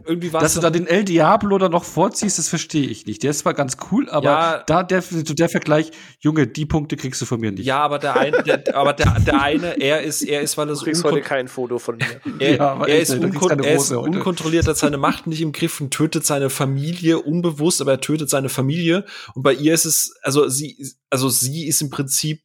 [0.04, 3.22] irgendwie war Dass du da den El Diablo da noch vorziehst, das verstehe ich nicht.
[3.22, 5.90] Der ist zwar ganz cool, aber ja, da der, der Vergleich,
[6.20, 7.64] Junge, die Punkte kriegst du von mir nicht.
[7.64, 10.74] Ja, aber der eine, der, aber der, der eine, er ist, er ist, weil er
[10.74, 10.84] so.
[10.84, 12.06] Du kriegst heute kein Foto von mir.
[12.40, 15.92] er, ja, er, ist, unkon er ist unkontrolliert, hat seine Macht nicht im Griff und
[15.92, 19.06] tötet seine Familie unbewusst, aber er tötet seine Familie.
[19.34, 20.76] Und bei ihr ist es, also sie,
[21.08, 22.42] also sie ist im Prinzip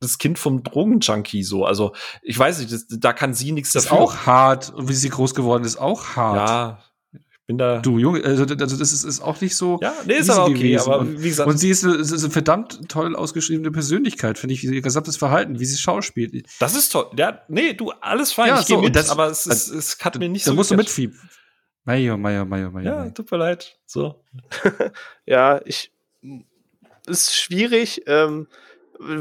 [0.00, 1.64] das Kind vom Drogenjunkie so.
[1.64, 3.98] Also ich weiß nicht, das, da kann sie nichts dafür.
[3.98, 6.48] Ist auch hart und wie sie groß geworden ist, auch hart.
[6.48, 6.78] Ja.
[7.12, 7.80] Ich bin da.
[7.80, 9.78] Du Junge, also, also das ist, ist auch nicht so.
[9.82, 10.54] Ja, nee, ist aber okay.
[10.54, 10.92] Gewesen.
[10.92, 11.48] Aber wie gesagt.
[11.48, 15.58] Und sie ist eine, ist eine verdammt toll ausgeschriebene Persönlichkeit, finde ich, ihr gesamtes Verhalten,
[15.58, 16.46] wie sie schauspielt.
[16.60, 17.06] Das ist toll.
[17.16, 18.48] Ja, nee, du alles fein.
[18.48, 20.52] Ja, ich so, mit, das, aber es, ist, es hat mir nicht so.
[20.52, 21.18] Da musst du mitfieben.
[21.84, 22.84] Meier, Meier, Meier, Meier.
[22.84, 23.78] Ja, tut mir leid.
[23.86, 24.22] So.
[25.26, 25.90] ja, ich
[27.06, 28.02] ist schwierig.
[28.06, 28.46] Ähm,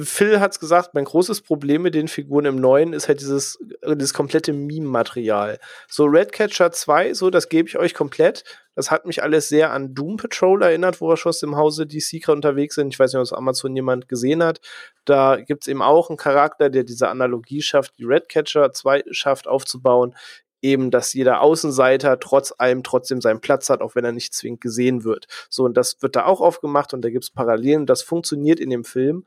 [0.02, 4.14] Phil hat's gesagt, mein großes Problem mit den Figuren im Neuen ist halt dieses, dieses
[4.14, 5.60] komplette Meme-Material.
[5.88, 8.44] So Redcatcher 2, so, das gebe ich euch komplett.
[8.76, 12.22] Das hat mich alles sehr an Doom Patrol erinnert, wo wir schon im Hause DC
[12.22, 12.94] gerade unterwegs sind.
[12.94, 14.62] Ich weiß nicht, ob es Amazon jemand gesehen hat.
[15.06, 20.16] Da gibt's eben auch einen Charakter, der diese Analogie schafft, die Redcatcher 2 schafft aufzubauen
[20.62, 24.62] eben, dass jeder Außenseiter trotz allem trotzdem seinen Platz hat, auch wenn er nicht zwingend
[24.62, 25.28] gesehen wird.
[25.50, 27.86] So, und das wird da auch aufgemacht und da gibt's Parallelen.
[27.86, 29.26] Das funktioniert in dem Film,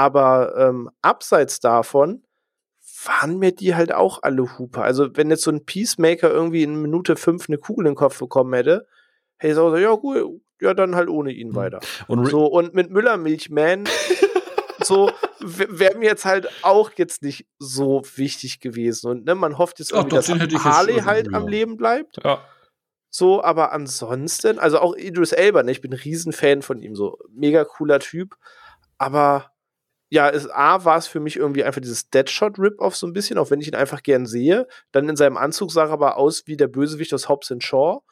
[0.00, 2.22] aber ähm, abseits davon
[3.04, 4.80] waren mir die halt auch alle Hupe.
[4.80, 8.18] Also, wenn jetzt so ein Peacemaker irgendwie in Minute fünf eine Kugel in den Kopf
[8.18, 8.86] bekommen hätte,
[9.36, 11.56] hätte ich gesagt, ja, gut, ja, dann halt ohne ihn hm.
[11.56, 11.80] weiter.
[12.06, 13.86] Und so, und mit Müller-Milchman,
[14.82, 15.10] so,
[15.40, 19.10] wäre mir jetzt halt auch jetzt nicht so wichtig gewesen.
[19.10, 22.24] Und ne, man hofft jetzt irgendwie, Ach, dass Harley halt am Leben bleibt.
[22.24, 22.42] Ja.
[23.10, 27.18] So, aber ansonsten, also auch Idris Elba, ne, ich bin ein Riesenfan von ihm, so
[27.28, 28.36] mega cooler Typ.
[28.96, 29.49] Aber
[30.10, 33.50] ja, es, A war es für mich irgendwie einfach dieses Deadshot-Rip-Off so ein bisschen, auch
[33.52, 34.66] wenn ich ihn einfach gern sehe.
[34.90, 38.02] Dann in seinem Anzug sah er aber aus wie der Bösewicht aus Hobbs Shaw.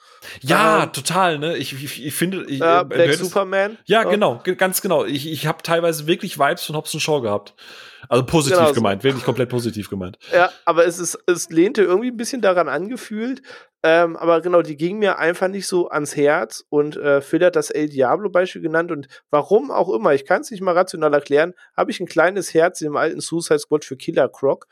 [0.41, 1.57] Ja, ähm, total, ne?
[1.57, 2.45] Ich, ich, ich finde.
[2.45, 3.79] Ich, äh, Black Superman.
[3.85, 5.05] Ja, äh, genau, ganz genau.
[5.05, 7.55] Ich, ich habe teilweise wirklich Vibes von Hobbs Shaw gehabt.
[8.09, 10.19] Also positiv genau, gemeint, wirklich komplett positiv gemeint.
[10.33, 13.43] Ja, aber es ist, es lehnte irgendwie ein bisschen daran angefühlt.
[13.91, 17.57] Ähm, aber genau, die ging mir einfach nicht so ans Herz und äh, Phil hat
[17.57, 21.55] das El Diablo-Beispiel genannt und warum auch immer, ich kann es nicht mal rational erklären,
[21.75, 24.67] habe ich ein kleines Herz im alten Suicide Squad für Killer Croc.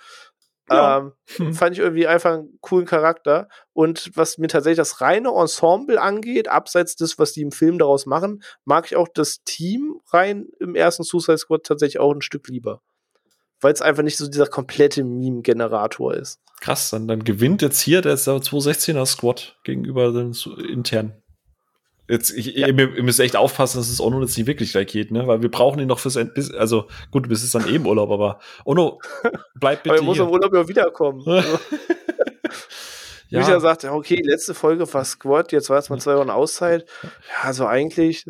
[0.69, 1.13] Ja.
[1.39, 3.49] Ähm, fand ich irgendwie einfach einen coolen Charakter.
[3.73, 8.05] Und was mir tatsächlich das reine Ensemble angeht, abseits des, was die im Film daraus
[8.05, 12.49] machen, mag ich auch das Team rein im ersten Suicide Squad tatsächlich auch ein Stück
[12.49, 12.83] lieber
[13.61, 16.41] weil es einfach nicht so dieser komplette Meme-Generator ist.
[16.61, 20.35] Krass, dann, dann gewinnt jetzt hier der 216er Squad gegenüber den
[20.69, 21.15] intern.
[22.09, 22.69] Jetzt, ich, ja.
[22.69, 25.27] ihr, ihr, müsst echt aufpassen, dass es Ono jetzt nicht wirklich gleich geht, ne?
[25.27, 28.39] Weil wir brauchen ihn noch fürs End also gut, bis es dann eben Urlaub, aber
[28.65, 29.01] Ono,
[29.59, 29.97] bleib bitte.
[29.97, 31.24] aber er muss im Urlaub ja wiederkommen.
[33.28, 33.40] ja.
[33.40, 36.86] Micha sagt, okay, letzte Folge war Squad, jetzt war es mal zwei Wochen Auszeit.
[37.43, 38.24] Ja, so eigentlich.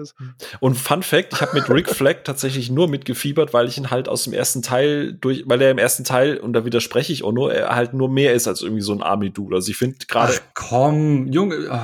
[0.60, 4.08] Und Fun Fact, ich habe mit Rick Flag tatsächlich nur mitgefiebert, weil ich ihn halt
[4.08, 7.32] aus dem ersten Teil durch, weil er im ersten Teil, und da widerspreche ich auch
[7.32, 9.54] nur, er halt nur mehr ist als irgendwie so ein Army-Dude.
[9.54, 10.34] Also ich finde gerade.
[10.54, 11.68] Komm, Junge.
[11.70, 11.78] Oh.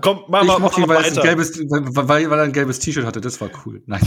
[0.00, 1.22] Komm, mach mal, mach mal weiter.
[1.22, 3.82] Gelbes, weil, weil er ein gelbes T-Shirt hatte, das war cool.
[3.86, 4.00] Nein.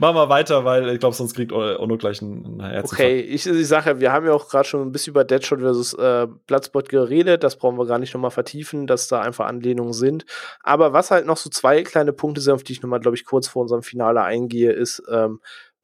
[0.00, 2.92] Mach mal weiter, weil ich glaube, sonst kriegt Ono gleich ein Herz.
[2.92, 5.94] Okay, ich, ich sage, wir haben ja auch gerade schon ein bisschen über Deadshot versus
[5.94, 7.44] äh, Bloodspot geredet.
[7.44, 10.24] Das brauchen wir gar nicht nochmal vertiefen, dass da einfach Anlehnungen sind.
[10.62, 13.24] Aber was halt noch so zwei kleine Punkte sind, auf die ich nochmal, glaube ich,
[13.24, 15.40] kurz vor unserem Finale eingehe, ist ähm,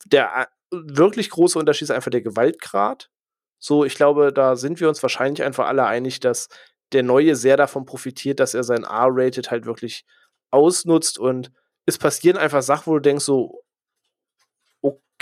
[0.07, 3.11] der äh, wirklich große Unterschied ist einfach der Gewaltgrad.
[3.59, 6.49] So, ich glaube, da sind wir uns wahrscheinlich einfach alle einig, dass
[6.93, 10.05] der Neue sehr davon profitiert, dass er sein R-Rated halt wirklich
[10.51, 11.51] ausnutzt und
[11.87, 13.64] es passieren einfach Sachen, wo du denkst so,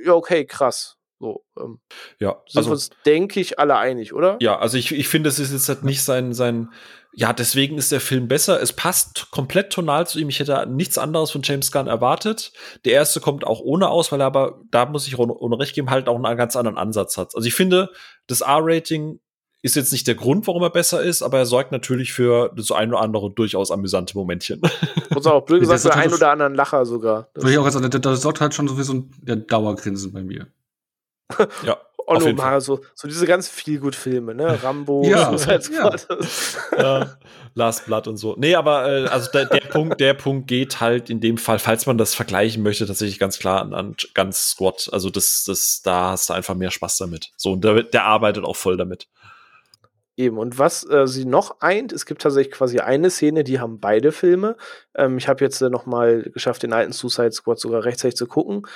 [0.04, 0.95] ja, okay, krass.
[1.18, 1.80] So, ähm,
[2.18, 4.36] ja, sind also, wir uns, denke ich, alle einig, oder?
[4.40, 6.68] Ja, also ich, ich finde, es ist jetzt halt nicht sein, sein,
[7.18, 8.60] ja, deswegen ist der Film besser.
[8.60, 10.28] Es passt komplett tonal zu ihm.
[10.28, 12.52] Ich hätte nichts anderes von James Gunn erwartet.
[12.84, 15.88] Der erste kommt auch ohne aus, weil er aber, da muss ich ohne, recht geben,
[15.88, 17.34] halt auch einen ganz anderen Ansatz hat.
[17.34, 17.88] Also ich finde,
[18.26, 19.18] das R-Rating
[19.62, 22.70] ist jetzt nicht der Grund, warum er besser ist, aber er sorgt natürlich für das
[22.70, 24.60] ein oder andere durchaus amüsante Momentchen.
[25.14, 27.30] Und auch blöd gesagt, für einen oder anderen Lacher sogar.
[27.32, 30.22] Das, ich auch sagen, das sorgt halt schon so wie so ein der Dauergrinsen bei
[30.22, 30.48] mir
[31.64, 31.76] ja.
[32.08, 34.62] Onno mal so, so diese ganz viel gut Filme, ne?
[34.62, 35.90] Rambo, ja, ja.
[36.78, 37.16] ja.
[37.54, 38.36] Last Blood und so.
[38.38, 41.86] Nee, aber äh, also der, der Punkt, der Punkt geht halt in dem Fall, falls
[41.86, 44.88] man das vergleichen möchte, tatsächlich ganz klar an, an ganz Squad.
[44.92, 47.32] Also das, das, da hast du einfach mehr Spaß damit.
[47.36, 49.08] So, und der, der arbeitet auch voll damit.
[50.18, 53.80] Eben, und was äh, sie noch eint, es gibt tatsächlich quasi eine Szene, die haben
[53.80, 54.56] beide Filme.
[54.94, 55.84] Ähm, ich habe jetzt äh, noch
[56.32, 58.66] geschafft, den alten Suicide Squad sogar rechtzeitig zu gucken.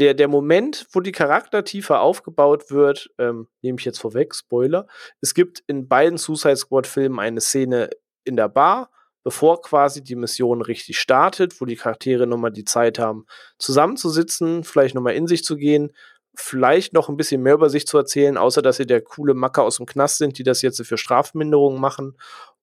[0.00, 4.88] Der, der Moment, wo die Charaktertiefe aufgebaut wird, ähm, nehme ich jetzt vorweg, Spoiler,
[5.20, 7.90] es gibt in beiden Suicide Squad-Filmen eine Szene
[8.24, 8.90] in der Bar,
[9.22, 13.26] bevor quasi die Mission richtig startet, wo die Charaktere nochmal die Zeit haben,
[13.58, 15.92] zusammenzusitzen, vielleicht nochmal in sich zu gehen,
[16.38, 19.64] vielleicht noch ein bisschen mehr über sich zu erzählen, außer dass sie der coole Macker
[19.64, 22.16] aus dem Knast sind, die das jetzt für Strafminderungen machen.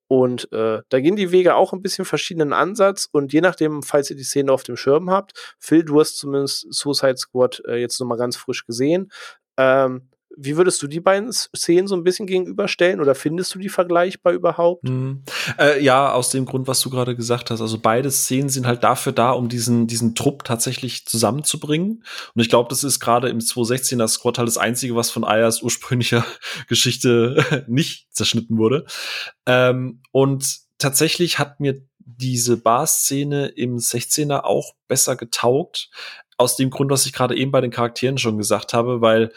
[0.08, 4.10] Und äh, da gehen die Wege auch ein bisschen verschiedenen Ansatz und je nachdem, falls
[4.10, 8.00] ihr die Szene auf dem Schirm habt, Phil, du hast zumindest Suicide Squad äh, jetzt
[8.00, 9.12] nochmal ganz frisch gesehen.
[9.58, 13.70] Ähm, wie würdest du die beiden Szenen so ein bisschen gegenüberstellen oder findest du die
[13.70, 14.84] vergleichbar überhaupt?
[14.84, 15.24] Mhm.
[15.60, 17.62] Äh, ja, aus dem Grund, was du gerade gesagt hast.
[17.62, 22.04] Also beide Szenen sind halt dafür da, um diesen, diesen Trupp tatsächlich zusammenzubringen.
[22.34, 25.62] Und ich glaube, das ist gerade im 216er Squad halt das Einzige, was von Ayers
[25.62, 26.26] ursprünglicher
[26.68, 28.86] Geschichte nicht zerschnitten wurde.
[29.46, 35.90] Ähm, und tatsächlich hat mir diese Bar-Szene im 16er auch besser getaugt.
[36.38, 39.32] Aus dem Grund, was ich gerade eben bei den Charakteren schon gesagt habe, weil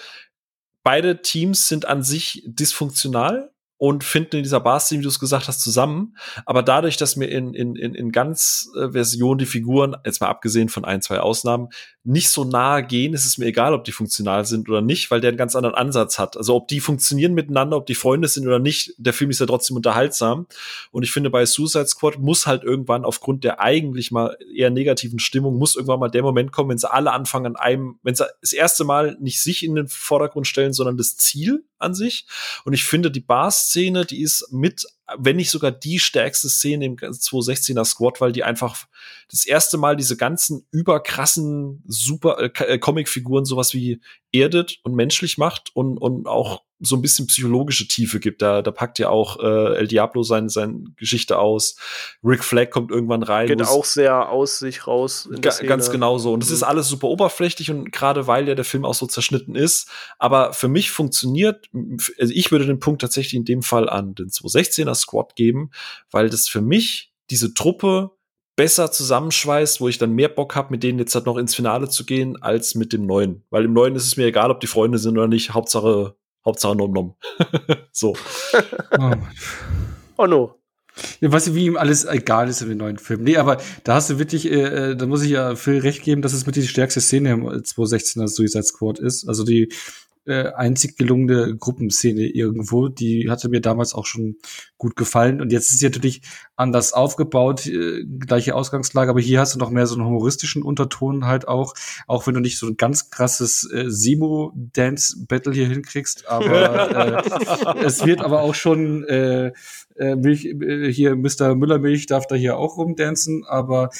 [0.89, 5.47] beide Teams sind an sich dysfunktional und finden in dieser Bar-Szene, wie du es gesagt
[5.47, 6.17] hast, zusammen.
[6.47, 10.29] Aber dadurch, dass mir in, in, in, in ganz äh, Version die Figuren, jetzt mal
[10.29, 11.69] abgesehen von ein, zwei Ausnahmen,
[12.09, 15.21] nicht so nahe gehen, ist es mir egal, ob die funktional sind oder nicht, weil
[15.21, 16.39] der einen ganz anderen Ansatz hat.
[16.39, 19.47] Also ob die funktionieren miteinander, ob die Freunde sind oder nicht, der Film ist ja
[19.47, 20.47] trotzdem unterhaltsam.
[20.91, 25.19] Und ich finde, bei Suicide Squad muss halt irgendwann aufgrund der eigentlich mal eher negativen
[25.19, 28.25] Stimmung, muss irgendwann mal der Moment kommen, wenn sie alle anfangen an einem, wenn sie
[28.41, 32.27] das erste Mal nicht sich in den Vordergrund stellen, sondern das Ziel an sich.
[32.65, 34.87] Und ich finde, die Bar-Szene, die ist mit
[35.17, 38.87] wenn nicht sogar die stärkste Szene im 216er Squad, weil die einfach
[39.31, 44.01] das erste Mal diese ganzen überkrassen super äh, äh, Comicfiguren sowas wie
[44.33, 48.43] erdet und menschlich macht und und auch so ein bisschen psychologische Tiefe gibt.
[48.43, 51.77] Da, da packt ja auch äh, El Diablo seine, seine Geschichte aus.
[52.23, 53.49] Rick Flag kommt irgendwann rein.
[53.49, 55.29] Geht auch sehr aus sich raus.
[55.41, 56.33] Ga ganz genau so.
[56.33, 56.55] Und es mhm.
[56.57, 59.89] ist alles super oberflächlich und gerade weil ja der Film auch so zerschnitten ist.
[60.19, 61.69] Aber für mich funktioniert,
[62.19, 65.71] also ich würde den Punkt tatsächlich in dem Fall an den 216er Squad geben,
[66.11, 68.13] weil das für mich diese Truppe
[68.59, 71.89] besser zusammenschweißt, wo ich dann mehr Bock habe, mit denen jetzt halt noch ins Finale
[71.89, 73.45] zu gehen, als mit dem neuen.
[73.51, 75.55] Weil im neuen ist es mir egal, ob die Freunde sind oder nicht.
[75.55, 76.17] Hauptsache
[76.49, 77.15] Hauptsache Nom Nom.
[77.93, 78.17] so.
[78.99, 79.13] oh.
[80.17, 80.55] oh no.
[81.21, 83.23] Was wie ihm alles egal ist in den neuen Filmen.
[83.23, 86.23] Nee, aber da hast du wirklich, äh, äh da muss ich ja Phil recht geben,
[86.23, 89.29] dass es mit die stärkste Szene im 2016er Suicide Squad ist.
[89.29, 89.73] Also die
[90.29, 92.89] äh, einzig gelungene Gruppenszene irgendwo.
[92.89, 94.37] Die hatte mir damals auch schon
[94.77, 95.41] gut gefallen.
[95.41, 96.23] Und jetzt ist sie natürlich
[96.57, 101.25] anders aufgebaut, äh, gleiche Ausgangslage, aber hier hast du noch mehr so einen humoristischen Unterton
[101.25, 101.75] halt auch,
[102.07, 106.29] auch wenn du nicht so ein ganz krasses äh, Simo-Dance-Battle hier hinkriegst.
[106.29, 107.25] Aber
[107.77, 109.53] äh, es wird aber auch schon äh,
[109.97, 111.55] äh, Milch, äh, hier Mr.
[111.55, 113.91] Müllermilch darf da hier auch rumdancen, aber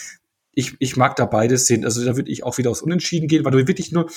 [0.53, 1.85] ich, ich mag da beides sehen.
[1.85, 4.11] Also da würde ich auch wieder aus Unentschieden gehen, weil du wirklich nur,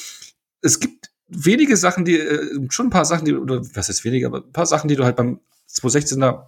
[0.62, 4.28] es gibt wenige Sachen, die, äh, schon ein paar Sachen, die, oder was ist weniger,
[4.28, 5.40] aber ein paar Sachen, die du halt beim
[5.70, 6.48] 2016er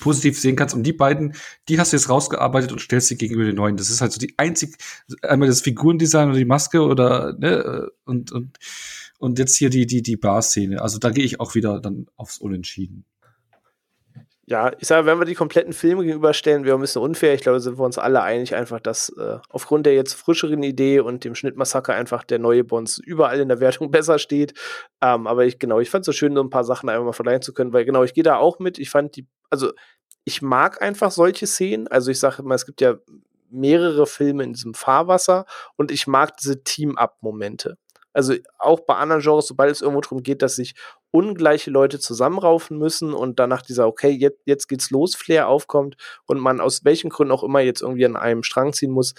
[0.00, 0.74] positiv sehen kannst.
[0.74, 1.34] Und die beiden,
[1.68, 3.76] die hast du jetzt rausgearbeitet und stellst sie gegenüber den neuen.
[3.76, 4.76] Das ist halt so die einzig,
[5.22, 8.58] einmal das Figurendesign oder die Maske oder, ne, und, und,
[9.18, 10.80] und jetzt hier die, die, die Bar-Szene.
[10.82, 13.04] Also da gehe ich auch wieder dann aufs Unentschieden.
[14.50, 17.34] Ja, ich sage, wenn wir die kompletten Filme gegenüberstellen, wäre ein bisschen unfair.
[17.34, 21.00] Ich glaube, sind wir uns alle einig, einfach, dass äh, aufgrund der jetzt frischeren Idee
[21.00, 24.54] und dem Schnittmassaker einfach der neue Bonds überall in der Wertung besser steht.
[25.02, 27.12] Ähm, aber ich, genau, ich fand es so schön, so ein paar Sachen einfach mal
[27.12, 28.78] verleihen zu können, weil genau, ich gehe da auch mit.
[28.78, 29.70] Ich fand die, also
[30.24, 31.86] ich mag einfach solche Szenen.
[31.86, 32.96] Also ich sage immer, es gibt ja
[33.50, 35.44] mehrere Filme in diesem Fahrwasser
[35.76, 37.76] und ich mag diese Team-Up-Momente.
[38.14, 40.74] Also auch bei anderen Genres, sobald es irgendwo darum geht, dass sich
[41.10, 46.38] ungleiche Leute zusammenraufen müssen und danach dieser, okay, jetzt, jetzt geht's los, Flair aufkommt und
[46.38, 49.14] man aus welchen Gründen auch immer jetzt irgendwie an einem Strang ziehen muss.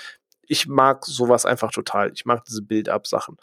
[0.48, 2.12] Ich mag sowas einfach total.
[2.14, 3.38] Ich mag diese Build-up-Sachen.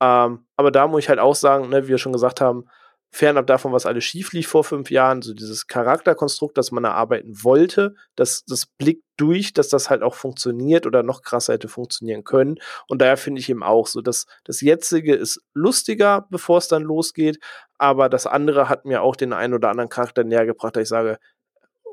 [0.00, 2.66] Ähm, aber da muss ich halt auch sagen, ne, wie wir schon gesagt haben,
[3.10, 7.42] fernab davon, was alles schief lief vor fünf Jahren, so dieses Charakterkonstrukt, das man erarbeiten
[7.42, 12.24] wollte, das, das blickt durch, dass das halt auch funktioniert oder noch krasser hätte funktionieren
[12.24, 12.56] können.
[12.86, 16.82] Und daher finde ich eben auch so, dass das jetzige ist lustiger, bevor es dann
[16.82, 17.38] losgeht,
[17.78, 20.88] aber das andere hat mir auch den einen oder anderen Charakter näher gebracht, dass ich
[20.88, 21.18] sage,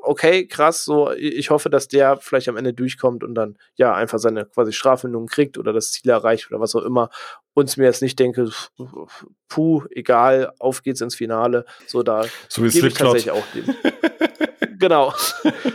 [0.05, 4.19] okay, krass, so, ich hoffe, dass der vielleicht am Ende durchkommt und dann, ja, einfach
[4.19, 7.09] seine quasi Strafmindung kriegt oder das Ziel erreicht oder was auch immer.
[7.55, 8.49] Und mir jetzt nicht denke,
[9.47, 11.65] puh, egal, auf geht's ins Finale.
[11.87, 13.73] So, da so gebe ich tatsächlich auch dem.
[14.77, 15.13] genau.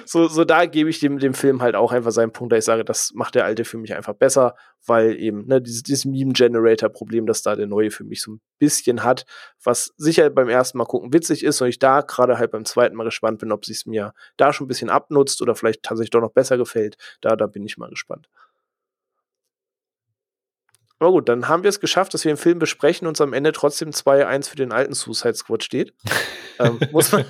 [0.04, 2.66] So, so da gebe ich dem, dem Film halt auch einfach seinen Punkt, da ich
[2.66, 7.26] sage, das macht der alte für mich einfach besser, weil eben, ne, dieses, dieses Meme-Generator-Problem,
[7.26, 9.24] das da der neue für mich so ein bisschen hat,
[9.64, 12.94] was sicher beim ersten Mal gucken witzig ist und ich da gerade halt beim zweiten
[12.94, 16.20] Mal gespannt bin, ob es mir da schon ein bisschen abnutzt oder vielleicht tatsächlich doch
[16.20, 16.96] noch besser gefällt.
[17.22, 18.28] Da, da bin ich mal gespannt.
[21.00, 23.52] Aber gut, dann haben wir es geschafft, dass wir den Film besprechen und am Ende
[23.52, 25.94] trotzdem 2-1 für den alten Suicide Squad steht.
[26.58, 27.24] ähm, muss, man,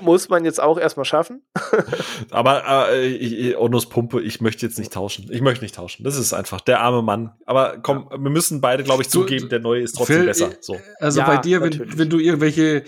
[0.00, 1.42] muss man jetzt auch erstmal schaffen.
[2.30, 5.28] Aber äh, Onus Pumpe, ich möchte jetzt nicht tauschen.
[5.30, 6.04] Ich möchte nicht tauschen.
[6.04, 7.34] Das ist einfach der arme Mann.
[7.44, 8.16] Aber komm, ja.
[8.18, 10.50] wir müssen beide, glaube ich, zugeben, der neue ist trotzdem Phil, besser.
[10.60, 10.80] So.
[11.00, 12.84] Also ja, bei dir, wenn, wenn du irgendwelche,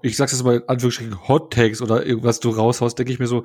[0.00, 3.26] ich sag's jetzt mal in Anführungsstrichen, Hot Takes oder irgendwas du raushaust, denke ich mir
[3.26, 3.42] so,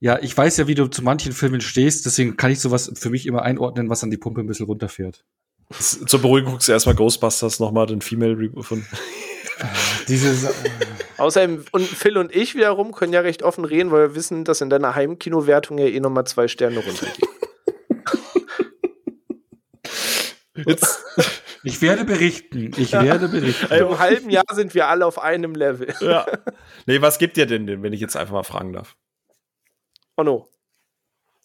[0.00, 3.10] ja, ich weiß ja, wie du zu manchen Filmen stehst, deswegen kann ich sowas für
[3.10, 5.24] mich immer einordnen, was an die Pumpe ein bisschen runterfährt.
[5.78, 8.84] Zur Beruhigung guckst du erstmal Ghostbusters nochmal den Female Reboot von.
[10.08, 10.52] Diese
[11.18, 14.62] Außerdem, und Phil und ich wiederum können ja recht offen reden, weil wir wissen, dass
[14.62, 17.28] in deiner Heimkinowertung ja eh nochmal zwei Sterne runtergeht.
[20.66, 21.04] Jetzt.
[21.62, 22.70] Ich werde berichten.
[22.78, 23.04] Ich ja.
[23.04, 23.70] werde berichten.
[23.70, 25.92] Also Im halben Jahr sind wir alle auf einem Level.
[26.00, 26.24] Ja.
[26.86, 28.96] Nee, was gibt ihr denn, wenn ich jetzt einfach mal fragen darf?
[30.20, 30.46] Oh no.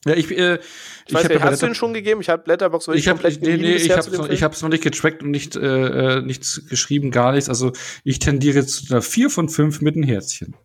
[0.06, 0.62] Ja, ich, äh, ich,
[1.08, 2.20] ich weiß nicht, hast du ihn schon gegeben?
[2.20, 5.24] Ich habe Letterbox ich hab, nee, nee, ich habe noch, ich hab's noch nicht getrackt
[5.24, 7.48] und nicht äh, äh, nichts geschrieben, gar nichts.
[7.48, 7.72] Also
[8.04, 10.56] ich tendiere zu einer 4 von 5 mit einem Herzchen.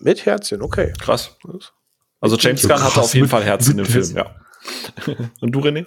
[0.00, 0.92] Mit Herzchen, okay.
[1.00, 1.36] Krass.
[2.20, 4.36] Also James Gunn hatte auf jeden Fall Herzchen im Film, ja.
[5.40, 5.84] und du, René?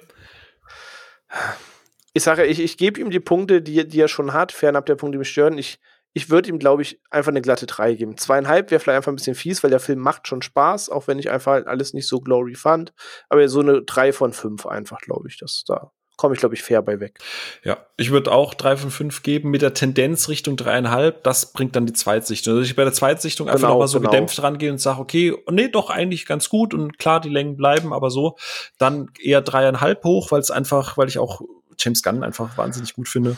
[2.11, 4.95] Ich sage, ich, ich gebe ihm die Punkte, die, die er schon hat, fernab der
[4.95, 5.57] Punkte, die mich stören.
[5.57, 5.79] Ich
[6.13, 8.17] ich würde ihm, glaube ich, einfach eine glatte 3 geben.
[8.17, 11.19] Zweieinhalb wäre vielleicht einfach ein bisschen fies, weil der Film macht schon Spaß, auch wenn
[11.19, 12.93] ich einfach alles nicht so glory fand.
[13.29, 16.61] Aber so eine 3 von 5 einfach, glaube ich, dass da komme ich, glaube ich,
[16.61, 17.17] fair bei weg.
[17.63, 21.15] Ja, ich würde auch 3 von 5 geben mit der Tendenz Richtung 3,5.
[21.23, 22.53] Das bringt dann die Zweitsichtung.
[22.53, 24.11] Also ich bei der Zweitsichtung einfach genau, noch mal so genau.
[24.11, 27.91] gedämpft rangehe und sage, okay, nee, doch eigentlich ganz gut und klar, die Längen bleiben,
[27.91, 28.37] aber so.
[28.77, 31.41] Dann eher 3,5 hoch, weil es einfach, weil ich auch
[31.79, 33.35] James Gunn einfach wahnsinnig gut finde.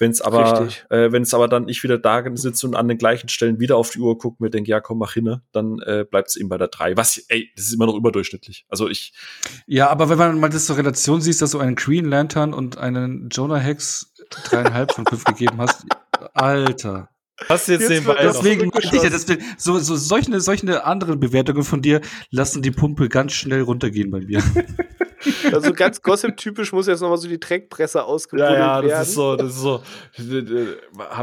[0.00, 2.96] Wenn es aber, äh, wenn es aber dann ich wieder da sitze und an den
[2.96, 6.06] gleichen Stellen wieder auf die Uhr gucke, mir denke, ja, komm, mach hin, dann äh,
[6.10, 6.96] bleibt es eben bei der 3.
[6.96, 8.64] Was, ey, das ist immer noch überdurchschnittlich.
[8.70, 9.12] Also ich.
[9.66, 12.78] Ja, aber wenn man mal das zur Relation sieht, dass du einen Green Lantern und
[12.78, 14.14] einen Jonah Hex
[14.44, 15.84] dreieinhalb von fünf gegeben hast,
[16.32, 17.10] Alter.
[17.50, 19.26] Hast du jetzt, jetzt den Deswegen ich das,
[19.58, 22.00] so, so solche, solche andere Bewertungen von dir
[22.30, 24.42] lassen die Pumpe ganz schnell runtergehen bei mir.
[25.52, 28.90] Also ganz Gossip-typisch muss jetzt nochmal so die Trackpresse ausgebuddelt ja, ja, werden.
[28.90, 29.82] das ist so, das ist so.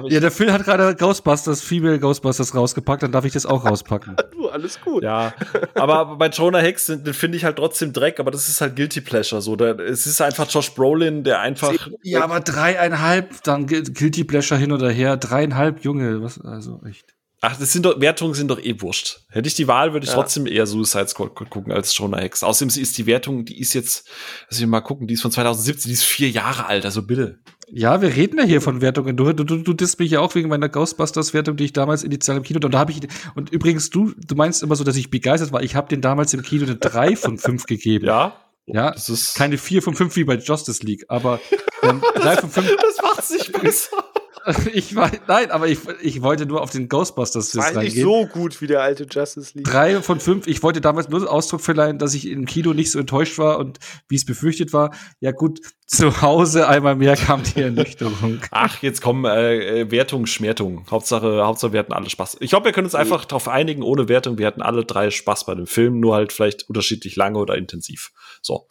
[0.10, 4.16] Ja, der Phil hat gerade Ghostbusters, Female Ghostbusters rausgepackt, dann darf ich das auch rauspacken.
[4.32, 5.04] du, alles gut.
[5.04, 5.34] Ja,
[5.76, 8.76] aber bei Jonah Hex den, den finde ich halt trotzdem Dreck, aber das ist halt
[8.76, 9.42] Guilty Pleasure.
[9.42, 11.74] So, da, es ist einfach Josh Brolin, der einfach.
[12.04, 17.17] Ja, aber dreieinhalb, dann Guilty Pleasure hin oder her, dreieinhalb, Junge, was, also echt.
[17.50, 19.22] Ach, das sind doch, Wertungen sind doch eh wurscht.
[19.30, 20.16] Hätte ich die Wahl, würde ich Ja.
[20.18, 22.44] trotzdem eher Suicide Squad gu- gucken als Jonah Hex.
[22.44, 24.06] Außerdem ist die Wertung, die ist jetzt,
[24.50, 27.40] lass mich mal gucken, die ist von 2017, die ist vier Jahre alt, also bitte.
[27.72, 29.16] Ja, wir reden ja hier von Wertungen.
[29.16, 32.36] Du, du, du, du disst mich ja auch wegen meiner Ghostbusters-Wertung, die ich damals initial
[32.38, 32.60] im Kino.
[32.64, 33.00] Und da habe ich
[33.36, 35.64] und übrigens du, du meinst immer so, dass ich begeistert war.
[35.64, 38.06] Ich habe den damals im Kino eine 3 von 5 gegeben.
[38.06, 38.36] Ja?
[38.68, 41.40] Ja, Das ist keine 4 von 5 wie bei Justice League, aber
[41.84, 42.68] ähm, 3 von 5.
[42.82, 44.04] Das macht's nicht besser.
[44.74, 48.04] Ich war, nein, aber ich, ich wollte nur auf den Ghostbusters War nicht reingehen.
[48.04, 49.66] so gut wie der alte Justice League.
[49.66, 50.48] Drei von fünf.
[50.48, 53.80] Ich wollte damals nur Ausdruck verleihen, dass ich im Kino nicht so enttäuscht war und
[54.08, 54.94] wie es befürchtet war.
[55.20, 58.42] Ja gut, zu Hause einmal mehr kam die Ernüchterung.
[58.52, 60.86] Ach, jetzt kommen äh, äh, Wertung, Schmertung.
[60.90, 62.38] Hauptsache, Hauptsache, wir hatten alle Spaß.
[62.40, 64.38] Ich glaube, wir können uns einfach darauf einigen, ohne Wertung.
[64.38, 68.12] Wir hatten alle drei Spaß bei dem Film, nur halt vielleicht unterschiedlich lange oder intensiv.
[68.42, 68.68] So.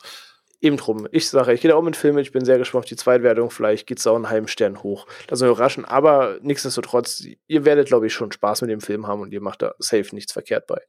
[0.66, 1.06] Eben drum.
[1.12, 2.18] Ich sage, ich gehe da auch mit Filmen.
[2.18, 3.51] Ich bin sehr gespannt auf die Zweitwertung.
[3.51, 5.06] Vielleicht geht es auch einen halben Stern hoch.
[5.28, 5.84] Das soll überraschen.
[5.84, 9.62] Aber nichtsdestotrotz, ihr werdet, glaube ich, schon Spaß mit dem Film haben und ihr macht
[9.62, 10.80] da safe nichts verkehrt bei.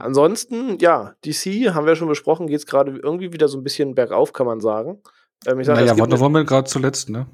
[0.00, 3.94] Ansonsten, ja, DC haben wir schon besprochen, geht es gerade irgendwie wieder so ein bisschen
[3.94, 5.00] bergauf, kann man sagen.
[5.46, 7.26] Ähm, ich sag, Naja, Wonder Woman gerade zuletzt, ne?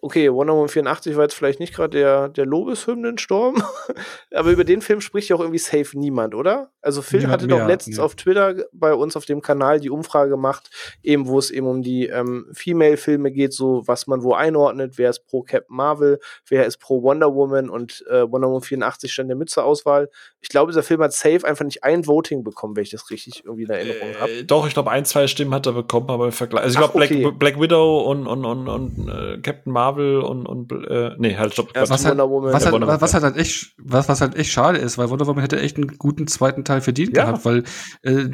[0.00, 3.62] Okay, Wonder Woman 84 war jetzt vielleicht nicht gerade der, der Lobeshymnensturm,
[4.34, 6.70] aber über den Film spricht ja auch irgendwie safe niemand, oder?
[6.80, 8.02] Also Phil Niemand hatte doch mehr, letztens nee.
[8.02, 10.70] auf Twitter bei uns auf dem Kanal die Umfrage gemacht,
[11.02, 15.10] eben wo es eben um die ähm, Female-Filme geht, so was man wo einordnet, wer
[15.10, 19.28] ist pro Captain Marvel, wer ist pro Wonder Woman und äh, Wonder Woman 84 stand
[19.28, 20.08] der mit zur Auswahl.
[20.40, 23.44] Ich glaube, dieser Film hat safe einfach nicht ein Voting bekommen, wenn ich das richtig
[23.44, 24.32] irgendwie in Erinnerung habe.
[24.32, 26.64] Äh, doch, ich glaube, ein, zwei Stimmen hat er bekommen, aber im Vergleich.
[26.64, 27.36] Also ich glaube, Black, okay.
[27.38, 31.68] Black Widow und, und, und, und äh, Captain Marvel und, und äh, nee, halt, stopp.
[31.74, 34.78] Ja, Was halt, was, Ja, halt, was halt, halt echt, was, was halt echt schade
[34.78, 37.24] ist, weil Wonder Woman hätte echt einen guten zweiten Teil verdient Ja.
[37.24, 37.64] gehabt, weil
[38.02, 38.24] äh,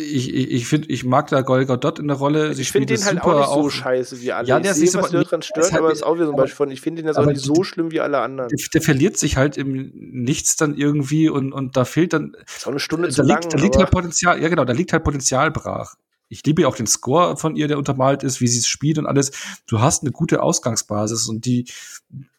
[0.00, 2.54] ich, ich, ich finde, ich mag da Gal Gadot in der Rolle.
[2.54, 4.46] Sie ich finde spielt den halt auch nicht so scheiße wie alle.
[4.48, 6.14] Ja, ich der ist sehe, so- was dir daran ist stört, halt aber ist auch
[6.14, 8.00] wieder so ein Beispiel von, ich finde den jetzt auch nicht die- so schlimm wie
[8.00, 8.48] alle anderen.
[8.48, 12.66] der, der verliert sich halt im Nichts dann irgendwie und, und da fehlt dann, Ist
[12.66, 13.40] auch eine Stunde da zu lang.
[13.42, 15.94] liegt, da liegt halt Potenzial, ja genau, da liegt halt Potenzial brach.
[16.28, 18.98] Ich liebe ja auch den Score von ihr, der untermalt ist, wie sie es spielt
[18.98, 19.32] und alles.
[19.66, 21.66] Du hast eine gute Ausgangsbasis und die,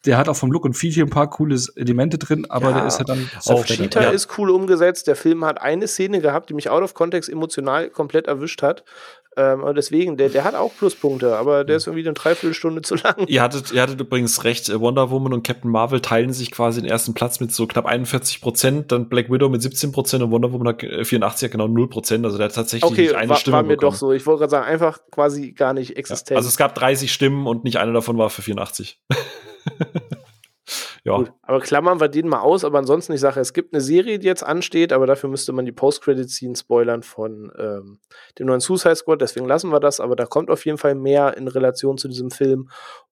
[0.04, 2.78] der hat auch vom Look und Feel hier ein paar coole Elemente drin, aber Ja,
[2.78, 4.10] der ist halt dann auch Cheetah Ja.
[4.10, 5.06] ist cool umgesetzt.
[5.06, 8.84] Der Film hat eine Szene gehabt, die mich out of context emotional komplett erwischt hat.
[9.36, 12.96] Ähm, aber deswegen, der, der hat auch Pluspunkte, aber der ist irgendwie eine Dreiviertelstunde zu
[12.96, 13.26] lang.
[13.28, 16.80] Ihr hattet, ihr hattet übrigens recht, äh, Wonder Woman und Captain Marvel teilen sich quasi
[16.82, 20.32] den ersten Platz mit so knapp 41 Prozent, dann Black Widow mit 17 Prozent und
[20.32, 23.14] Wonder Woman hat äh, 84 hat genau 0 Prozent, also der hat tatsächlich Okay, nicht
[23.14, 23.92] eine war, Stimme war mir bekommen.
[23.92, 24.12] doch so.
[24.12, 26.36] Ich wollte gerade sagen, einfach quasi gar nicht Ja, existent.
[26.36, 29.00] also es gab 30 Stimmen und nicht eine davon war für 84.
[31.04, 31.16] ja.
[31.16, 32.64] Gut, aber klammern wir den mal aus.
[32.64, 35.64] Aber ansonsten, ich sage, es gibt eine Serie, die jetzt ansteht, aber dafür müsste man
[35.64, 38.00] die Post-Credit-Scene spoilern von ähm,
[38.38, 39.20] dem neuen Suicide Squad.
[39.20, 40.00] Deswegen lassen wir das.
[40.00, 42.68] Aber da kommt auf jeden Fall mehr in Relation zu diesem Film.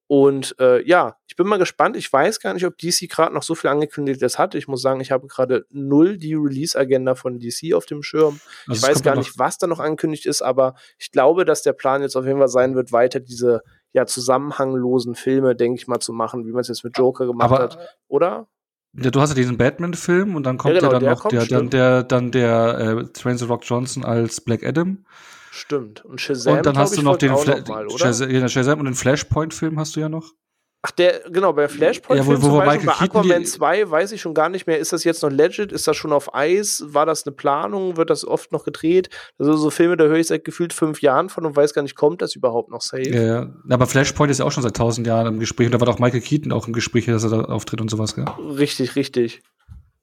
[0.07, 1.95] Und äh, ja, ich bin mal gespannt.
[1.95, 4.55] Ich weiß gar nicht, ob DC gerade noch so viel angekündigtes hat.
[4.55, 8.41] Ich muss sagen, ich habe gerade null die Release-Agenda von DC auf dem Schirm.
[8.67, 11.75] Also ich weiß gar nicht, was da noch angekündigt ist, aber ich glaube, dass der
[11.75, 13.63] Plan jetzt auf jeden Fall sein wird, weiter diese
[13.93, 17.45] ja zusammenhanglosen Filme, denke ich mal, zu machen, wie man es jetzt mit Joker gemacht
[17.51, 17.79] Aber hat.
[18.09, 18.49] Oder?
[18.95, 21.29] Ja, du hast ja diesen Batman-Film und dann kommt Ja, genau, ja dann der noch
[21.29, 21.73] der, dann stimmt.
[21.73, 25.05] der, dann der äh, Trains Rock Johnson als Black Adam.
[25.51, 26.05] Stimmt.
[26.05, 27.91] Und Shazam, und dann hast du noch den Fla noch mal?
[27.91, 30.33] Shazam, Shazam und den Flashpoint-Film hast du ja noch.
[30.81, 34.13] Ach, der, genau, bei Flashpoint Ja, wo- wo zum Beispiel, bei Aquaman die- 2 weiß
[34.13, 36.85] ich schon gar nicht mehr, ist das jetzt noch legit, ist das schon auf Eis,
[36.87, 39.11] war das eine Planung, wird das oft noch gedreht?
[39.39, 41.97] Also so Filme, da höre ich seit gefühlt fünf Jahren von und weiß gar nicht,
[41.97, 43.11] kommt das überhaupt noch safe?
[43.11, 43.55] Ja, ja.
[43.69, 45.99] Aber Flashpoint ist ja auch schon seit tausend Jahren im Gespräch und da war doch
[45.99, 48.27] Michael Keaton auch im Gespräch, dass er da auftritt und sowas, gell?
[48.39, 49.43] Richtig, richtig.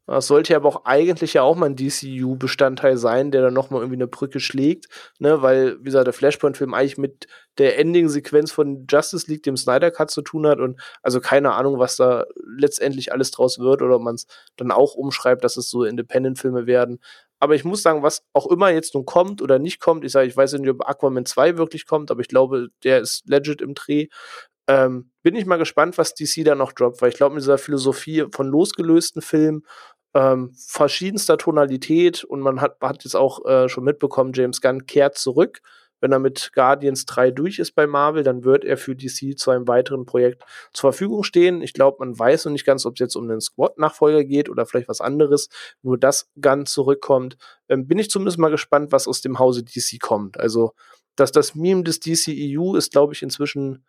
[0.07, 3.81] Das sollte ja aber auch eigentlich ja auch mal ein DCU-Bestandteil sein, der dann nochmal
[3.81, 4.87] irgendwie eine Brücke schlägt,
[5.17, 7.27] ne, weil, wie gesagt, der Flashpoint-Film eigentlich mit
[7.57, 11.79] der Ending-Sequenz von Justice League, dem Snyder Cut zu tun hat und also keine Ahnung,
[11.79, 14.27] was da letztendlich alles draus wird oder ob man es
[14.57, 16.99] dann auch umschreibt, dass es so Independent-Filme werden.
[17.39, 20.27] Aber ich muss sagen, was auch immer jetzt nun kommt oder nicht kommt, ich sage,
[20.27, 23.73] ich weiß nicht, ob Aquaman 2 wirklich kommt, aber ich glaube, der ist legit im
[23.73, 24.07] Dreh.
[24.67, 27.59] Ähm, bin ich mal gespannt, was DC da noch droppt, weil ich glaube, mit dieser
[27.59, 29.63] Philosophie von losgelösten Filmen,
[30.15, 35.17] ähm, verschiedenster Tonalität und man hat, hat jetzt auch äh, schon mitbekommen, James Gunn kehrt
[35.17, 35.61] zurück
[36.05, 39.51] wenn er mit Guardians 3 durch ist bei Marvel, dann wird er für DC zu
[39.51, 40.43] einem weiteren Projekt
[40.73, 41.61] zur Verfügung stehen.
[41.61, 44.65] Ich glaube, man weiß noch nicht ganz, ob es jetzt um den Squad-Nachfolger geht oder
[44.65, 45.49] vielleicht was anderes.
[45.81, 47.37] Nur das Gun zurückkommt.
[47.69, 50.39] Ähm, bin ich zumindest mal gespannt, was aus dem Hause DC kommt.
[50.39, 50.73] Also,
[51.15, 53.83] dass das Meme des DCEU ist, glaube ich, inzwischen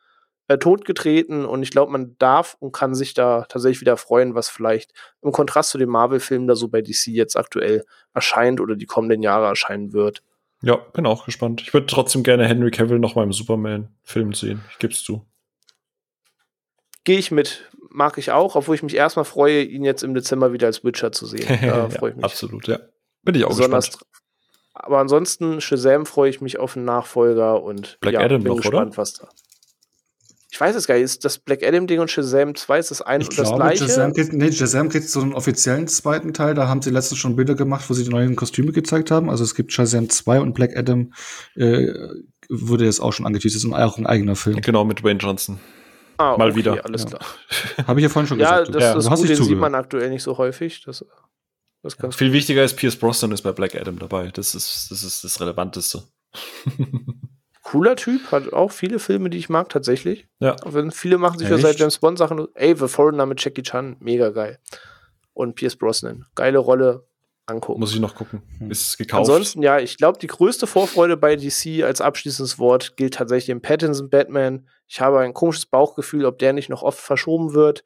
[0.48, 4.48] äh, totgetreten und ich glaube, man darf und kann sich da tatsächlich wieder freuen, was
[4.48, 4.93] vielleicht
[5.23, 9.23] im Kontrast zu den Marvel-Filmen da so bei DC jetzt aktuell erscheint oder die kommenden
[9.23, 10.23] Jahre erscheinen wird.
[10.62, 11.62] Ja, bin auch gespannt.
[11.62, 14.64] Ich würde trotzdem gerne Henry Cavill noch mal im Superman-Film sehen.
[14.70, 15.27] Ich gebe es zu.
[17.05, 17.70] Gehe ich mit.
[17.90, 21.12] Mag ich auch, obwohl ich mich erstmal freue, ihn jetzt im Dezember wieder als Witcher
[21.12, 21.47] zu sehen.
[21.66, 22.24] Da freue ich mich.
[22.24, 22.78] Absolut, ja.
[23.23, 24.10] Bin ich auch Besonders gespannt.
[24.74, 28.56] Aber ansonsten, Shazam freue ich mich auf einen Nachfolger und Black ja, Adam bin noch,
[28.60, 28.97] gespannt, oder?
[28.98, 29.28] was da.
[30.57, 31.05] Ich weiß es gar nicht.
[31.05, 33.85] Ist das Black Adam-Ding und Shazam 2 ist das ein Ich und das glaube, gleiche?
[33.85, 36.55] Shazam kriegt, nee, Shazam kriegt so einen offiziellen zweiten Teil.
[36.55, 39.28] Da haben sie letztens schon Bilder gemacht, wo sie die neuen Kostüme gezeigt haben.
[39.28, 41.12] Also es gibt Shazam 2 und Black Adam
[41.57, 41.93] äh,
[42.49, 43.57] wurde jetzt auch schon angeteasert.
[43.57, 44.59] Das ist auch ein eigener Film.
[44.62, 45.61] Genau, mit Wayne Johnson.
[46.16, 46.83] ah, mal okay, wieder.
[46.87, 47.09] Alles Ja.
[47.11, 47.20] klar.
[47.87, 48.74] Habe ich ja vorhin schon Ja, gesagt.
[48.77, 49.61] das, Ja, das ist hast gut, den sieht zugehört.
[49.61, 50.83] man aktuell nicht so häufig.
[50.87, 51.05] Das,
[51.83, 54.31] das kann Viel wichtiger ist, Pierce Brosnan ist bei Black Adam dabei.
[54.33, 56.03] Das ist das, ist das Relevanteste.
[57.66, 60.28] cooler Typ, hat auch viele Filme, die ich mag, tatsächlich.
[60.38, 60.55] Ja.
[60.64, 62.47] Auch wenn viele machen sich ja seit James Bond Sachen.
[62.55, 64.59] Ey, The Foreigner mit Jackie Chan, mega geil.
[65.32, 67.05] Und Pierce Brosnan, geile Rolle,
[67.47, 67.80] angucken.
[67.80, 68.43] Muss ich noch gucken.
[68.59, 68.70] Hm.
[68.70, 69.20] Ist gekauft.
[69.20, 73.62] Ansonsten, ja, ich glaube, die größte Vorfreude bei DC als abschließendes Wort gilt tatsächlich dem
[73.62, 74.68] Pattinson Batman.
[74.86, 77.84] Ich habe ein komisches Bauchgefühl, ob der nicht noch oft verschoben wird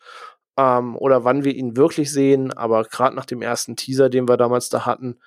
[0.59, 2.53] ähm, oder wann wir ihn wirklich sehen.
[2.53, 5.19] Aber gerade nach dem ersten Teaser, den wir damals da hatten,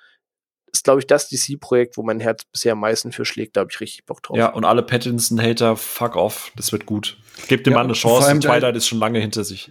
[0.74, 3.56] ist, glaube ich, das DC-Projekt, wo mein Herz bisher am meisten für schlägt.
[3.56, 4.36] Da habe ich richtig Bock drauf.
[4.36, 6.52] ja, und alle Pattinson-Hater, fuck off.
[6.56, 7.16] Das wird gut.
[7.48, 8.38] Gebt dem Ja, Mann eine Chance.
[8.40, 9.70] Twilight ist schon lange hinter sich.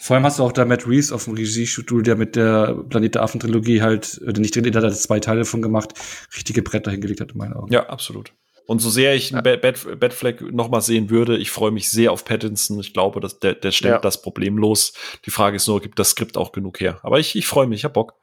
[0.00, 3.16] Vor allem hast du auch da Matt Reeves auf dem Regiestuhl, der mit der Planet
[3.16, 5.92] der Affen Trilogie halt, oder nicht Trilogie, der hat da zwei Teile von gemacht,
[6.36, 7.72] richtige Bretter hingelegt hat in meinen Augen.
[7.72, 8.32] Ja, absolut.
[8.66, 11.88] Und so sehr ich einen Bat, Bat, Batfleck noch mal sehen würde, ich freue mich
[11.88, 12.78] sehr auf Pattinson.
[12.80, 13.98] Ich glaube, dass der, der stellt Ja.
[13.98, 14.92] das problemlos.
[15.26, 17.00] Die Frage ist nur, gibt das Skript auch genug her?
[17.02, 18.14] Aber ich, ich freue mich, ich hab Bock.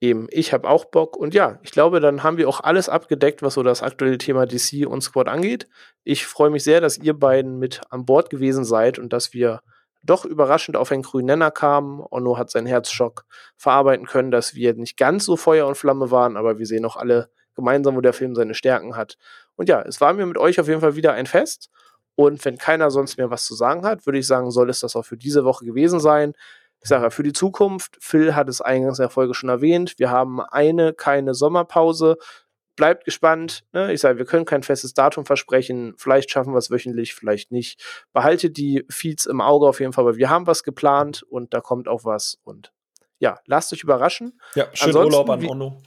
[0.00, 1.16] Eben, ich habe auch Bock.
[1.16, 4.46] Und ja, ich glaube, dann haben wir auch alles abgedeckt, was so das aktuelle Thema
[4.46, 5.66] DC und Squad angeht.
[6.04, 9.60] Ich freue mich sehr, dass ihr beiden mit an Bord gewesen seid und dass wir
[10.04, 12.00] doch überraschend auf einen grünen Nenner kamen.
[12.10, 13.24] Onno hat seinen Herzschock
[13.56, 16.96] verarbeiten können, dass wir nicht ganz so Feuer und Flamme waren, aber wir sehen auch
[16.96, 19.16] alle gemeinsam, wo der Film seine Stärken hat.
[19.56, 21.70] Und ja, es war mir mit euch auf jeden Fall wieder ein Fest.
[22.14, 24.96] Und wenn keiner sonst mehr was zu sagen hat, würde ich sagen, soll es das
[24.96, 26.34] auch für diese Woche gewesen sein.
[26.80, 29.94] Ich sage ja, für die Zukunft, Phil hat es eingangs in der Folge schon erwähnt,
[29.98, 32.16] wir haben eine, keine Sommerpause.
[32.76, 33.64] Bleibt gespannt.
[33.72, 33.92] Ne?
[33.92, 35.94] Ich sage, wir können kein festes Datum versprechen.
[35.96, 37.82] Vielleicht schaffen wir es wöchentlich, vielleicht nicht.
[38.12, 41.60] Behaltet die Feeds im Auge auf jeden Fall, weil wir haben was geplant und da
[41.60, 42.38] kommt auch was.
[42.44, 42.72] Und
[43.20, 44.38] ja, lasst euch überraschen.
[44.54, 45.82] Ja, schönen Ansonsten, Urlaub an Onno.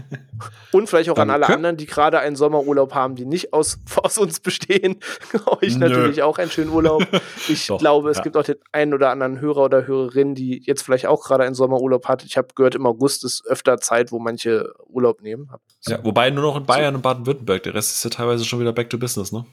[0.72, 1.54] Und vielleicht auch an alle Danke.
[1.56, 5.00] anderen, die gerade einen Sommerurlaub haben, die nicht aus, aus uns bestehen.
[5.46, 5.88] Euch Nö.
[5.88, 7.06] natürlich auch einen schönen Urlaub.
[7.48, 8.22] Ich Doch, glaube, es ja.
[8.22, 11.54] gibt auch den einen oder anderen Hörer oder Hörerin, die jetzt vielleicht auch gerade einen
[11.54, 12.24] Sommerurlaub hat.
[12.24, 15.50] Ich habe gehört, im August ist öfter Zeit, wo manche Urlaub nehmen.
[15.50, 17.62] Hab- Ja, wobei nur noch in Bayern und Baden-Württemberg.
[17.64, 19.44] Der Rest ist ja teilweise schon wieder back to business, ne?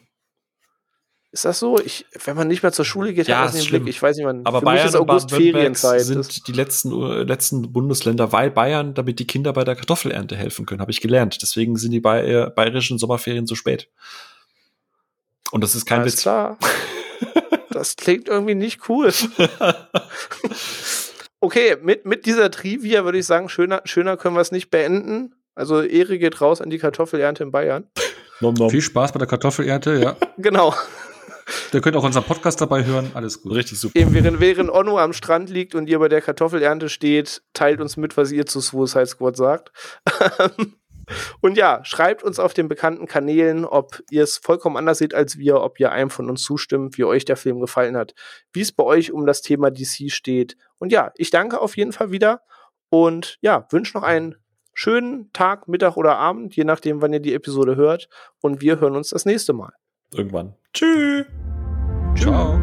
[1.31, 1.77] Ist das so?
[1.79, 3.83] Ich, wenn man nicht mehr zur Schule geht, Ja, hat man ist den schlimm.
[3.83, 3.95] Blick.
[3.95, 5.99] Ich weiß nicht, man, Aber für mich Bayern ist August Ferienzeit.
[5.99, 10.35] Das- sind die letzten, äh, letzten Bundesländer, weil Bayern, damit die Kinder bei der Kartoffelernte
[10.37, 11.37] helfen können, habe ich gelernt.
[11.41, 13.89] Deswegen sind die bay äh, bayerischen Sommerferien so spät.
[15.51, 16.21] Und das ist kein Alles Witz.
[16.23, 16.57] klar.
[17.71, 19.11] das klingt irgendwie nicht cool.
[21.39, 25.35] Okay, mit, mit dieser Trivia würde ich sagen, schöner, schöner können wir es nicht beenden.
[25.53, 27.85] Also Ehre geht raus an die Kartoffelernte in Bayern.
[28.41, 28.71] Nom, nom.
[28.71, 30.15] Viel Spaß bei der Kartoffelernte, ja.
[30.37, 30.73] Genau.
[31.73, 33.53] Ihr könnt auch unseren Podcast dabei hören, alles gut.
[33.53, 33.99] Richtig super.
[33.99, 37.97] Eben, während, während Onno am Strand liegt und ihr bei der Kartoffelernte steht, teilt uns
[37.97, 39.71] mit, was ihr zu Suicide Squad sagt.
[41.41, 45.37] und ja, schreibt uns auf den bekannten Kanälen, ob ihr es vollkommen anders seht als
[45.37, 48.13] wir, ob ihr einem von uns zustimmt, wie euch der Film gefallen hat,
[48.53, 50.57] wie es bei euch um das Thema DC steht.
[50.77, 52.41] Und ja, ich danke auf jeden Fall wieder
[52.89, 54.35] und ja, wünsche noch einen
[54.73, 58.07] schönen Tag, Mittag oder Abend, je nachdem, wann ihr die Episode hört.
[58.41, 59.73] Und wir hören uns das nächste Mal.
[60.13, 60.55] Irgendwann.
[60.77, 61.25] Tschüss.
[62.15, 62.59] Ciao.